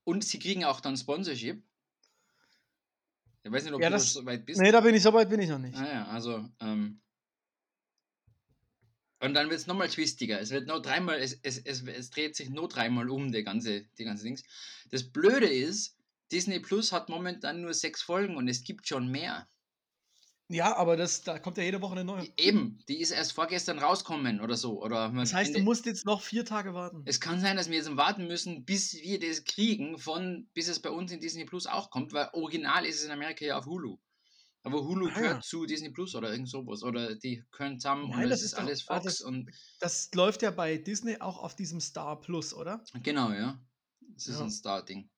und 0.04 0.26
sie 0.26 0.40
kriegen 0.40 0.66
auch 0.66 0.82
dann 0.82 0.98
Sponsorship. 0.98 1.64
Ich 3.44 3.52
weiß 3.52 3.64
nicht, 3.64 3.74
ob 3.74 3.82
Ja, 3.82 3.90
du 3.90 3.94
das- 3.96 4.14
so 4.14 4.26
weit 4.26 4.46
bist. 4.46 4.60
Nee, 4.60 4.72
da 4.72 4.82
bin 4.82 4.94
ich, 4.96 5.02
so 5.04 5.14
weit 5.14 5.30
bin 5.30 5.40
ich 5.40 5.50
noch 5.50 5.60
nicht. 5.60 5.78
Ah 5.78 5.88
ja, 5.88 6.08
also, 6.08 6.50
ähm, 6.60 7.02
und 9.20 9.34
dann 9.34 9.50
wird 9.50 9.60
es 9.60 9.68
nochmal 9.68 9.88
twistiger. 9.90 10.40
Es 10.40 10.52
wird 10.52 10.68
noch 10.68 10.82
dreimal, 10.82 11.18
es, 11.20 11.40
es, 11.42 11.58
es, 11.58 11.82
es 11.84 12.10
dreht 12.12 12.36
sich 12.36 12.50
nur 12.50 12.68
dreimal 12.68 13.10
um, 13.10 13.32
die 13.32 13.44
ganze, 13.44 13.86
die 13.98 14.04
ganze 14.04 14.24
Dings. 14.24 14.44
Das 14.92 15.04
Blöde 15.12 15.48
ist, 15.48 15.96
Disney 16.32 16.60
Plus 16.60 16.92
hat 16.92 17.10
momentan 17.10 17.62
nur 17.62 17.74
sechs 17.74 18.02
Folgen 18.02 18.36
und 18.36 18.48
es 18.48 18.64
gibt 18.64 18.88
schon 18.88 19.08
mehr. 19.10 19.48
Ja, 20.50 20.76
aber 20.78 20.96
das, 20.96 21.24
da 21.24 21.40
kommt 21.40 21.58
ja 21.58 21.64
jede 21.64 21.82
Woche 21.82 21.92
eine 21.94 22.06
neue. 22.06 22.26
Eben, 22.38 22.80
die 22.88 23.02
ist 23.02 23.12
erst 23.12 23.34
vorgestern 23.34 23.80
rauskommen 23.80 24.40
oder 24.40 24.56
so. 24.56 24.82
Oder 24.82 25.10
Das 25.14 25.34
heißt, 25.34 25.56
du 25.56 25.60
musst 25.60 25.86
jetzt 25.86 26.06
noch 26.06 26.22
vier 26.22 26.46
Tage 26.46 26.74
warten. 26.74 27.04
Es 27.06 27.20
kann 27.20 27.42
sein, 27.42 27.58
dass 27.58 27.70
wir 27.70 27.76
jetzt 27.78 27.96
warten 27.98 28.28
müssen, 28.28 28.64
bis 28.64 28.94
wir 28.94 29.20
das 29.20 29.44
kriegen, 29.44 29.98
von, 30.00 30.50
bis 30.54 30.70
es 30.70 30.82
bei 30.82 30.90
uns 30.90 31.12
in 31.12 31.20
Disney 31.20 31.46
Plus 31.46 31.68
auch 31.68 31.90
kommt, 31.90 32.14
weil 32.14 32.30
original 32.34 32.86
ist 32.86 32.98
es 33.00 33.04
in 33.06 33.12
Amerika 33.12 33.44
ja 33.46 33.58
auf 33.58 33.66
Hulu. 33.66 33.98
Aber 34.64 34.84
Hulu 34.84 35.10
Ah, 35.10 35.12
gehört 35.12 35.22
ja. 35.22 35.42
zu 35.44 35.66
Disney 35.66 35.92
Plus 35.92 36.16
oder 36.16 36.32
irgend 36.32 36.50
sowas. 36.50 36.84
Oder 36.84 37.16
die 37.16 37.44
können 37.52 37.80
zusammen 37.80 38.10
Nein, 38.10 38.24
und 38.24 38.30
das 38.30 38.42
es 38.42 38.44
ist 38.44 38.54
ist 38.54 38.54
alles 38.54 38.84
ah, 38.88 39.00
Fox 39.00 39.02
das- 39.02 39.22
und 39.22 39.52
Das 39.80 40.10
läuft 40.14 40.42
ja 40.44 40.52
bei 40.52 40.78
Disney 40.78 41.18
auch 41.20 41.38
auf 41.40 41.56
diesem 41.56 41.80
Star 41.82 42.20
Plus, 42.22 42.54
oder? 42.54 42.90
genau, 43.04 43.32
ja. 43.32 43.62
Das 44.00 44.28
ist 44.28 44.40
Ja. 44.40 44.46
ein 44.46 44.52
Starting. 44.52 45.10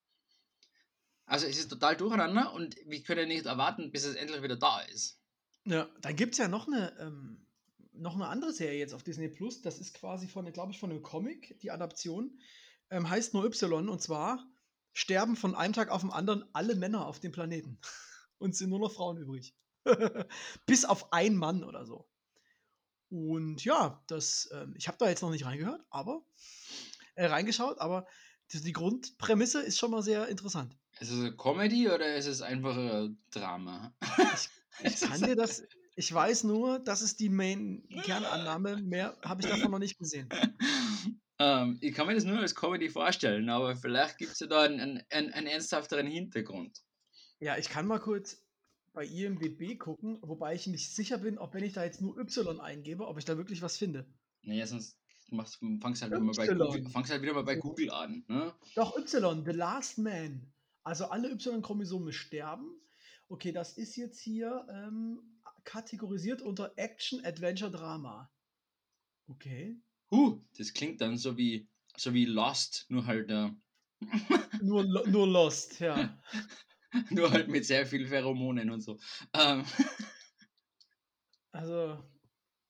Also 1.26 1.46
es 1.46 1.58
ist 1.58 1.70
total 1.70 1.96
durcheinander 1.96 2.52
und 2.52 2.76
wir 2.86 3.02
können 3.04 3.30
nicht 3.30 3.46
erwarten, 3.46 3.90
bis 3.92 4.04
es 4.04 4.16
endlich 4.16 4.42
wieder 4.44 4.58
da 4.58 4.82
ist. 4.82 5.19
Ja, 5.66 5.88
dann 6.02 6.16
gibt 6.16 6.34
es 6.34 6.38
ja 6.40 6.48
noch 6.48 6.68
eine, 6.68 6.98
ähm, 7.00 7.46
noch 7.94 8.16
eine 8.16 8.28
andere 8.28 8.54
Serie 8.54 8.80
jetzt 8.80 8.94
auf 8.94 9.04
Disney 9.04 9.28
Plus. 9.28 9.62
Das 9.62 9.80
ist 9.80 9.94
quasi 9.94 10.28
von, 10.28 10.52
glaube 10.52 10.72
ich, 10.72 10.80
von 10.80 10.90
einem 10.90 11.04
Comic, 11.04 11.60
die 11.62 11.72
Adaption. 11.72 12.40
Ähm, 12.90 13.10
heißt 13.10 13.34
nur 13.34 13.46
Y 13.46 13.88
und 13.90 14.02
zwar 14.02 14.48
sterben 14.94 15.36
von 15.36 15.56
einem 15.56 15.74
Tag 15.74 15.90
auf 15.90 16.02
den 16.02 16.12
anderen 16.12 16.44
alle 16.54 16.76
Männer 16.76 17.06
auf 17.06 17.20
dem 17.20 17.32
Planeten. 17.32 17.80
Und 18.40 18.56
sind 18.56 18.70
nur 18.70 18.80
noch 18.80 18.94
Frauen 18.94 19.18
übrig. 19.18 19.54
Bis 20.66 20.86
auf 20.86 21.12
ein 21.12 21.36
Mann 21.36 21.66
oder 21.66 21.86
so. 21.86 22.08
Und 23.10 23.64
ja, 23.66 24.02
das, 24.08 24.50
ähm, 24.54 24.74
ich 24.78 24.88
habe 24.88 24.98
da 24.98 25.10
jetzt 25.10 25.22
noch 25.22 25.32
nicht 25.32 25.46
reingehört, 25.46 25.84
aber 25.90 26.24
äh, 27.16 27.26
reingeschaut, 27.26 27.80
aber 27.80 28.08
die, 28.52 28.62
die 28.62 28.72
Grundprämisse 28.72 29.62
ist 29.62 29.78
schon 29.78 29.92
mal 29.92 30.04
sehr 30.04 30.28
interessant. 30.30 30.78
Ist 31.00 31.12
es 31.12 31.20
eine 31.20 31.36
Comedy 31.36 31.90
oder 31.90 32.16
ist 32.16 32.28
es 32.28 32.42
einfach 32.42 32.78
ein 32.78 33.18
Drama? 33.32 33.94
Ich 34.34 34.50
kann 35.02 35.22
dir 35.22 35.36
das, 35.36 35.64
ich 35.96 36.14
weiß 36.14 36.44
nur, 36.46 36.80
das 36.80 37.02
ist 37.02 37.20
die 37.20 37.30
Main-Kernannahme, 37.30 38.78
mehr 38.78 39.18
habe 39.24 39.42
ich 39.42 39.48
davon 39.48 39.72
noch 39.72 39.80
nicht 39.80 39.98
gesehen. 39.98 40.30
ähm, 41.40 41.78
ich 41.82 41.94
kann 41.94 42.08
mir 42.08 42.16
das 42.16 42.24
nur 42.24 42.40
als 42.40 42.56
Comedy 42.56 42.90
vorstellen, 42.90 43.50
aber 43.50 43.76
vielleicht 43.76 44.18
gibt 44.18 44.34
es 44.34 44.40
ja 44.40 44.48
da 44.48 44.62
einen, 44.62 45.04
einen, 45.10 45.34
einen, 45.34 45.48
ernsthafteren 45.48 46.08
Hintergrund. 46.08 46.82
Ja, 47.40 47.58
ich 47.58 47.70
kann 47.70 47.88
mal 47.88 48.00
kurz 48.00 48.44
bei 48.94 49.06
IMDb 49.06 49.78
gucken, 49.78 50.20
wobei 50.22 50.56
ich 50.56 50.68
nicht 50.68 50.94
sicher 50.94 51.18
bin, 51.18 51.38
ob 51.38 51.54
wenn 51.54 51.64
ich 51.64 51.74
da 51.74 51.84
jetzt 51.84 52.02
nur 52.02 52.18
Y 52.18 52.60
eingebe, 52.60 53.08
ob 53.08 53.18
ich 53.18 53.26
da 53.26 53.38
wirklich 53.38 53.62
was 53.62 53.78
finde. 53.78 54.06
Naja, 54.42 54.66
sonst 54.66 54.98
machst, 55.32 55.60
fangst 55.82 56.02
halt, 56.02 56.12
wieder. 56.12 56.56
Google, 56.56 56.90
fangst 56.90 57.12
halt 57.12 57.22
wieder 57.22 57.34
mal 57.34 57.44
bei 57.44 57.56
So. 57.56 57.62
Google 57.62 57.92
an. 57.92 58.24
Ne? 58.28 58.54
Doch, 58.76 58.98
Y, 58.98 59.44
The 59.46 59.52
Last 59.52 59.98
Man. 59.98 60.52
Also 60.84 61.06
alle 61.06 61.30
Y-Chromosome 61.32 62.14
sterben. 62.14 62.80
Okay, 63.30 63.52
das 63.52 63.78
ist 63.78 63.96
jetzt 63.96 64.20
hier 64.20 64.66
ähm, 64.70 65.42
kategorisiert 65.64 66.42
unter 66.42 66.74
Action, 66.78 67.24
Adventure, 67.24 67.72
Drama. 67.72 68.32
Okay. 69.28 69.80
Huh, 70.12 70.42
das 70.58 70.74
klingt 70.74 71.00
dann 71.02 71.18
so 71.18 71.38
wie, 71.38 71.70
so 71.96 72.14
wie 72.14 72.26
Lost, 72.26 72.88
nur 72.90 73.06
halt, 73.06 73.30
äh, 73.30 73.52
Nur, 74.62 74.84
nur 74.84 75.28
Lost, 75.28 75.80
ja. 75.80 76.18
nur 77.10 77.32
halt 77.32 77.50
mit 77.50 77.66
sehr 77.66 77.86
viel 77.86 78.08
Pheromonen 78.08 78.72
und 78.72 78.82
so. 78.82 78.98
Ähm, 79.34 79.64
Also, 81.52 82.04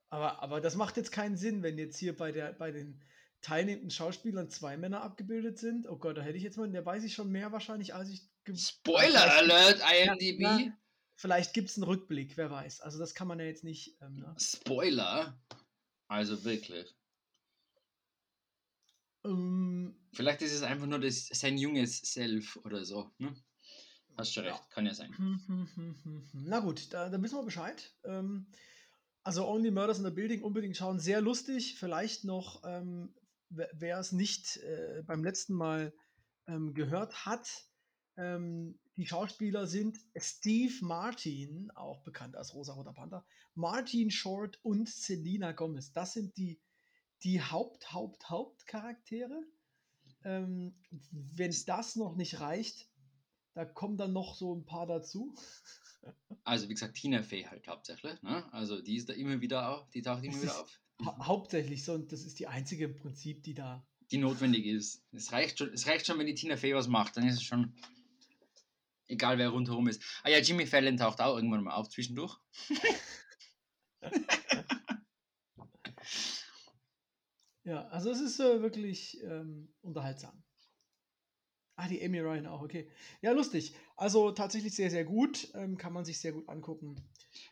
aber, 0.09 0.41
aber 0.41 0.61
das 0.61 0.75
macht 0.75 0.97
jetzt 0.97 1.11
keinen 1.11 1.37
Sinn, 1.37 1.63
wenn 1.63 1.77
jetzt 1.77 1.97
hier 1.97 2.15
bei, 2.15 2.31
der, 2.31 2.53
bei 2.53 2.71
den 2.71 3.03
teilnehmenden 3.41 3.91
Schauspielern 3.91 4.49
zwei 4.49 4.77
Männer 4.77 5.01
abgebildet 5.01 5.57
sind. 5.57 5.87
Oh 5.87 5.97
Gott, 5.97 6.17
da 6.17 6.21
hätte 6.21 6.37
ich 6.37 6.43
jetzt 6.43 6.57
mal, 6.57 6.71
da 6.71 6.85
weiß 6.85 7.03
ich 7.03 7.13
schon 7.13 7.29
mehr 7.31 7.51
wahrscheinlich, 7.51 7.93
als 7.93 8.09
ich. 8.09 8.28
Ge- 8.43 8.55
Spoiler 8.57 9.31
Alert, 9.37 9.81
IMDb. 9.81 10.41
Ja, 10.41 10.59
Vielleicht 11.15 11.53
gibt 11.53 11.69
es 11.69 11.75
einen 11.75 11.83
Rückblick, 11.83 12.37
wer 12.37 12.49
weiß. 12.49 12.79
Also, 12.81 12.97
das 12.97 13.13
kann 13.13 13.27
man 13.27 13.39
ja 13.39 13.45
jetzt 13.45 13.63
nicht. 13.65 13.97
Ähm, 14.01 14.15
ne? 14.15 14.35
Spoiler. 14.39 15.37
Also 16.07 16.43
wirklich. 16.45 16.95
ähm, 19.25 19.95
Vielleicht 20.13 20.41
ist 20.41 20.53
es 20.53 20.63
einfach 20.63 20.87
nur 20.87 20.99
das, 20.99 21.27
sein 21.27 21.57
junges 21.57 21.97
Self 21.99 22.55
oder 22.63 22.85
so. 22.85 23.11
Ne? 23.17 23.35
Hast 24.17 24.33
schon 24.33 24.45
Ja. 24.45 24.53
recht, 24.55 24.69
kann 24.71 24.85
ja 24.85 24.93
sein. 24.93 25.15
hm, 25.17 25.41
hm, 25.75 25.99
hm. 26.03 26.29
Na 26.33 26.59
gut, 26.59 26.93
da, 26.93 27.09
da 27.09 27.21
wissen 27.21 27.37
wir 27.37 27.43
Bescheid. 27.43 27.93
Ähm, 28.03 28.47
also, 29.23 29.45
Only 29.47 29.71
Murders 29.71 29.99
in 29.99 30.05
the 30.05 30.11
Building 30.11 30.41
unbedingt 30.41 30.77
schauen. 30.77 30.99
Sehr 30.99 31.21
lustig. 31.21 31.75
Vielleicht 31.77 32.23
noch, 32.23 32.63
ähm, 32.65 33.13
wer 33.49 33.69
wer 33.73 33.99
es 33.99 34.11
nicht 34.13 34.57
äh, 34.57 35.03
beim 35.05 35.23
letzten 35.23 35.53
Mal 35.53 35.93
ähm, 36.47 36.73
gehört 36.73 37.25
hat. 37.25 37.49
Ähm, 38.19 38.77
die 38.97 39.07
Schauspieler 39.07 39.65
sind 39.65 39.97
Steve 40.17 40.73
Martin, 40.81 41.71
auch 41.71 42.01
bekannt 42.01 42.35
als 42.35 42.53
Rosa-Roter 42.53 42.91
Panther, 42.91 43.25
Martin 43.55 44.11
Short 44.11 44.59
und 44.61 44.89
Selena 44.89 45.53
Gomez. 45.53 45.93
Das 45.93 46.13
sind 46.13 46.35
die, 46.35 46.59
die 47.23 47.41
Haupt, 47.41 47.93
Haupt, 47.93 48.29
Hauptcharaktere. 48.29 49.41
Ähm, 50.25 50.75
Wenn 51.11 51.55
das 51.65 51.95
noch 51.95 52.17
nicht 52.17 52.41
reicht, 52.41 52.89
da 53.53 53.63
kommen 53.63 53.95
dann 53.95 54.11
noch 54.11 54.35
so 54.35 54.53
ein 54.53 54.65
paar 54.65 54.85
dazu. 54.85 55.33
Also 56.43 56.67
wie 56.67 56.73
gesagt, 56.73 56.95
Tina 56.95 57.23
Fey 57.23 57.43
halt 57.43 57.67
hauptsächlich. 57.69 58.21
Ne? 58.21 58.51
Also 58.51 58.81
die 58.81 58.97
ist 58.97 59.07
da 59.07 59.13
immer 59.13 59.39
wieder 59.39 59.69
auf, 59.69 59.89
die 59.91 60.01
taucht 60.01 60.25
immer 60.25 60.33
Das 60.33 60.41
wieder 60.43 60.61
auf. 60.61 60.79
Ha 61.05 61.25
hauptsächlich 61.25 61.85
so, 61.85 61.93
und 61.93 62.11
das 62.11 62.25
ist 62.25 62.37
die 62.39 62.47
einzige 62.47 62.85
im 62.85 62.95
Prinzip, 62.95 63.43
die 63.43 63.53
da. 63.53 63.87
Die 64.11 64.17
notwendig 64.17 64.65
ist. 64.65 65.05
Es 65.13 65.31
reicht 65.31 65.59
schon, 65.59 65.71
es 65.71 65.87
reicht 65.87 66.05
schon, 66.05 66.19
wenn 66.19 66.27
die 66.27 66.35
Tina 66.35 66.57
Fey 66.57 66.75
was 66.75 66.89
macht, 66.89 67.15
dann 67.15 67.25
ist 67.25 67.35
es 67.35 67.43
schon 67.43 67.73
egal, 69.09 69.37
wer 69.37 69.49
rundherum 69.49 69.87
ist. 69.87 70.01
Ah 70.23 70.29
ja, 70.29 70.39
Jimmy 70.39 70.65
Fallon 70.65 70.97
taucht 70.97 71.19
auch 71.21 71.35
irgendwann 71.35 71.63
mal 71.63 71.73
auf 71.75 71.89
zwischendurch. 71.89 72.37
Ja, 77.63 77.87
also 77.89 78.09
es 78.09 78.19
ist 78.19 78.39
äh, 78.39 78.61
wirklich 78.61 79.21
ähm, 79.21 79.71
unterhaltsam. 79.81 80.41
Ah, 81.75 81.87
die 81.87 82.03
Amy 82.03 82.19
Ryan 82.19 82.47
auch, 82.47 82.61
okay. 82.61 82.89
Ja, 83.21 83.31
lustig. 83.31 83.73
Also 83.95 84.31
tatsächlich 84.31 84.75
sehr, 84.75 84.89
sehr 84.89 85.05
gut. 85.05 85.49
Ähm, 85.53 85.77
kann 85.77 85.93
man 85.93 86.03
sich 86.03 86.19
sehr 86.19 86.31
gut 86.33 86.49
angucken. 86.49 86.95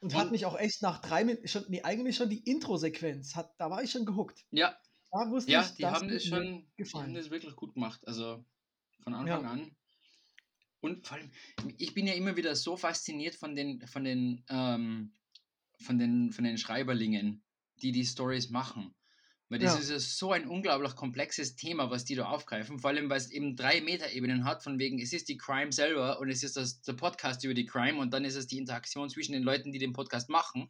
Und, 0.01 0.15
hat 0.15 0.31
mich 0.31 0.45
auch 0.45 0.57
echt 0.57 0.81
nach 0.81 0.99
drei 1.01 1.23
Minuten, 1.23 1.47
schon, 1.47 1.65
nee, 1.69 1.81
eigentlich 1.83 2.15
schon 2.15 2.29
die 2.29 2.39
Intro-Sequenz, 2.39 3.35
hat, 3.35 3.53
da 3.57 3.69
war 3.69 3.83
ich 3.83 3.91
schon 3.91 4.05
gehuckt. 4.05 4.43
Ja, 4.51 4.75
Da 5.11 5.29
wusste 5.29 5.51
ja, 5.51 5.61
ich, 5.61 5.75
die 5.75 5.85
haben 5.85 6.09
das 6.09 6.25
schon, 6.25 6.39
die 6.41 6.45
haben 6.49 6.67
gefallen. 6.75 7.13
das 7.13 7.29
wirklich 7.29 7.55
gut 7.55 7.75
gemacht. 7.75 8.05
Also 8.07 8.43
von 9.03 9.13
Anfang 9.13 9.43
Ja. 9.43 9.49
an. 9.51 9.71
Und 10.79 11.07
vor 11.07 11.17
allem, 11.17 11.31
ich 11.77 11.93
bin 11.93 12.07
ja 12.07 12.13
immer 12.13 12.37
wieder 12.37 12.55
so 12.55 12.77
fasziniert 12.77 13.35
von 13.35 13.55
den, 13.55 13.85
von 13.87 14.03
den, 14.03 14.43
ähm, 14.49 15.13
von 15.79 15.97
den, 15.97 16.31
von 16.31 16.43
den 16.43 16.57
Schreiberlingen, 16.57 17.43
die 17.81 17.91
die 17.91 18.05
Stories 18.05 18.49
machen. 18.49 18.93
Weil 19.49 19.59
das 19.59 19.73
Ja. 19.75 19.79
ist 19.79 19.89
ja 19.89 19.99
so 19.99 20.31
ein 20.33 20.47
unglaublich 20.47 20.95
komplexes 20.95 21.55
Thema, 21.55 21.89
was 21.89 22.03
die 22.03 22.15
da 22.15 22.25
aufgreifen. 22.25 22.79
Vor 22.79 22.89
allem, 22.89 23.09
weil 23.09 23.17
es 23.17 23.31
eben 23.31 23.55
drei 23.55 23.79
Metaebenen 23.79 24.43
hat, 24.43 24.61
von 24.61 24.77
wegen, 24.77 24.99
es 24.99 25.13
ist 25.13 25.29
die 25.29 25.37
Crime 25.37 25.71
selber 25.71 26.19
und 26.19 26.29
es 26.29 26.43
ist 26.43 26.57
das, 26.57 26.81
der 26.81 26.93
Podcast 26.93 27.43
über 27.45 27.53
die 27.53 27.65
Crime 27.65 27.97
und 27.99 28.13
dann 28.13 28.25
ist 28.25 28.35
es 28.35 28.47
die 28.47 28.57
Interaktion 28.57 29.09
zwischen 29.09 29.31
den 29.31 29.43
Leuten, 29.43 29.71
die 29.71 29.79
den 29.79 29.93
Podcast 29.93 30.29
machen. 30.29 30.69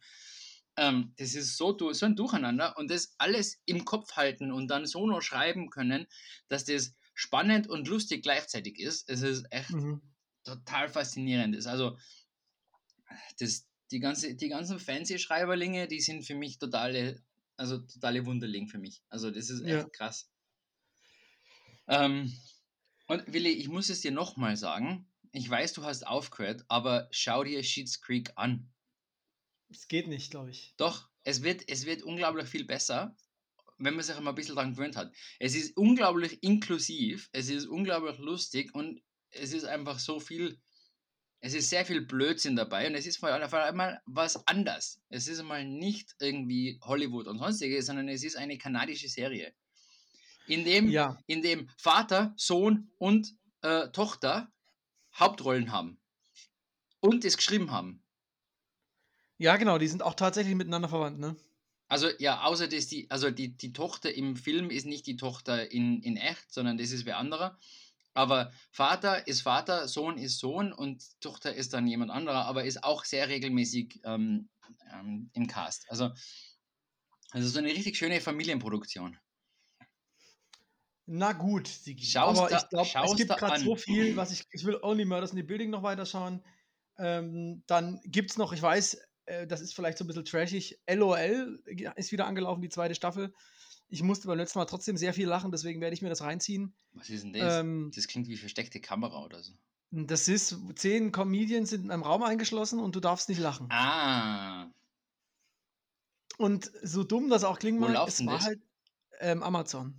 Ähm, 0.76 1.12
das 1.16 1.34
ist 1.34 1.56
so, 1.56 1.76
so 1.92 2.06
ein 2.06 2.14
Durcheinander 2.14 2.76
und 2.78 2.88
das 2.88 3.14
alles 3.18 3.60
im 3.64 3.84
Kopf 3.84 4.12
halten 4.12 4.52
und 4.52 4.68
dann 4.68 4.86
so 4.86 5.08
noch 5.08 5.22
schreiben 5.22 5.70
können, 5.70 6.06
dass 6.48 6.64
das 6.64 6.94
spannend 7.18 7.68
und 7.68 7.88
lustig 7.88 8.22
gleichzeitig 8.22 8.78
ist. 8.78 9.10
Es 9.10 9.22
ist 9.22 9.46
echt 9.50 9.72
Mhm. 9.72 10.00
total 10.44 10.88
faszinierend 10.88 11.56
ist. 11.56 11.66
Also, 11.66 11.98
das, 13.38 13.66
die, 13.90 14.00
ganze, 14.00 14.34
die 14.34 14.48
ganzen 14.48 14.78
Fancy-Schreiberlinge, 14.78 15.88
die 15.88 16.00
sind 16.00 16.24
für 16.24 16.34
mich 16.34 16.58
totale, 16.58 17.22
also 17.56 17.78
totale 17.78 18.24
Wunderling 18.26 18.68
für 18.68 18.78
mich. 18.78 19.02
Also 19.08 19.30
das 19.30 19.50
ist 19.50 19.62
echt 19.62 19.84
Ja. 19.84 19.88
krass. 19.92 20.30
Ähm, 21.88 22.32
und 23.08 23.32
Willi, 23.32 23.50
ich 23.50 23.68
muss 23.68 23.88
es 23.88 24.00
dir 24.00 24.12
nochmal 24.12 24.56
sagen. 24.56 25.10
Ich 25.32 25.48
weiß, 25.48 25.72
du 25.74 25.84
hast 25.84 26.06
aufgehört, 26.06 26.64
aber 26.68 27.08
schau 27.10 27.44
dir 27.44 27.62
Sheets 27.62 28.00
Creek 28.00 28.32
an. 28.36 28.70
Es 29.70 29.88
geht 29.88 30.08
nicht, 30.08 30.30
glaube 30.30 30.50
ich. 30.50 30.74
Doch, 30.76 31.10
es 31.24 31.42
wird, 31.42 31.68
es 31.68 31.84
wird 31.84 32.02
unglaublich 32.02 32.48
viel 32.48 32.64
besser, 32.64 33.16
wenn 33.78 33.94
man 33.94 34.04
sich 34.04 34.16
einmal 34.16 34.32
ein 34.32 34.36
bisschen 34.36 34.56
daran 34.56 34.72
gewöhnt 34.72 34.96
hat. 34.96 35.12
Es 35.38 35.54
ist 35.54 35.76
unglaublich 35.76 36.42
inklusiv, 36.42 37.28
es 37.32 37.48
ist 37.48 37.66
unglaublich 37.66 38.18
lustig 38.18 38.74
und 38.74 39.00
es 39.30 39.52
ist 39.52 39.64
einfach 39.64 39.98
so 39.98 40.20
viel, 40.20 40.60
es 41.40 41.54
ist 41.54 41.70
sehr 41.70 41.84
viel 41.86 42.02
Blödsinn 42.02 42.56
dabei 42.56 42.88
und 42.88 42.94
es 42.94 43.06
ist 43.06 43.18
vor 43.18 43.30
allem 43.30 43.98
was 44.06 44.46
anders. 44.46 45.00
Es 45.08 45.28
ist 45.28 45.40
einmal 45.40 45.64
nicht 45.64 46.14
irgendwie 46.20 46.78
Hollywood 46.82 47.28
und 47.28 47.38
sonstiges, 47.38 47.86
sondern 47.86 48.08
es 48.08 48.24
ist 48.24 48.36
eine 48.36 48.58
kanadische 48.58 49.08
Serie. 49.08 49.54
In 50.46 50.64
dem, 50.64 50.88
Ja, 50.90 51.16
in 51.26 51.42
dem 51.42 51.70
Vater, 51.78 52.34
Sohn 52.36 52.90
und 52.98 53.36
äh, 53.62 53.88
Tochter 53.90 54.52
Hauptrollen 55.14 55.72
haben 55.72 56.00
und 57.00 57.24
es 57.24 57.36
geschrieben 57.36 57.70
haben. 57.72 58.02
ja, 59.38 59.56
genau, 59.56 59.78
die 59.78 59.88
sind 59.88 60.02
auch 60.02 60.14
tatsächlich 60.14 60.54
miteinander 60.54 60.88
verwandt, 60.88 61.18
ne? 61.18 61.36
Also 61.88 62.08
ja, 62.18 62.42
außer 62.42 62.68
dass 62.68 62.86
die, 62.86 63.10
also 63.10 63.30
die, 63.30 63.56
die 63.56 63.72
Tochter 63.72 64.12
im 64.14 64.36
Film 64.36 64.70
ist 64.70 64.86
nicht 64.86 65.06
die 65.06 65.16
Tochter 65.16 65.70
in, 65.70 66.02
in 66.02 66.16
echt, 66.16 66.52
sondern 66.52 66.76
das 66.78 66.90
ist 66.92 67.06
wer 67.06 67.18
anderer. 67.18 67.58
Aber 68.14 68.52
Vater 68.72 69.26
ist 69.26 69.42
Vater, 69.42 69.88
Sohn 69.88 70.18
ist 70.18 70.38
Sohn 70.38 70.72
und 70.72 71.02
Tochter 71.20 71.54
ist 71.54 71.72
dann 71.72 71.86
jemand 71.86 72.10
anderer, 72.10 72.44
aber 72.46 72.64
ist 72.64 72.82
auch 72.84 73.04
sehr 73.04 73.28
regelmäßig 73.28 74.00
ähm, 74.04 74.48
ähm, 74.92 75.30
im 75.34 75.46
Cast. 75.46 75.86
Also, 75.90 76.10
also 77.30 77.48
so 77.48 77.58
eine 77.58 77.68
richtig 77.68 77.96
schöne 77.96 78.20
Familienproduktion. 78.20 79.18
Na 81.06 81.32
gut, 81.32 81.68
Sigi. 81.68 82.04
Schau's 82.04 82.38
Aber 82.38 82.50
da- 82.50 82.62
ich 82.62 82.68
glaube, 82.68 83.06
es 83.06 83.16
gibt 83.16 83.36
gerade 83.36 83.60
so 83.60 83.76
viel, 83.76 84.16
was 84.16 84.30
ich. 84.32 84.44
Ich 84.50 84.64
will 84.64 84.78
Only 84.82 85.04
Murders 85.06 85.30
in 85.30 85.36
the 85.38 85.42
Building 85.42 85.70
noch 85.70 85.82
weiterschauen. 85.82 86.44
Ähm, 86.98 87.62
dann 87.66 88.00
gibt 88.04 88.30
es 88.32 88.36
noch, 88.36 88.52
ich 88.52 88.60
weiß, 88.60 88.98
äh, 89.28 89.46
das 89.46 89.60
ist 89.60 89.74
vielleicht 89.74 89.98
so 89.98 90.04
ein 90.04 90.06
bisschen 90.08 90.24
trashig. 90.24 90.78
LOL 90.88 91.62
ist 91.96 92.12
wieder 92.12 92.26
angelaufen, 92.26 92.62
die 92.62 92.68
zweite 92.68 92.94
Staffel. 92.94 93.32
Ich 93.90 94.02
musste 94.02 94.26
beim 94.28 94.36
letzten 94.38 94.58
Mal 94.58 94.66
trotzdem 94.66 94.96
sehr 94.96 95.14
viel 95.14 95.26
lachen, 95.28 95.50
deswegen 95.50 95.80
werde 95.80 95.94
ich 95.94 96.02
mir 96.02 96.10
das 96.10 96.20
reinziehen. 96.22 96.74
Was 96.92 97.08
ist 97.08 97.24
denn 97.24 97.32
das? 97.32 97.60
Ähm, 97.60 97.90
das 97.94 98.06
klingt 98.06 98.28
wie 98.28 98.36
versteckte 98.36 98.80
Kamera 98.80 99.24
oder 99.24 99.42
so. 99.42 99.52
das 99.90 100.28
ist, 100.28 100.56
zehn 100.76 101.10
Comedians 101.12 101.70
sind 101.70 101.84
in 101.84 101.90
einem 101.90 102.02
Raum 102.02 102.22
eingeschlossen 102.22 102.80
und 102.80 102.94
du 102.96 103.00
darfst 103.00 103.28
nicht 103.30 103.40
lachen. 103.40 103.68
Ah, 103.70 104.70
Und 106.36 106.70
so 106.82 107.02
dumm 107.04 107.30
das 107.30 107.44
auch 107.44 107.58
klingen 107.58 107.80
Wo 107.80 107.88
mag, 107.88 108.06
es 108.08 108.24
war 108.26 108.34
das? 108.34 108.44
halt 108.44 108.60
ähm, 109.20 109.42
Amazon. 109.42 109.94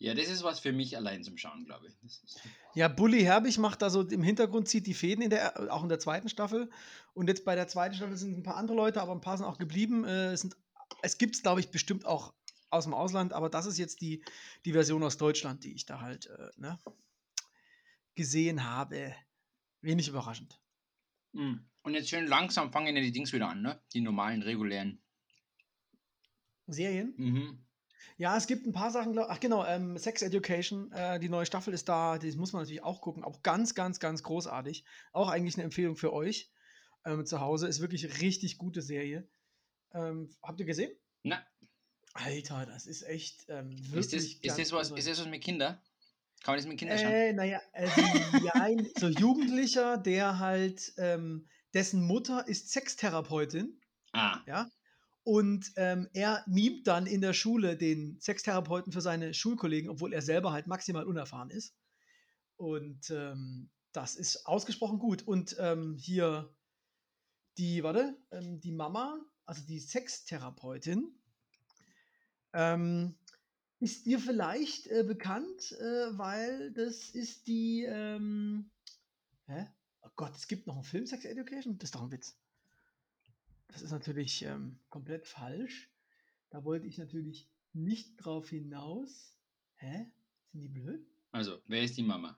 Ja, 0.00 0.14
das 0.14 0.28
ist 0.28 0.42
was 0.42 0.60
für 0.60 0.72
mich 0.72 0.96
allein 0.96 1.22
zum 1.22 1.36
Schauen, 1.36 1.66
glaube 1.66 1.86
ich. 1.86 1.94
Ja, 2.74 2.88
Bully 2.88 3.20
Herbig 3.20 3.58
macht 3.58 3.82
da 3.82 3.90
so 3.90 4.00
im 4.00 4.22
Hintergrund, 4.22 4.66
zieht 4.66 4.86
die 4.86 4.94
Fäden 4.94 5.22
in 5.22 5.28
der, 5.28 5.70
auch 5.70 5.82
in 5.82 5.90
der 5.90 5.98
zweiten 5.98 6.30
Staffel. 6.30 6.70
Und 7.12 7.28
jetzt 7.28 7.44
bei 7.44 7.54
der 7.54 7.68
zweiten 7.68 7.94
Staffel 7.94 8.16
sind 8.16 8.38
ein 8.38 8.42
paar 8.42 8.56
andere 8.56 8.78
Leute, 8.78 9.02
aber 9.02 9.12
ein 9.12 9.20
paar 9.20 9.36
sind 9.36 9.44
auch 9.44 9.58
geblieben. 9.58 10.04
Äh, 10.04 10.32
es 10.32 10.40
sind, 10.40 10.56
es 11.02 11.18
gibt 11.18 11.36
es, 11.36 11.42
glaube 11.42 11.60
ich, 11.60 11.70
bestimmt 11.70 12.06
auch 12.06 12.32
aus 12.70 12.84
dem 12.84 12.94
Ausland, 12.94 13.34
aber 13.34 13.50
das 13.50 13.66
ist 13.66 13.76
jetzt 13.76 14.00
die, 14.00 14.24
die 14.64 14.72
Version 14.72 15.02
aus 15.02 15.18
Deutschland, 15.18 15.64
die 15.64 15.74
ich 15.74 15.84
da 15.84 16.00
halt 16.00 16.28
äh, 16.28 16.48
ne, 16.56 16.78
gesehen 18.14 18.64
habe. 18.64 19.14
Wenig 19.82 20.08
überraschend. 20.08 20.58
Mm. 21.32 21.56
Und 21.82 21.94
jetzt 21.94 22.08
schön 22.08 22.26
langsam 22.26 22.72
fangen 22.72 22.96
ja 22.96 23.02
die 23.02 23.12
Dings 23.12 23.34
wieder 23.34 23.50
an, 23.50 23.60
ne? 23.60 23.82
Die 23.92 24.00
normalen, 24.00 24.40
regulären. 24.40 25.02
Serien? 26.66 27.12
Mhm. 27.18 27.66
Ja, 28.16 28.36
es 28.36 28.46
gibt 28.46 28.66
ein 28.66 28.72
paar 28.72 28.90
Sachen, 28.90 29.12
glaub, 29.12 29.26
ach 29.28 29.40
genau, 29.40 29.64
ähm, 29.64 29.96
Sex 29.98 30.22
Education, 30.22 30.92
äh, 30.92 31.18
die 31.18 31.28
neue 31.28 31.46
Staffel 31.46 31.74
ist 31.74 31.88
da, 31.88 32.18
die 32.18 32.32
muss 32.32 32.52
man 32.52 32.62
natürlich 32.62 32.82
auch 32.82 33.00
gucken, 33.00 33.24
auch 33.24 33.42
ganz, 33.42 33.74
ganz, 33.74 34.00
ganz 34.00 34.22
großartig. 34.22 34.84
Auch 35.12 35.28
eigentlich 35.28 35.56
eine 35.56 35.64
Empfehlung 35.64 35.96
für 35.96 36.12
euch 36.12 36.50
ähm, 37.04 37.26
zu 37.26 37.40
Hause, 37.40 37.68
ist 37.68 37.80
wirklich 37.80 38.20
richtig 38.20 38.58
gute 38.58 38.82
Serie. 38.82 39.28
Ähm, 39.92 40.34
habt 40.42 40.60
ihr 40.60 40.66
gesehen? 40.66 40.92
Na, 41.22 41.44
Alter, 42.14 42.66
das 42.66 42.86
ist 42.86 43.02
echt 43.02 43.46
ähm, 43.48 43.72
ist 43.72 43.92
wirklich 43.92 44.40
das, 44.40 44.58
ist, 44.58 44.72
das 44.72 44.72
was, 44.72 44.90
ist 44.90 45.08
das 45.08 45.20
was 45.20 45.26
mit 45.26 45.42
Kindern? 45.42 45.80
Kann 46.42 46.52
man 46.52 46.56
das 46.56 46.66
mit 46.66 46.78
Kindern 46.78 46.98
schauen? 46.98 47.12
Äh, 47.12 47.32
naja, 47.32 47.60
also, 47.72 48.00
nein, 48.54 48.88
so 48.98 49.08
Jugendlicher, 49.08 49.98
der 49.98 50.38
halt, 50.38 50.92
ähm, 50.96 51.46
dessen 51.74 52.02
Mutter 52.02 52.48
ist 52.48 52.70
Sextherapeutin 52.70 53.80
Ah, 54.12 54.40
ja. 54.46 54.68
Und 55.22 55.72
ähm, 55.76 56.08
er 56.12 56.44
mimt 56.46 56.86
dann 56.86 57.06
in 57.06 57.20
der 57.20 57.34
Schule 57.34 57.76
den 57.76 58.18
Sextherapeuten 58.20 58.92
für 58.92 59.02
seine 59.02 59.34
Schulkollegen, 59.34 59.90
obwohl 59.90 60.12
er 60.12 60.22
selber 60.22 60.52
halt 60.52 60.66
maximal 60.66 61.04
unerfahren 61.04 61.50
ist. 61.50 61.74
Und 62.56 63.10
ähm, 63.10 63.70
das 63.92 64.16
ist 64.16 64.46
ausgesprochen 64.46 64.98
gut. 64.98 65.22
Und 65.26 65.56
ähm, 65.58 65.96
hier 65.96 66.54
die, 67.58 67.82
warte, 67.82 68.16
ähm, 68.30 68.60
die 68.60 68.72
Mama, 68.72 69.20
also 69.44 69.62
die 69.66 69.80
Sextherapeutin, 69.80 71.14
ähm, 72.52 73.16
ist 73.78 74.06
dir 74.06 74.18
vielleicht 74.18 74.86
äh, 74.88 75.04
bekannt, 75.04 75.72
äh, 75.72 76.18
weil 76.18 76.72
das 76.72 77.10
ist 77.10 77.46
die, 77.46 77.84
ähm, 77.84 78.70
hä? 79.46 79.66
Oh 80.02 80.10
Gott, 80.16 80.34
es 80.36 80.48
gibt 80.48 80.66
noch 80.66 80.76
einen 80.76 80.84
Film 80.84 81.06
Sex 81.06 81.24
Education? 81.24 81.78
Das 81.78 81.88
ist 81.88 81.94
doch 81.94 82.02
ein 82.02 82.10
Witz. 82.10 82.39
Das 83.72 83.82
ist 83.82 83.90
natürlich 83.92 84.42
ähm, 84.42 84.78
komplett 84.88 85.26
falsch. 85.26 85.90
Da 86.50 86.64
wollte 86.64 86.86
ich 86.86 86.98
natürlich 86.98 87.48
nicht 87.72 88.16
drauf 88.16 88.48
hinaus. 88.50 89.36
Hä? 89.76 90.06
Sind 90.52 90.60
die 90.62 90.68
blöd? 90.68 91.06
also, 91.32 91.60
wer 91.66 91.82
ist 91.84 91.96
die 91.96 92.02
Mama? 92.02 92.36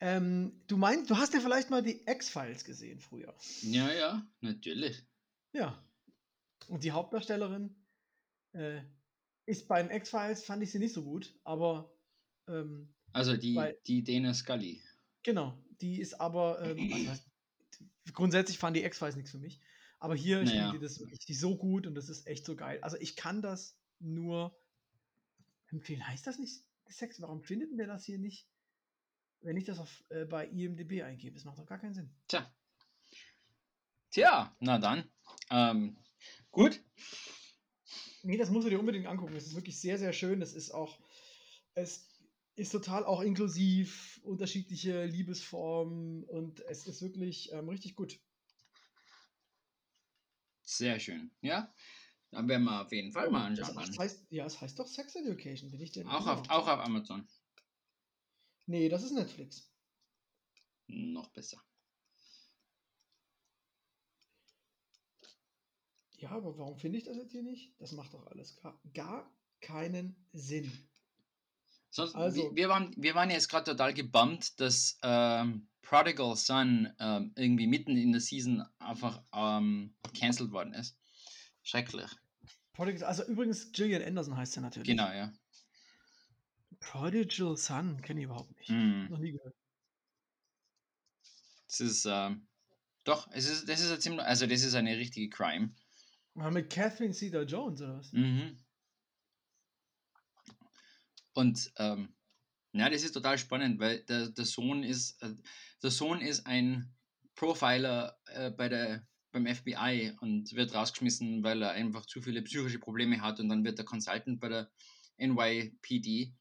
Ähm, 0.00 0.60
du 0.66 0.76
meinst, 0.76 1.10
du 1.10 1.16
hast 1.16 1.34
ja 1.34 1.40
vielleicht 1.40 1.70
mal 1.70 1.82
die 1.82 2.02
X-Files 2.06 2.64
gesehen 2.64 2.98
früher. 3.00 3.34
Ja, 3.62 3.92
ja, 3.92 4.26
natürlich. 4.40 5.02
Ja. 5.52 5.82
Und 6.68 6.84
die 6.84 6.90
Hauptdarstellerin 6.92 7.74
äh, 8.52 8.80
ist 9.46 9.68
bei 9.68 9.82
den 9.82 9.90
X-Files, 9.94 10.44
fand 10.44 10.62
ich 10.62 10.72
sie 10.72 10.78
nicht 10.78 10.94
so 10.94 11.04
gut, 11.04 11.38
aber 11.44 11.94
ähm, 12.48 12.92
Also 13.12 13.36
die, 13.36 13.54
Weil- 13.54 13.78
die 13.86 14.02
Dana 14.02 14.34
Scully. 14.34 14.82
genau, 15.22 15.56
die 15.80 16.00
ist 16.00 16.14
aber, 16.20 16.60
ähm, 16.62 16.78
also, 17.08 17.22
grundsätzlich 18.12 18.58
fand 18.58 18.76
die 18.76 18.84
X-Files 18.84 19.16
nichts 19.16 19.30
für 19.30 19.38
mich. 19.38 19.60
Aber 20.04 20.14
hier 20.14 20.44
Naja. 20.44 20.68
spielt 20.68 20.82
die 20.82 20.84
das 20.84 21.00
wirklich 21.00 21.40
so 21.40 21.56
gut 21.56 21.86
und 21.86 21.94
das 21.94 22.10
ist 22.10 22.26
echt 22.26 22.44
so 22.44 22.54
geil. 22.56 22.78
Also 22.82 22.98
ich 22.98 23.16
kann 23.16 23.40
das 23.40 23.80
nur 24.00 24.54
empfehlen. 25.68 26.06
Heißt 26.06 26.26
das 26.26 26.38
nicht 26.38 26.62
Sex? 26.88 27.22
Warum 27.22 27.42
findet 27.42 27.70
denn 27.70 27.78
der 27.78 27.86
das 27.86 28.04
hier 28.04 28.18
nicht, 28.18 28.46
wenn 29.40 29.56
ich 29.56 29.64
das 29.64 29.78
auf, 29.78 30.04
äh, 30.10 30.26
bei 30.26 30.46
IMDB 30.46 31.02
eingebe? 31.02 31.36
Das 31.36 31.46
macht 31.46 31.58
doch 31.58 31.64
gar 31.64 31.78
keinen 31.78 31.94
Sinn. 31.94 32.14
Tja. 32.28 32.54
Tja, 34.10 34.54
na 34.60 34.78
dann. 34.78 35.10
Ähm, 35.48 35.96
gut. 36.50 36.82
Nee, 38.24 38.36
das 38.36 38.50
musst 38.50 38.66
du 38.66 38.70
dir 38.70 38.80
unbedingt 38.80 39.06
angucken. 39.06 39.34
Es 39.36 39.46
ist 39.46 39.54
wirklich 39.54 39.80
sehr, 39.80 39.96
sehr 39.96 40.12
schön. 40.12 40.42
Es 40.42 40.52
ist 40.52 40.70
auch, 40.70 41.00
es 41.72 42.10
ist 42.56 42.72
total 42.72 43.06
auch 43.06 43.22
inklusiv, 43.22 44.20
unterschiedliche 44.22 45.06
Liebesformen 45.06 46.24
und 46.24 46.60
es 46.66 46.86
ist 46.86 47.00
wirklich 47.00 47.52
ähm, 47.52 47.70
richtig 47.70 47.96
gut. 47.96 48.20
Sehr 50.76 50.98
schön. 50.98 51.30
Ja, 51.40 51.72
dann 52.30 52.48
werden 52.48 52.64
wir 52.64 52.82
auf 52.82 52.92
jeden 52.92 53.12
Fall 53.12 53.30
mal 53.30 53.46
anschauen. 53.46 53.76
das 53.76 53.96
heißt, 53.98 54.26
ja, 54.30 54.44
es 54.44 54.60
heißt 54.60 54.78
doch 54.78 54.88
Sex 54.88 55.14
Education, 55.14 55.70
bin 55.70 55.80
ich 55.80 55.92
denn? 55.92 56.06
Auch, 56.06 56.26
auf, 56.26 56.50
auch 56.50 56.66
auf 56.66 56.80
Amazon. 56.80 57.28
Nee, 58.66 58.88
das 58.88 59.04
ist 59.04 59.12
Netflix. 59.12 59.70
Noch 60.86 61.28
besser. 61.28 61.62
Ja, 66.18 66.30
aber 66.30 66.58
warum 66.58 66.78
finde 66.78 66.98
ich 66.98 67.04
das 67.04 67.16
jetzt 67.16 67.32
hier 67.32 67.42
nicht? 67.42 67.78
Das 67.80 67.92
macht 67.92 68.14
doch 68.14 68.26
alles 68.26 68.56
gar, 68.56 68.80
gar 68.94 69.30
keinen 69.60 70.16
Sinn. 70.32 70.72
Sonst, 71.94 72.16
Also- 72.16 72.50
wir, 72.56 72.68
waren, 72.68 72.92
wir 72.96 73.14
waren 73.14 73.30
jetzt 73.30 73.48
gerade 73.48 73.70
total 73.70 73.94
gebummt, 73.94 74.58
dass 74.58 74.98
ähm, 75.04 75.68
Prodigal 75.80 76.34
Son 76.34 76.92
ähm, 76.98 77.32
irgendwie 77.36 77.68
mitten 77.68 77.96
in 77.96 78.10
der 78.10 78.20
Season 78.20 78.64
einfach 78.80 79.22
ähm, 79.32 79.94
cancelled 80.12 80.50
worden 80.50 80.74
ist. 80.74 80.98
Schrecklich. 81.62 82.10
Prodigal, 82.72 83.04
also 83.04 83.24
übrigens, 83.26 83.70
Gillian 83.70 84.02
Anderson 84.02 84.36
heißt 84.36 84.54
sie 84.54 84.60
natürlich. 84.60 84.88
Genau, 84.88 85.06
ja. 85.12 85.32
Prodigal 86.80 87.56
Son, 87.56 88.02
kenne 88.02 88.18
ich 88.18 88.24
überhaupt 88.24 88.58
nicht. 88.58 88.70
Mhm. 88.70 89.06
Noch 89.10 89.18
nie 89.18 89.30
gehört. 89.30 89.54
Das 91.68 91.80
ist, 91.80 92.06
ähm, 92.06 92.48
doch, 93.04 93.28
es 93.30 93.48
ist, 93.48 93.68
das 93.68 93.80
ist 93.80 94.02
ziemlich, 94.02 94.24
also 94.24 94.48
das 94.48 94.64
ist 94.64 94.74
eine 94.74 94.96
richtige 94.96 95.28
Crime. 95.28 95.70
Mit 96.34 96.70
Catherine 96.70 97.14
Cedar 97.14 97.44
Jones 97.44 97.80
oder 97.82 97.98
was? 97.98 98.12
Mhm. 98.12 98.63
Und 101.34 101.72
ähm, 101.76 102.14
Ja, 102.72 102.88
das 102.90 103.04
ist 103.04 103.12
total 103.12 103.38
spannend, 103.38 103.78
weil 103.78 104.04
der, 104.04 104.30
der 104.30 104.44
Sohn 104.44 104.82
ist 104.82 105.22
äh, 105.22 105.34
der 105.82 105.90
Sohn 105.90 106.20
ist 106.20 106.46
ein 106.46 106.94
Profiler 107.34 108.16
äh, 108.26 108.50
bei 108.50 108.68
der 108.68 109.06
beim 109.32 109.46
FBI 109.46 110.16
und 110.20 110.52
wird 110.54 110.74
rausgeschmissen, 110.74 111.42
weil 111.42 111.60
er 111.60 111.72
einfach 111.72 112.06
zu 112.06 112.22
viele 112.22 112.40
psychische 112.42 112.78
Probleme 112.78 113.20
hat 113.20 113.40
und 113.40 113.48
dann 113.48 113.64
wird 113.64 113.78
er 113.80 113.84
Consultant 113.84 114.38
bei 114.40 114.48
der 114.48 114.70
NYPD 115.18 116.32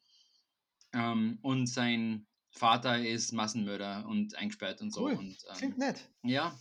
ähm, 0.94 1.39
und 1.41 1.68
sein 1.68 2.28
Vater 2.52 3.04
ist 3.04 3.32
Massenmörder 3.32 4.06
und 4.08 4.36
eingesperrt 4.36 4.80
und 4.82 4.91
so. 4.91 5.06
Cool. 5.06 5.14
Und, 5.14 5.38
ähm, 5.50 5.58
Klingt 5.58 5.78
nett. 5.80 6.08
ja, 6.22 6.56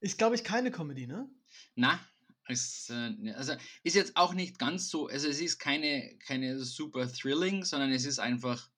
Ist, 0.00 0.16
glaube 0.16 0.34
ich, 0.34 0.44
keine 0.44 0.70
Comedy, 0.70 1.06
ne? 1.06 1.28
na, 1.74 2.00
ist, 2.48 2.90
äh, 2.90 3.10
ne, 3.10 3.36
also 3.36 3.54
ist 3.82 3.94
jetzt 3.96 4.16
auch 4.16 4.34
nicht 4.34 4.58
ganz 4.58 4.88
so, 4.90 5.06
also 5.08 5.28
es 5.28 5.40
ist 5.40 5.58
keine, 5.58 6.16
keine 6.18 6.58
super 6.60 7.10
thrilling, 7.10 7.64
sondern 7.64 7.90
es 7.92 8.04
ist 8.04 8.18
einfach. 8.18 8.70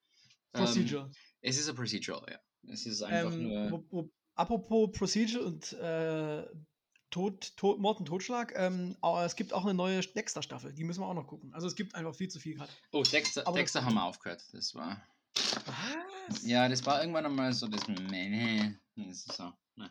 ähm, 0.54 0.64
Procedure. 0.64 1.10
es 1.40 1.58
ist 1.58 1.68
ein 1.68 1.74
Procedural, 1.76 2.24
ja. 2.30 2.38
Es 2.72 2.86
ist 2.86 3.02
einfach 3.02 3.32
Ähm, 3.32 3.42
nur. 3.42 3.70
wo, 3.70 3.84
wo, 3.90 4.10
apropos 4.34 4.90
Procedure 4.92 5.44
und 5.44 5.72
äh, 5.74 6.44
Tod, 7.10 7.56
Tod, 7.56 7.78
Mord 7.80 8.00
und 8.00 8.06
Totschlag, 8.06 8.52
ähm, 8.56 8.96
aber 9.00 9.24
es 9.24 9.36
gibt 9.36 9.52
auch 9.52 9.64
eine 9.64 9.74
neue 9.74 10.00
Dexter-Staffel, 10.00 10.72
die 10.74 10.84
müssen 10.84 11.00
wir 11.00 11.06
auch 11.06 11.14
noch 11.14 11.26
gucken. 11.26 11.54
Also 11.54 11.66
es 11.66 11.74
gibt 11.76 11.94
einfach 11.94 12.14
viel 12.14 12.28
zu 12.28 12.40
viel 12.40 12.54
gerade. 12.56 12.70
Oh, 12.92 13.02
Dexter, 13.02 13.46
aber- 13.46 13.56
Dexter 13.56 13.84
haben 13.84 13.94
wir 13.94 14.04
aufgehört. 14.04 14.44
Das 14.52 14.74
war. 14.74 15.00
Was? 16.28 16.44
Ja, 16.46 16.68
das 16.68 16.84
war 16.86 17.00
irgendwann 17.00 17.26
einmal 17.26 17.52
so 17.52 17.68
das. 17.68 17.86
Nee, 17.88 18.74
das 18.96 19.18
ist 19.26 19.32
so. 19.32 19.52
Ne. 19.76 19.90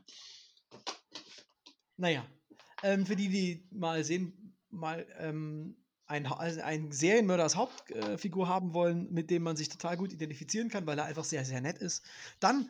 Naja, 1.98 2.26
ähm, 2.86 3.06
für 3.06 3.16
die, 3.16 3.30
die 3.30 3.68
mal 3.72 4.04
sehen, 4.04 4.56
mal 4.70 5.06
ähm, 5.18 5.76
ein, 6.08 6.30
Ha- 6.30 6.38
also 6.38 6.62
einen 6.62 6.92
Serienmörder 6.92 7.44
als 7.44 7.56
Hauptfigur 7.56 8.48
haben 8.48 8.74
wollen, 8.74 9.12
mit 9.12 9.30
dem 9.32 9.44
man 9.44 9.56
sich 9.58 9.70
total 9.70 9.98
gut 9.98 10.14
identifizieren 10.14 10.70
kann, 10.70 10.86
weil 10.86 10.98
er 11.00 11.06
einfach 11.06 11.24
sehr, 11.26 11.44
sehr 11.46 11.62
nett 11.62 11.78
ist, 11.80 12.04
dann 12.40 12.70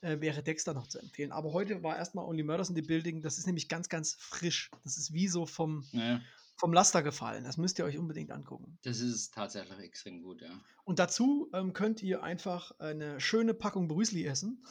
äh, 0.00 0.20
wäre 0.20 0.42
Dexter 0.42 0.74
noch 0.74 0.86
zu 0.88 0.98
empfehlen. 0.98 1.32
Aber 1.32 1.52
heute 1.52 1.82
war 1.82 1.96
erstmal 1.96 2.24
Only 2.26 2.42
Murders 2.42 2.70
in 2.70 2.74
the 2.76 2.82
Building. 2.82 3.22
Das 3.22 3.38
ist 3.38 3.46
nämlich 3.46 3.68
ganz, 3.68 3.88
ganz 3.88 4.16
frisch. 4.18 4.70
Das 4.84 4.96
ist 4.98 5.12
wie 5.12 5.28
so 5.28 5.46
vom, 5.46 5.84
Ja, 5.92 6.20
vom 6.56 6.72
Laster 6.72 7.02
gefallen. 7.02 7.44
Das 7.44 7.56
müsst 7.56 7.78
ihr 7.78 7.84
euch 7.84 7.98
unbedingt 7.98 8.30
angucken. 8.32 8.78
das 8.82 9.00
ist 9.00 9.32
tatsächlich 9.34 9.78
extrem 9.78 10.22
gut, 10.22 10.40
ja. 10.42 10.50
Und 10.84 10.98
dazu 10.98 11.48
ähm, 11.54 11.72
könnt 11.72 12.02
ihr 12.02 12.22
einfach 12.22 12.78
eine 12.80 13.20
schöne 13.20 13.54
Packung 13.54 13.86
Brüsli 13.88 14.24
essen. 14.26 14.64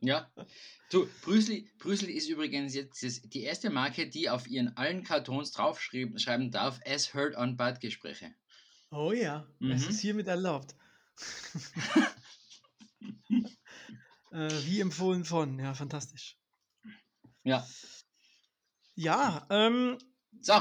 Ja. 0.00 0.30
Du, 0.90 1.06
Brüsli, 1.22 1.68
Brüsli 1.78 2.12
ist 2.12 2.28
übrigens 2.28 2.74
jetzt 2.74 3.02
die 3.34 3.42
erste 3.42 3.70
Marke, 3.70 4.08
die 4.08 4.30
auf 4.30 4.46
ihren 4.46 4.76
allen 4.76 5.02
Kartons 5.04 5.50
draufschreiben 5.52 6.18
schreiben 6.18 6.50
darf, 6.50 6.80
as 6.86 7.12
heard 7.14 7.36
on 7.36 7.56
Badgespräche. 7.56 8.34
Oh 8.90 9.12
ja, 9.12 9.46
es 9.60 9.84
Mhm. 9.84 9.88
ist 9.90 10.00
hiermit 10.00 10.28
erlaubt. 10.28 10.74
äh, 14.32 14.48
wie 14.66 14.80
empfohlen 14.80 15.24
von, 15.24 15.58
ja, 15.58 15.74
fantastisch. 15.74 16.38
Ja. 17.44 17.66
Ja, 18.94 19.46
ähm, 19.50 19.98
So, 20.40 20.54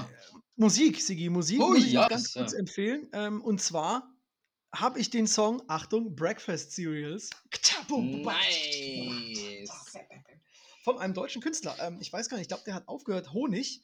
Musik, 0.56 1.02
Sigi, 1.02 1.30
Musik 1.30 1.60
Oh 1.62 1.70
muss 1.70 1.86
ich 1.86 1.92
ja, 1.94 2.08
ganz 2.08 2.32
so. 2.34 2.40
kurz 2.40 2.54
empfehlen. 2.54 3.08
Ähm, 3.14 3.42
und 3.42 3.62
zwar 3.62 4.12
habe 4.74 5.00
ich 5.00 5.10
den 5.10 5.28
Song, 5.28 5.62
Achtung, 5.68 6.16
Breakfast 6.16 6.72
Cereals. 6.72 7.30
nice. 8.24 9.70
Von 10.84 10.98
einem 11.00 11.14
deutschen 11.14 11.42
Künstler. 11.42 11.76
Ähm, 11.80 11.98
ich 12.00 12.12
weiß 12.12 12.30
gar 12.30 12.38
nicht, 12.38 12.46
ich 12.46 12.50
glaube, 12.50 12.64
der 12.66 12.76
hat 12.76 12.88
aufgehört. 12.88 13.34
Honig. 13.34 13.84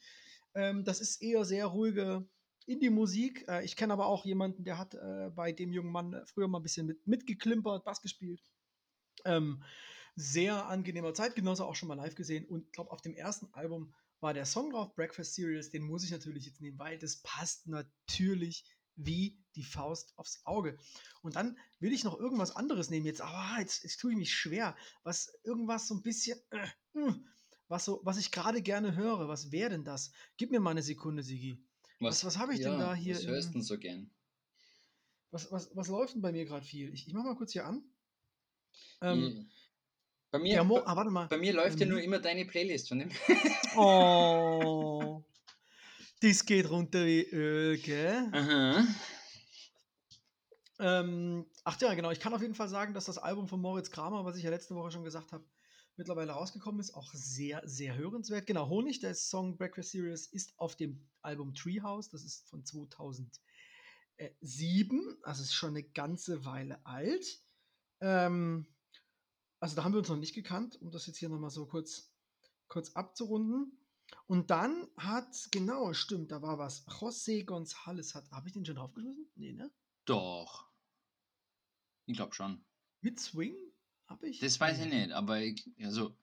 Ähm, 0.56 0.84
das 0.84 1.02
ist 1.02 1.22
eher 1.22 1.46
sehr 1.46 1.66
ruhige 1.68 2.28
Indie-Musik. 2.66 3.46
Äh, 3.48 3.66
ich 3.66 3.76
kenne 3.76 3.94
aber 3.94 4.08
auch 4.08 4.26
jemanden, 4.26 4.64
der 4.64 4.78
hat 4.78 4.94
äh, 4.96 5.30
bei 5.36 5.52
dem 5.52 5.72
jungen 5.72 5.92
Mann 5.92 6.22
früher 6.26 6.48
mal 6.48 6.60
ein 6.60 6.64
bisschen 6.64 6.86
mit, 6.86 7.06
mitgeklimpert, 7.08 7.84
Bass 7.84 8.02
gespielt. 8.02 8.42
Ähm, 9.26 9.64
sehr 10.16 10.68
angenehmer 10.68 11.14
Zeitgenosse, 11.14 11.66
auch 11.66 11.76
schon 11.76 11.88
mal 11.88 11.96
live 11.96 12.16
gesehen. 12.16 12.46
Und 12.46 12.66
ich 12.66 12.72
glaube, 12.72 12.92
auf 12.92 13.02
dem 13.02 13.16
ersten 13.16 13.48
Album 13.54 13.94
war 14.20 14.34
der 14.34 14.46
Song 14.46 14.70
drauf, 14.72 14.96
Breakfast 14.96 15.34
Cereals. 15.34 15.70
Den 15.70 15.84
muss 15.84 16.04
ich 16.04 16.12
natürlich 16.12 16.46
jetzt 16.46 16.62
nehmen, 16.62 16.80
weil 16.80 16.98
das 16.98 17.18
passt 17.24 17.68
natürlich 17.68 18.64
wie 18.96 19.38
die 19.56 19.64
Faust 19.64 20.14
aufs 20.18 20.41
Auge. 20.46 20.78
Und 21.22 21.36
dann 21.36 21.58
will 21.80 21.94
ich 21.94 22.04
noch 22.04 22.20
irgendwas 22.20 22.56
anderes 22.56 22.89
nehmen 22.89 23.06
jetzt, 23.06 23.22
aber 23.22 23.60
jetzt, 23.60 23.84
jetzt 23.84 24.00
tue 24.00 24.12
ich 24.12 24.18
mich 24.18 24.34
schwer. 24.34 24.76
Was, 25.04 25.32
irgendwas 25.44 25.88
so 25.88 25.96
ein 25.96 26.02
bisschen, 26.02 26.39
äh, 26.52 26.68
äh, 26.96 27.14
was, 27.68 27.86
so, 27.86 28.02
was 28.04 28.18
ich 28.18 28.32
gerade 28.32 28.62
gerne 28.62 28.96
höre. 28.96 29.28
Was 29.28 29.52
wäre 29.52 29.70
denn 29.70 29.84
das? 29.84 30.12
Gib 30.38 30.52
mir 30.52 30.60
mal 30.60 30.72
eine 30.72 30.84
Sekunde, 30.84 31.24
Sigi. 31.24 31.58
Was- 32.00 32.26
was 32.26 32.38
habe 32.38 32.54
ich 32.54 32.62
denn 32.62 32.80
da 32.80 32.94
hier 32.94 33.16
Was 33.16 33.26
hörst 33.28 33.50
du 33.50 33.54
denn 33.54 33.62
so 33.64 33.78
gern? 33.78 34.10
Was, 35.32 35.52
was, 35.52 35.70
was 35.76 35.88
läuft 35.88 36.14
denn 36.16 36.22
bei 36.22 36.32
mir 36.32 36.46
gerade 36.46 36.66
viel? 36.66 36.94
Ich, 36.94 37.08
ich 37.08 37.14
mache 37.14 37.26
mal 37.28 37.36
kurz 37.36 37.54
hier 37.54 37.66
an. 37.66 37.84
Ähm, 39.02 39.20
Die- 39.20 39.50
bei, 40.32 40.39
mir, 40.39 40.64
Mo 40.64 40.76
bei, 40.76 40.88
ah, 40.88 40.96
warte 40.96 41.12
mal. 41.12 41.28
bei 41.28 41.38
mir 41.38 41.54
läuft 41.54 41.80
ja 41.80 41.86
ähm, 41.86 41.91
nur 41.91 42.02
immer 42.02 42.20
deine 42.20 42.46
Playlist 42.46 42.89
von 42.89 43.00
dem. 43.00 43.12
Oh. 43.76 45.24
Das 46.24 46.46
geht 46.46 46.70
runter 46.70 47.06
wie 47.06 47.24
Öl, 47.34 47.78
gell? 47.80 48.30
Aha. 48.32 48.88
Ähm, 50.80 51.46
ach 51.66 51.82
ja, 51.82 51.94
genau. 51.96 52.12
Ich 52.12 52.22
kann 52.22 52.34
auf 52.34 52.42
jeden 52.42 52.56
Fall 52.56 52.70
sagen, 52.70 52.94
dass 52.94 53.04
das 53.04 53.18
Album 53.18 53.50
von 53.50 53.60
Moritz 53.60 53.92
Kramer, 53.92 54.24
was 54.24 54.38
ich 54.38 54.44
ja 54.44 54.50
letzte 54.50 54.74
Woche 54.74 54.90
schon 54.92 55.04
gesagt 55.04 55.34
habe, 55.34 55.44
mittlerweile 55.98 56.32
rausgekommen 56.32 56.80
ist. 56.80 56.94
Auch 56.94 57.12
sehr, 57.14 57.62
sehr 57.66 57.98
hörenswert. 57.98 58.48
Genau, 58.48 58.70
Honig, 58.70 59.02
der 59.02 59.16
Song 59.16 59.58
Breakfast 59.58 59.92
Series, 59.92 60.28
ist 60.28 60.58
auf 60.58 60.78
dem 60.78 61.10
Album 61.24 61.54
Treehouse. 61.56 62.08
Das 62.08 62.24
ist 62.24 62.48
von 62.48 62.64
2007. 62.64 63.42
Also 65.24 65.44
ist 65.44 65.54
schon 65.54 65.72
eine 65.72 65.84
ganze 65.84 66.46
Weile 66.46 66.86
alt. 66.86 67.42
Ähm, 68.00 68.66
also 69.60 69.76
da 69.76 69.84
haben 69.84 69.92
wir 69.92 70.00
uns 70.00 70.08
noch 70.08 70.16
nicht 70.16 70.36
gekannt, 70.36 70.82
um 70.82 70.90
das 70.90 71.06
jetzt 71.06 71.18
hier 71.18 71.28
nochmal 71.28 71.50
so 71.50 71.66
kurz, 71.66 72.14
kurz 72.70 72.94
abzurunden. 72.94 73.78
Und 74.28 74.49
dann 74.51 74.88
hat, 74.97 75.47
genau, 75.51 75.93
stimmt, 75.93 76.32
da 76.32 76.41
war 76.41 76.57
was. 76.57 76.86
José 76.88 77.45
González 77.45 78.14
hat, 78.16 78.30
habe 78.32 78.47
ich 78.47 78.53
den 78.53 78.66
schon 78.66 78.76
draufgeschmissen? 78.76 79.30
Nee, 79.36 79.53
ne? 79.53 79.72
Doch. 80.05 80.70
Ich 82.05 82.16
glaube 82.16 82.34
schon. 82.34 82.66
Mit 83.01 83.20
Swing? 83.20 83.55
Habe 84.07 84.28
ich? 84.30 84.39
Das 84.39 84.59
weiß 84.59 84.80
ich 84.80 84.88
nicht, 84.88 85.11
aber 85.11 85.41
ich, 85.41 85.70
also, 85.80 86.18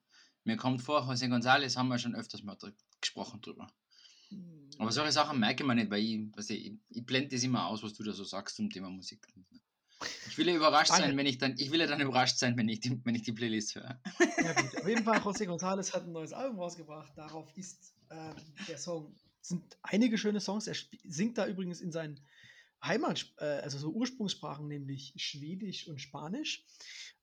mir 0.44 0.56
kommt 0.56 0.82
vor, 0.82 1.02
José 1.08 1.26
González 1.28 1.76
haben 1.76 1.88
wir 1.88 1.98
schon 1.98 2.14
öfters 2.14 2.42
mal 2.42 2.56
dr- 2.56 2.72
gesprochen 3.00 3.40
drüber. 3.40 3.72
Hm, 4.28 4.68
Aber 4.78 4.92
solche 4.92 5.12
Sachen 5.12 5.40
merke 5.40 5.62
ich 5.62 5.66
mir 5.66 5.74
nicht, 5.74 5.90
weil 5.90 6.02
ich, 6.02 6.50
ich, 6.50 6.78
ich 6.88 7.06
blende 7.06 7.34
das 7.34 7.42
immer 7.42 7.66
aus, 7.66 7.82
was 7.82 7.94
du 7.94 8.02
da 8.02 8.12
so 8.12 8.24
sagst 8.24 8.56
zum 8.56 8.70
Thema 8.70 8.90
Musik. 8.90 9.26
Ich 10.28 10.38
will 10.38 10.48
ja 10.48 10.54
überrascht 10.54 10.90
Danke. 10.90 11.08
sein, 11.08 11.16
wenn 11.16 11.26
ich 11.26 11.38
dann, 11.38 11.54
ich 11.58 11.70
will 11.70 11.80
ja 11.80 11.86
dann 11.86 12.00
überrascht 12.00 12.38
sein, 12.38 12.56
wenn 12.56 12.68
ich 12.68 12.80
die, 12.80 12.98
wenn 13.04 13.14
ich 13.14 13.22
die 13.22 13.32
Playlist 13.32 13.74
höre. 13.74 14.00
Ja, 14.42 14.52
gut. 14.54 14.76
Auf 14.78 14.88
jeden 14.88 15.04
Fall, 15.04 15.18
José 15.24 15.46
González 15.46 15.92
hat 15.92 16.04
ein 16.04 16.12
neues 16.12 16.32
Album 16.32 16.58
rausgebracht. 16.58 17.12
Darauf 17.16 17.54
ist 17.56 17.94
ähm, 18.10 18.34
der 18.68 18.78
Song. 18.78 19.14
Es 19.42 19.48
sind 19.48 19.76
einige 19.82 20.18
schöne 20.18 20.40
Songs. 20.40 20.66
Er 20.66 20.76
singt 21.04 21.38
da 21.38 21.46
übrigens 21.46 21.80
in 21.80 21.92
seinen 21.92 22.20
Heimat, 22.82 23.32
äh, 23.38 23.44
also 23.44 23.78
so 23.78 23.90
Ursprungssprachen, 23.90 24.68
nämlich 24.68 25.12
Schwedisch 25.16 25.88
und 25.88 26.00
Spanisch. 26.00 26.64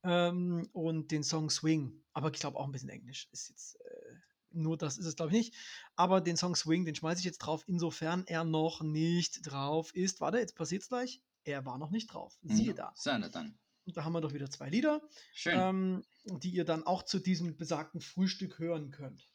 Ähm, 0.03 0.69
und 0.73 1.11
den 1.11 1.23
Song 1.23 1.49
Swing. 1.49 2.03
Aber 2.13 2.31
ich 2.31 2.39
glaube 2.39 2.57
auch 2.57 2.65
ein 2.65 2.71
bisschen 2.71 2.89
Englisch. 2.89 3.27
Ist 3.31 3.49
jetzt. 3.49 3.75
Äh, 3.81 4.17
nur 4.51 4.77
das 4.77 4.97
ist 4.97 5.05
es, 5.05 5.15
glaube 5.15 5.31
ich, 5.31 5.37
nicht. 5.37 5.55
Aber 5.95 6.21
den 6.21 6.37
Song 6.37 6.55
Swing, 6.55 6.85
den 6.85 6.95
schmeiße 6.95 7.19
ich 7.19 7.25
jetzt 7.25 7.39
drauf, 7.39 7.63
insofern 7.67 8.25
er 8.27 8.43
noch 8.43 8.81
nicht 8.81 9.41
drauf 9.45 9.93
ist. 9.95 10.21
Warte, 10.21 10.39
jetzt 10.39 10.55
passiert 10.55 10.83
es 10.83 10.89
gleich. 10.89 11.21
Er 11.47 11.65
war 11.65 11.77
noch 11.77 11.91
nicht 11.91 12.07
drauf. 12.07 12.37
Siehe 12.43 12.73
da. 12.73 12.93
Na 13.05 13.29
dann. 13.29 13.57
Und 13.85 13.95
da 13.95 14.03
haben 14.03 14.11
wir 14.13 14.21
doch 14.21 14.33
wieder 14.33 14.49
zwei 14.49 14.69
Lieder 14.69 15.01
ähm, 15.45 16.03
die 16.25 16.49
ihr 16.49 16.65
dann 16.65 16.85
auch 16.85 17.03
zu 17.03 17.19
diesem 17.19 17.55
besagten 17.55 18.01
Frühstück 18.01 18.59
hören 18.59 18.91
könnt. 18.91 19.25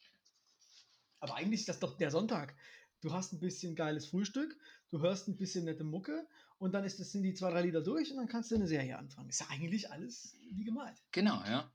Aber 1.20 1.36
eigentlich 1.36 1.60
ist 1.60 1.68
das 1.70 1.80
doch 1.80 1.96
der 1.96 2.10
Sonntag. 2.10 2.54
Du 3.00 3.12
hast 3.12 3.32
ein 3.32 3.40
bisschen 3.40 3.74
geiles 3.74 4.06
Frühstück, 4.06 4.56
du 4.90 5.00
hörst 5.00 5.26
ein 5.26 5.36
bisschen 5.38 5.64
nette 5.64 5.84
Mucke 5.84 6.28
und 6.58 6.72
dann 6.72 6.84
ist 6.84 7.00
das, 7.00 7.10
sind 7.12 7.22
die 7.22 7.32
zwei, 7.34 7.50
drei 7.50 7.62
Lieder 7.62 7.82
durch 7.82 8.10
und 8.10 8.18
dann 8.18 8.28
kannst 8.28 8.50
du 8.50 8.56
eine 8.56 8.68
Serie 8.68 8.98
anfangen. 8.98 9.30
Ist 9.30 9.40
ja 9.40 9.48
eigentlich 9.48 9.90
alles 9.90 10.36
wie 10.54 10.64
gemalt. 10.64 10.98
Genau, 11.12 11.42
ja. 11.44 11.72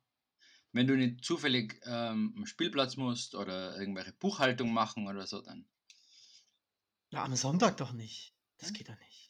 Wenn 0.71 0.85
du 0.85 0.95
nicht 0.95 1.25
zufällig 1.25 1.81
ähm, 1.85 2.35
am 2.37 2.45
Spielplatz 2.45 2.95
musst 2.95 3.33
oder 3.33 3.77
irgendwelche 3.79 4.13
Buchhaltung 4.13 4.71
machen 4.71 5.07
oder 5.07 5.25
so, 5.25 5.41
dann 5.41 5.65
Ja, 7.09 7.23
am 7.23 7.35
Sonntag 7.35 7.77
doch 7.77 7.91
nicht. 7.93 8.33
Das 8.59 8.69
Hm? 8.69 8.75
geht 8.75 8.89
doch 8.89 8.99
nicht. 8.99 9.26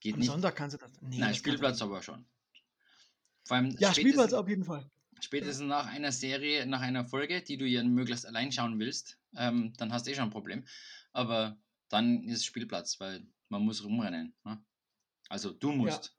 Geht 0.00 0.14
Am 0.14 0.20
nicht. 0.20 0.30
Sonntag 0.30 0.56
kannst 0.56 0.74
du 0.74 0.78
das. 0.78 0.90
Nee, 1.00 1.18
Nein, 1.18 1.28
das 1.30 1.36
Spielplatz 1.38 1.82
aber 1.82 2.02
schon. 2.02 2.24
Vor 3.44 3.56
allem 3.56 3.76
ja, 3.78 3.94
Spielplatz 3.94 4.32
auf 4.32 4.48
jeden 4.48 4.64
Fall. 4.64 4.90
spätestens 5.20 5.66
nach 5.66 5.86
einer 5.86 6.12
Serie, 6.12 6.66
nach 6.66 6.80
einer 6.80 7.06
Folge, 7.06 7.42
die 7.42 7.56
du 7.56 7.66
ja 7.66 7.82
möglichst 7.82 8.26
allein 8.26 8.52
schauen 8.52 8.78
willst, 8.78 9.18
ähm, 9.36 9.72
dann 9.78 9.92
hast 9.92 10.06
du 10.06 10.10
eh 10.10 10.14
schon 10.14 10.24
ein 10.24 10.30
Problem. 10.30 10.66
Aber 11.12 11.58
dann 11.88 12.22
ist 12.24 12.44
Spielplatz, 12.44 13.00
weil 13.00 13.26
man 13.48 13.62
muss 13.62 13.82
rumrennen. 13.82 14.34
Ne? 14.44 14.62
Also 15.28 15.52
du 15.52 15.72
musst. 15.72 16.16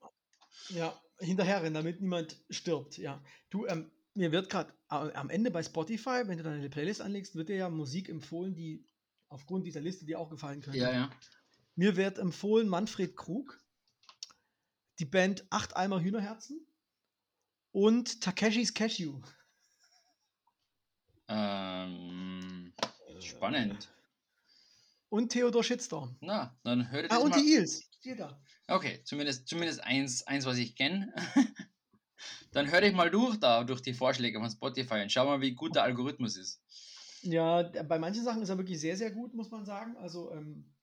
Ja, 0.70 1.00
hinterherrennen, 1.20 1.74
damit 1.74 2.02
niemand 2.02 2.42
stirbt. 2.50 2.98
Ja, 2.98 3.24
du, 3.50 3.66
ähm, 3.68 3.92
mir 4.14 4.32
wird 4.32 4.50
gerade 4.50 4.74
am 4.88 5.30
Ende 5.30 5.52
bei 5.52 5.64
Spotify, 5.64 6.24
wenn 6.26 6.38
du 6.38 6.44
deine 6.44 6.70
Playlist 6.70 7.02
anlegst, 7.02 7.36
wird 7.36 7.50
dir 7.50 7.56
ja 7.56 7.70
Musik 7.70 8.10
empfohlen, 8.10 8.56
die 8.56 8.86
aufgrund 9.30 9.68
dieser 9.68 9.82
Liste 9.82 10.06
dir 10.06 10.20
auch 10.20 10.30
gefallen 10.30 10.62
könnte. 10.62 10.80
Ja, 10.80 10.92
ja. 10.92 11.12
Mir 11.76 11.96
wird 11.96 12.18
empfohlen 12.18 12.68
Manfred 12.68 13.16
Krug. 13.16 13.62
Die 15.00 15.06
Band 15.06 15.46
Acht 15.50 15.76
Eimer 15.76 16.02
Hühnerherzen 16.02 16.66
und 17.72 18.22
Takeshis 18.22 18.74
Cashew. 18.74 19.22
Ähm, 21.28 22.74
spannend. 23.20 23.90
Und 25.10 25.32
Theodor 25.32 25.64
Shitstorm. 25.64 26.18
Na, 26.22 26.60
dann 26.64 26.92
hört 26.92 27.06
Ah, 27.12 27.16
das 27.16 27.24
und 27.24 27.30
mal. 27.32 27.42
die 27.42 27.54
Eels. 27.54 27.84
Jeder. 28.02 28.42
Okay, 28.68 29.02
zumindest, 29.04 29.48
zumindest 29.48 29.84
eins, 29.84 30.26
eins, 30.28 30.46
was 30.46 30.58
ich 30.58 30.76
kenne. 30.76 31.14
dann 32.52 32.72
höre 32.72 32.84
ich 32.84 32.94
mal 32.94 33.10
durch 33.10 33.38
da, 33.40 33.64
durch 33.64 33.82
die 33.82 33.94
Vorschläge 33.94 34.40
von 34.40 34.50
Spotify 34.50 35.02
und 35.02 35.12
schau 35.12 35.26
mal, 35.26 35.42
wie 35.42 35.54
gut 35.54 35.76
der 35.76 35.84
Algorithmus 35.84 36.38
ist. 36.38 36.62
Ja, 37.22 37.64
bei 37.64 38.00
manchen 38.00 38.24
Sachen 38.24 38.42
ist 38.42 38.50
er 38.50 38.58
wirklich 38.58 38.80
sehr, 38.80 38.96
sehr 38.96 39.12
gut, 39.12 39.34
muss 39.34 39.52
man 39.52 39.66
sagen. 39.66 39.98
Also, 39.98 40.32
ähm, 40.32 40.74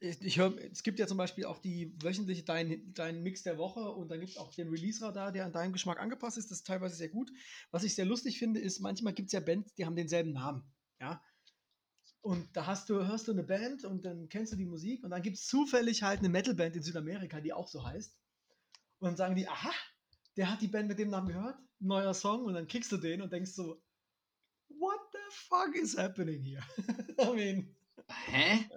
ich, 0.00 0.38
höre, 0.38 0.56
es 0.72 0.82
gibt 0.82 0.98
ja 0.98 1.06
zum 1.06 1.18
Beispiel 1.18 1.44
auch 1.44 1.58
die 1.58 1.94
wöchentliche 2.02 2.42
dein, 2.42 2.92
dein 2.94 3.22
Mix 3.22 3.42
der 3.42 3.58
Woche 3.58 3.80
und 3.80 4.10
dann 4.10 4.20
gibt 4.20 4.32
es 4.32 4.38
auch 4.38 4.52
den 4.54 4.68
Release-Radar, 4.68 5.30
der 5.30 5.44
an 5.44 5.52
deinen 5.52 5.74
Geschmack 5.74 6.00
angepasst 6.00 6.38
ist. 6.38 6.50
Das 6.50 6.58
ist 6.58 6.66
teilweise 6.66 6.96
sehr 6.96 7.10
gut. 7.10 7.30
Was 7.70 7.84
ich 7.84 7.94
sehr 7.94 8.06
lustig 8.06 8.38
finde, 8.38 8.60
ist, 8.60 8.80
manchmal 8.80 9.12
gibt 9.12 9.26
es 9.26 9.32
ja 9.32 9.40
Bands, 9.40 9.74
die 9.74 9.84
haben 9.84 9.96
denselben 9.96 10.32
Namen. 10.32 10.64
Ja. 11.00 11.22
Und 12.22 12.48
da 12.56 12.66
hast 12.66 12.88
du, 12.88 13.06
hörst 13.06 13.28
du 13.28 13.32
eine 13.32 13.42
Band 13.42 13.84
und 13.84 14.04
dann 14.04 14.28
kennst 14.30 14.52
du 14.52 14.56
die 14.56 14.64
Musik 14.64 15.04
und 15.04 15.10
dann 15.10 15.22
gibt 15.22 15.36
es 15.36 15.46
zufällig 15.46 16.02
halt 16.02 16.20
eine 16.20 16.30
Metal-Band 16.30 16.76
in 16.76 16.82
Südamerika, 16.82 17.40
die 17.40 17.52
auch 17.52 17.68
so 17.68 17.84
heißt. 17.84 18.16
Und 19.00 19.06
dann 19.06 19.16
sagen 19.16 19.36
die, 19.36 19.48
aha, 19.48 19.72
der 20.36 20.50
hat 20.50 20.62
die 20.62 20.68
Band 20.68 20.88
mit 20.88 20.98
dem 20.98 21.10
Namen 21.10 21.28
gehört, 21.28 21.58
neuer 21.78 22.14
Song 22.14 22.44
und 22.44 22.54
dann 22.54 22.66
kriegst 22.66 22.90
du 22.90 22.96
den 22.96 23.20
und 23.20 23.32
denkst 23.32 23.52
so, 23.52 23.82
what 24.68 25.00
the 25.12 25.18
fuck 25.30 25.74
is 25.74 25.96
happening 25.96 26.42
here? 26.42 26.62
I 27.18 27.34
mean, 27.34 27.76
Hä? 28.08 28.68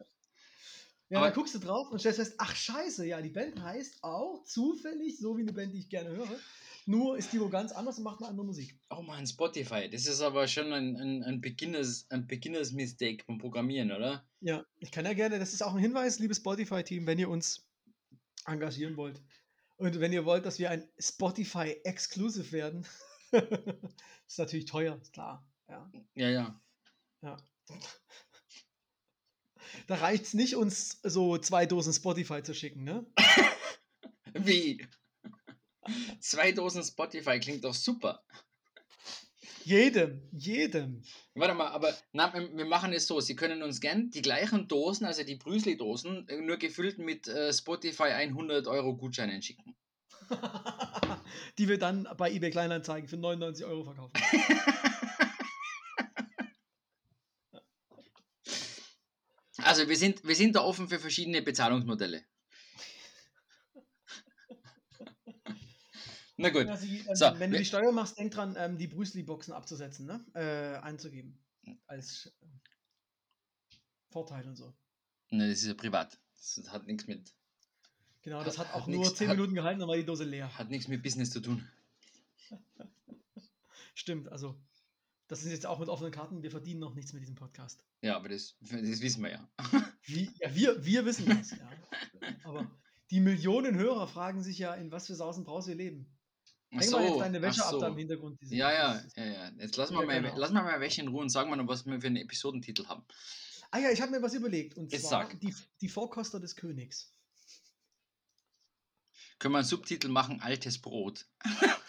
Ja, 1.09 1.17
Aber- 1.19 1.27
dann 1.27 1.35
guckst 1.35 1.55
du 1.55 1.59
drauf 1.59 1.89
und 1.91 1.99
stellst 1.99 2.19
fest, 2.19 2.35
ach 2.37 2.55
scheiße, 2.55 3.05
ja, 3.05 3.21
die 3.21 3.29
Band 3.29 3.61
heißt 3.61 4.03
auch 4.03 4.43
zufällig 4.45 5.19
so 5.19 5.37
wie 5.37 5.41
eine 5.41 5.53
Band, 5.53 5.73
die 5.73 5.79
ich 5.79 5.89
gerne 5.89 6.09
höre. 6.09 6.39
Nur 6.85 7.17
ist 7.17 7.31
die 7.31 7.39
wo 7.39 7.47
ganz 7.47 7.71
anders 7.71 7.97
und 7.97 8.03
macht 8.03 8.19
eine 8.19 8.27
andere 8.29 8.45
Musik. 8.45 8.77
Oh 8.89 9.01
man, 9.01 9.25
Spotify. 9.25 9.89
Das 9.89 10.05
ist 10.05 10.19
aber 10.19 10.47
schon 10.49 10.73
ein, 10.73 10.97
ein, 10.97 11.23
ein 11.23 11.39
Beginners, 11.39 12.05
ein 12.09 12.27
Beginners 12.27 12.73
beim 13.25 13.37
Programmieren, 13.37 13.91
oder? 13.93 14.27
Ja, 14.41 14.65
ich 14.79 14.91
kann 14.91 15.05
ja 15.05 15.13
gerne, 15.13 15.39
das 15.39 15.53
ist 15.53 15.61
auch 15.63 15.73
ein 15.73 15.79
Hinweis, 15.79 16.19
liebes 16.19 16.37
Spotify-Team, 16.37 17.07
wenn 17.07 17.19
ihr 17.19 17.29
uns 17.29 17.65
engagieren 18.45 18.97
wollt. 18.97 19.21
Und 19.77 19.99
wenn 20.01 20.11
ihr 20.11 20.25
wollt, 20.25 20.45
dass 20.45 20.59
wir 20.59 20.69
ein 20.71 20.87
Spotify-Exclusive 20.99 22.51
werden, 22.51 22.85
ist 24.27 24.37
natürlich 24.39 24.65
teuer, 24.65 24.99
klar. 25.13 25.47
Ja, 25.69 25.89
Ja, 26.15 26.29
ja. 26.29 26.61
ja. 27.21 27.37
Da 29.87 29.95
reicht 29.95 30.25
es 30.25 30.33
nicht, 30.33 30.55
uns 30.55 30.99
so 31.03 31.37
zwei 31.37 31.65
Dosen 31.65 31.93
Spotify 31.93 32.41
zu 32.43 32.53
schicken, 32.53 32.83
ne? 32.83 33.05
Wie? 34.33 34.85
Zwei 36.19 36.51
Dosen 36.51 36.83
Spotify 36.83 37.39
klingt 37.39 37.63
doch 37.63 37.73
super. 37.73 38.23
Jedem, 39.65 40.21
jedem. 40.33 41.03
Warte 41.35 41.53
mal, 41.53 41.69
aber 41.69 41.95
na, 42.11 42.33
wir 42.33 42.55
wir 42.55 42.65
machen 42.65 42.91
es 42.91 43.07
so, 43.07 43.21
Sie 43.21 43.35
können 43.35 43.63
uns 43.63 43.79
gern 43.79 44.09
die 44.09 44.21
gleichen 44.21 44.67
Dosen, 44.67 45.05
also 45.05 45.23
die 45.23 45.35
Brüsli-Dosen, 45.35 46.27
äh, 46.27 46.41
nur 46.41 46.57
gefüllt 46.57 46.97
mit 46.97 47.27
äh, 47.27 47.53
Spotify 47.53 48.11
100 48.11 48.67
Euro 48.67 48.95
Gutscheinen 48.95 49.41
schicken. 49.41 49.75
Die 51.57 51.67
wir 51.67 51.77
dann 51.77 52.07
bei 52.17 52.31
eBay 52.31 52.51
Kleinanzeigen 52.51 53.07
für 53.07 53.17
99 53.17 53.65
Euro 53.65 53.83
verkaufen. 53.83 54.13
Also 59.65 59.87
wir 59.89 59.97
sind, 59.97 60.23
wir 60.25 60.35
sind 60.35 60.55
da 60.55 60.61
offen 60.61 60.87
für 60.89 60.99
verschiedene 60.99 61.41
Bezahlungsmodelle. 61.41 62.23
Na 66.37 66.49
gut, 66.49 66.65
ähm, 66.67 67.15
So, 67.15 67.25
wenn 67.39 67.51
du 67.51 67.57
die 67.57 67.65
Steuer 67.65 67.91
machst, 67.91 68.17
denk 68.17 68.31
dran, 68.33 68.55
ähm, 68.57 68.77
die 68.77 68.87
Brüsli-Boxen 68.87 69.53
abzusetzen, 69.53 70.05
ne? 70.07 70.25
Äh, 70.33 70.77
einzugeben. 70.83 71.39
Als 71.87 72.33
äh, 72.41 72.45
Vorteil 74.09 74.47
und 74.47 74.55
so. 74.55 74.73
ne, 75.29 75.49
das 75.49 75.59
ist 75.59 75.67
ja 75.67 75.73
privat. 75.75 76.19
Das 76.37 76.69
hat 76.71 76.87
nichts 76.87 77.07
mit, 77.07 77.33
Genau, 78.23 78.43
das 78.43 78.57
Hat- 78.57 78.67
hat 78.67 78.73
hat 78.75 78.81
auch 78.83 78.87
nur 78.87 78.99
nix- 79.05 79.15
10 79.15 79.27
hat- 79.29 79.35
Minuten 79.35 79.53
gehalten, 79.53 79.79
dann 79.79 79.89
war 79.89 79.95
die 79.97 80.05
Dose 80.05 80.23
leer. 80.23 80.55
hat 80.57 80.69
nichts 80.69 80.87
mit 80.87 81.03
Business 81.03 81.29
zu 81.31 81.39
tun. 81.41 81.67
Stimmt, 83.95 84.29
also 84.31 84.55
das 85.27 85.43
ist 85.43 85.51
jetzt 85.51 85.65
auch 85.65 85.79
mit 85.79 85.89
offenen 85.89 86.11
Karten. 86.11 86.43
Wir 86.43 86.51
verdienen 86.51 86.79
noch 86.79 86.93
nichts 86.93 87.13
mit 87.13 87.21
diesem 87.21 87.35
Podcast. 87.35 87.83
Ja, 88.01 88.15
aber 88.15 88.29
das, 88.29 88.57
das 88.59 89.01
wissen 89.01 89.23
wir 89.23 89.31
ja. 89.31 89.49
Wie, 90.05 90.29
ja, 90.39 90.53
wir, 90.53 90.85
wir 90.85 91.05
wissen 91.05 91.27
das, 91.27 91.51
ja. 91.51 91.69
Aber 92.43 92.69
die 93.09 93.19
Millionen 93.19 93.75
Hörer 93.75 94.07
fragen 94.07 94.43
sich 94.43 94.57
ja, 94.57 94.73
in 94.73 94.91
was 94.91 95.07
für 95.07 95.15
Sausen 95.15 95.43
Braus 95.43 95.67
wir 95.67 95.75
leben. 95.75 96.13
Häng 96.69 96.89
mal 96.89 97.01
jetzt 97.03 97.13
so, 97.13 97.19
deine 97.19 97.41
Wäsche 97.41 97.61
ach 97.61 97.67
ab 97.67 97.71
so. 97.71 97.79
da 97.79 97.87
im 97.89 97.97
Hintergrund. 97.97 98.39
Ja, 98.41 98.71
ja, 98.71 99.01
ja, 99.15 99.25
ja. 99.25 99.51
Jetzt 99.59 99.77
lassen 99.77 99.93
wir, 99.95 100.05
mal, 100.05 100.21
genau. 100.21 100.37
lassen 100.37 100.55
wir 100.55 100.63
mal 100.63 100.79
welche 100.79 101.01
in 101.01 101.07
Ruhe 101.07 101.21
und 101.21 101.29
sagen 101.29 101.49
wir 101.49 101.55
noch, 101.55 101.67
was 101.67 101.85
wir 101.85 102.01
für 102.01 102.07
einen 102.07 102.17
Episodentitel 102.17 102.87
haben. 102.87 103.05
Ah 103.69 103.79
ja, 103.79 103.91
ich 103.91 104.01
habe 104.01 104.11
mir 104.11 104.21
was 104.21 104.33
überlegt. 104.33 104.75
Und 104.75 104.91
Jetzt 104.91 105.07
zwar 105.07 105.27
sag. 105.27 105.39
die, 105.39 105.53
die 105.81 105.89
Vorkoster 105.89 106.39
des 106.39 106.55
Königs. 106.55 107.13
Können 109.39 109.53
wir 109.53 109.59
einen 109.59 109.67
Subtitel 109.67 110.09
machen, 110.09 110.41
altes 110.41 110.81
Brot. 110.81 111.27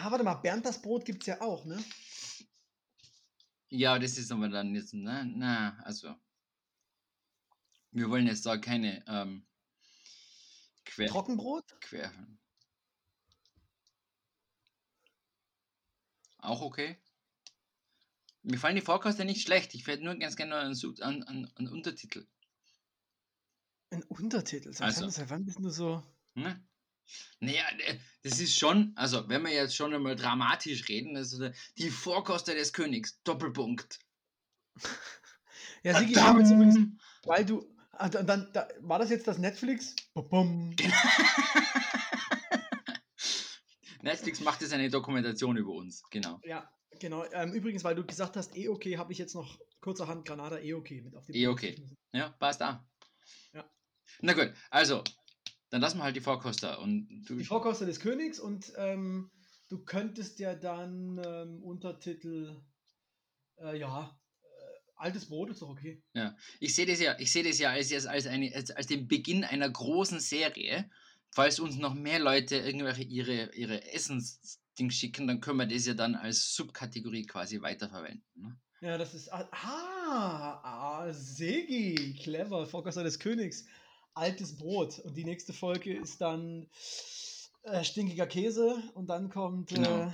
Ah, 0.00 0.12
warte 0.12 0.22
mal, 0.22 0.34
Bernd 0.36 0.64
das 0.64 0.80
Brot 0.80 1.04
gibt 1.04 1.24
es 1.24 1.26
ja 1.26 1.40
auch, 1.40 1.64
ne? 1.64 1.84
Ja, 3.68 3.98
das 3.98 4.16
ist 4.16 4.30
aber 4.30 4.48
dann 4.48 4.72
jetzt, 4.72 4.94
na, 4.94 5.24
na, 5.24 5.76
also. 5.82 6.14
Wir 7.90 8.08
wollen 8.08 8.28
jetzt 8.28 8.46
da 8.46 8.58
keine 8.58 9.04
ähm, 9.08 9.44
Quer, 10.84 11.08
Trockenbrot? 11.08 11.80
Quer. 11.80 12.12
Auch 16.38 16.60
okay. 16.60 16.96
Mir 18.42 18.58
fallen 18.58 18.76
die 18.76 18.82
Vorkoster 18.82 19.24
nicht 19.24 19.42
schlecht. 19.42 19.74
Ich 19.74 19.84
hätte 19.88 20.04
nur 20.04 20.14
ganz 20.14 20.36
gerne 20.36 20.54
einen, 20.58 20.80
einen, 21.02 21.22
einen, 21.24 21.56
einen 21.56 21.68
Untertitel. 21.68 22.24
Ein 23.90 24.04
Untertitel. 24.04 24.72
Seit, 24.72 24.96
Also. 24.96 25.28
wann 25.28 25.44
bist 25.44 25.58
du 25.58 25.70
so. 25.70 26.04
Ne? 26.34 26.67
Naja, 27.40 27.62
äh, 27.86 27.98
das 28.22 28.40
ist 28.40 28.58
schon, 28.58 28.92
also 28.96 29.28
wenn 29.28 29.42
wir 29.42 29.52
jetzt 29.52 29.76
schon 29.76 29.94
einmal 29.94 30.16
dramatisch 30.16 30.88
reden, 30.88 31.16
also 31.16 31.50
die 31.76 31.90
Vorkoster 31.90 32.54
des 32.54 32.72
Königs, 32.72 33.22
Doppelpunkt. 33.22 33.98
Ja, 35.84 35.96
Sigi, 35.98 36.12
Tadam! 36.12 36.98
weil 37.24 37.44
du. 37.44 37.64
Ah, 37.92 38.08
dann, 38.08 38.26
dann, 38.26 38.50
da, 38.52 38.66
war 38.80 38.98
das 38.98 39.10
jetzt 39.10 39.28
das 39.28 39.38
Netflix? 39.38 39.94
Bum. 40.14 40.70
Netflix 44.02 44.40
macht 44.40 44.60
jetzt 44.60 44.72
eine 44.72 44.90
Dokumentation 44.90 45.56
über 45.56 45.72
uns, 45.72 46.02
genau. 46.10 46.40
Ja, 46.44 46.70
genau. 47.00 47.24
Ähm, 47.32 47.52
übrigens, 47.52 47.84
weil 47.84 47.94
du 47.94 48.04
gesagt 48.04 48.36
hast, 48.36 48.56
eh 48.56 48.68
okay, 48.68 48.98
habe 48.98 49.12
ich 49.12 49.18
jetzt 49.18 49.34
noch 49.34 49.58
kurzerhand 49.80 50.26
Granada 50.26 50.58
eh 50.58 50.74
okay 50.74 51.02
mit 51.02 51.14
auf 51.16 51.26
die 51.26 51.42
Eh 51.42 51.48
okay. 51.48 51.82
Ja, 52.12 52.30
passt 52.30 52.60
da. 52.60 52.86
Ja. 53.52 53.68
Na 54.20 54.32
gut, 54.32 54.52
also, 54.70 55.02
dann 55.70 55.80
lassen 55.80 55.98
wir 55.98 56.04
halt 56.04 56.16
die 56.16 56.20
Vorkoster 56.20 56.80
und 56.80 57.24
du. 57.28 57.36
Die 57.36 57.44
Vorkoster 57.44 57.86
des 57.86 58.00
Königs 58.00 58.40
und 58.40 58.72
ähm, 58.76 59.30
du 59.68 59.84
könntest 59.84 60.38
ja 60.38 60.54
dann 60.54 61.20
ähm, 61.24 61.62
Untertitel, 61.62 62.60
äh, 63.58 63.78
ja, 63.78 64.18
äh, 64.42 64.46
altes 64.96 65.26
Brot 65.26 65.50
ist 65.50 65.62
doch 65.62 65.68
okay. 65.68 66.02
Ich 66.60 66.74
sehe 66.74 66.86
das 66.86 67.00
ja, 67.00 67.18
ich 67.18 67.30
sehe 67.30 67.44
das 67.44 67.58
ja 67.58 67.70
als, 67.70 67.92
als, 67.92 68.06
als, 68.06 68.26
eine, 68.26 68.54
als, 68.54 68.70
als 68.70 68.86
den 68.86 69.08
Beginn 69.08 69.44
einer 69.44 69.68
großen 69.68 70.20
Serie. 70.20 70.90
Falls 71.30 71.60
uns 71.60 71.76
noch 71.76 71.94
mehr 71.94 72.18
Leute 72.18 72.56
irgendwelche 72.56 73.02
ihre, 73.02 73.54
ihre 73.54 73.92
Essensdings 73.92 74.94
schicken, 74.94 75.26
dann 75.26 75.42
können 75.42 75.58
wir 75.58 75.66
das 75.66 75.86
ja 75.86 75.92
dann 75.92 76.14
als 76.14 76.54
Subkategorie 76.54 77.26
quasi 77.26 77.60
weiterverwenden. 77.60 78.24
Ne? 78.34 78.58
Ja, 78.80 78.96
das 78.96 79.12
ist. 79.12 79.30
Ah, 79.30 79.48
ah, 79.52 80.60
ah 80.62 81.12
Segi, 81.12 82.16
clever, 82.22 82.66
Vorkoster 82.66 83.02
des 83.02 83.18
Königs. 83.18 83.66
Altes 84.18 84.56
Brot. 84.56 84.98
Und 85.00 85.16
die 85.16 85.24
nächste 85.24 85.52
Folge 85.52 85.94
ist 85.94 86.20
dann 86.20 86.68
äh, 87.62 87.84
stinkiger 87.84 88.26
Käse 88.26 88.82
und 88.94 89.08
dann 89.08 89.30
kommt. 89.30 89.70
Genau. 89.70 90.02
Äh, 90.02 90.10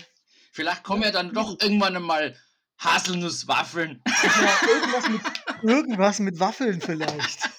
Vielleicht 0.53 0.85
kommen 0.85 1.03
ja 1.03 1.11
dann 1.11 1.33
doch 1.33 1.61
irgendwann 1.61 1.97
einmal 1.97 2.37
Haselnusswaffeln. 2.79 4.03
ja, 4.07 4.69
irgendwas, 4.69 5.09
mit, 5.09 5.21
irgendwas 5.63 6.19
mit 6.21 6.39
Waffeln 6.39 6.81
vielleicht. 6.81 7.51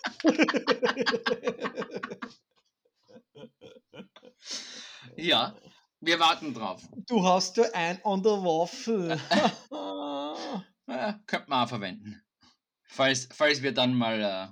Ja, 5.17 5.55
wir 6.01 6.19
warten 6.19 6.53
drauf. 6.53 6.81
Du 7.07 7.25
hast 7.25 7.57
ja 7.57 7.65
ein 7.73 8.03
an 8.03 8.21
der 8.21 8.43
Waffel. 8.43 9.19
Ja, 10.87 11.19
könnte 11.25 11.49
man 11.49 11.63
auch 11.65 11.69
verwenden. 11.69 12.21
Falls, 12.83 13.27
falls 13.31 13.61
wir 13.61 13.73
dann 13.73 13.93
mal 13.93 14.21
äh, 14.21 14.47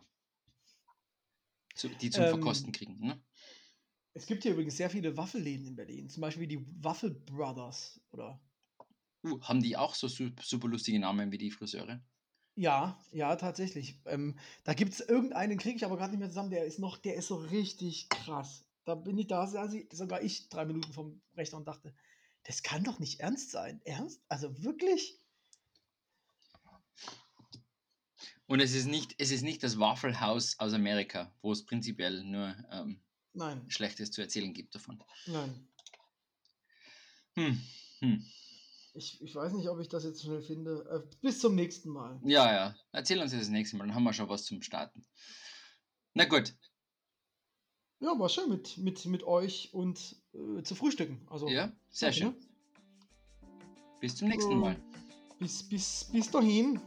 die 1.75 2.09
zum 2.11 2.21
Ähm, 2.21 2.29
Verkosten 2.29 2.71
kriegen. 2.71 2.99
Ne? 2.99 3.23
es 4.15 4.25
gibt 4.25 4.41
hier 4.43 4.53
übrigens 4.53 4.77
sehr 4.77 4.89
viele 4.89 5.17
Waffelläden 5.17 5.67
in 5.67 5.75
Berlin. 5.75 6.09
Zum 6.09 6.21
Beispiel 6.21 6.47
die 6.47 6.65
Waffel 6.83 7.11
Brothers. 7.11 8.01
Oder? 8.11 8.41
Uh, 9.25 9.41
haben 9.41 9.61
die 9.61 9.75
auch 9.75 9.95
so 9.95 10.07
su- 10.07 10.31
super 10.41 10.67
lustige 10.69 10.97
Namen 10.99 11.31
wie 11.31 11.37
die 11.37 11.51
Friseure? 11.51 12.01
Ja, 12.55 12.99
ja, 13.11 13.35
tatsächlich. 13.35 14.01
Ähm, 14.05 14.37
da 14.63 14.73
gibt 14.73 14.93
es 14.93 14.99
irgendeinen, 14.99 15.57
kriege 15.57 15.75
ich 15.75 15.85
aber 15.85 15.97
gerade 15.97 16.11
nicht 16.11 16.19
mehr 16.19 16.29
zusammen, 16.29 16.51
der 16.51 16.65
ist 16.65 16.77
noch, 16.79 16.97
der 16.97 17.15
ist 17.15 17.27
so 17.27 17.35
richtig 17.35 18.09
krass. 18.09 18.65
Da 18.85 18.93
bin 18.95 19.17
ich 19.17 19.27
da, 19.27 19.47
saß 19.47 19.73
ich, 19.73 19.91
sogar 19.91 20.21
ich 20.21 20.49
drei 20.49 20.65
Minuten 20.65 20.93
vom 20.93 21.21
Rechner 21.35 21.57
und 21.57 21.67
dachte, 21.67 21.95
das 22.43 22.61
kann 22.61 22.83
doch 22.83 22.99
nicht 22.99 23.21
ernst 23.21 23.49
sein. 23.51 23.81
Ernst? 23.85 24.23
Also 24.29 24.61
wirklich? 24.63 25.22
Und 28.47 28.59
es 28.59 28.73
ist 28.73 28.85
nicht, 28.87 29.15
es 29.19 29.31
ist 29.31 29.41
nicht 29.41 29.63
das 29.63 29.79
Waffle 29.79 30.19
House 30.19 30.59
aus 30.59 30.73
Amerika, 30.73 31.33
wo 31.41 31.51
es 31.51 31.65
prinzipiell 31.65 32.23
nur 32.23 32.55
ähm, 32.71 32.99
Schlechtes 33.69 34.11
zu 34.11 34.21
erzählen 34.21 34.53
gibt 34.53 34.75
davon. 34.75 35.01
nein. 35.27 35.67
Hm. 37.35 37.61
Hm. 37.99 38.25
Ich, 38.93 39.19
ich 39.23 39.33
weiß 39.33 39.53
nicht, 39.53 39.67
ob 39.69 39.79
ich 39.79 39.87
das 39.89 40.03
jetzt 40.03 40.21
schnell 40.21 40.41
finde. 40.43 40.85
Äh, 40.87 41.15
bis 41.21 41.39
zum 41.39 41.55
nächsten 41.55 41.89
Mal. 41.89 42.21
Ja, 42.25 42.53
ja. 42.53 42.75
Erzähl 42.91 43.19
uns 43.19 43.31
das 43.31 43.47
nächste 43.49 43.75
Mal, 43.77 43.87
dann 43.87 43.95
haben 43.95 44.03
wir 44.03 44.13
schon 44.13 44.29
was 44.29 44.45
zum 44.45 44.61
Starten. 44.61 45.03
Na 46.13 46.25
gut. 46.25 46.53
Ja, 48.01 48.19
war 48.19 48.29
schön 48.29 48.49
mit, 48.49 48.77
mit, 48.77 49.03
mit 49.05 49.23
euch 49.23 49.73
und 49.73 50.15
äh, 50.33 50.61
zu 50.61 50.75
frühstücken. 50.75 51.25
Also, 51.27 51.47
Ja, 51.47 51.71
sehr 51.89 52.11
schön. 52.13 52.27
ne? 52.27 52.35
Bis 53.99 54.15
zum 54.15 54.27
nächsten 54.27 54.57
Mal. 54.59 54.75
Bis, 55.39 55.63
bis, 55.67 56.09
bis 56.11 56.29
dahin. 56.29 56.79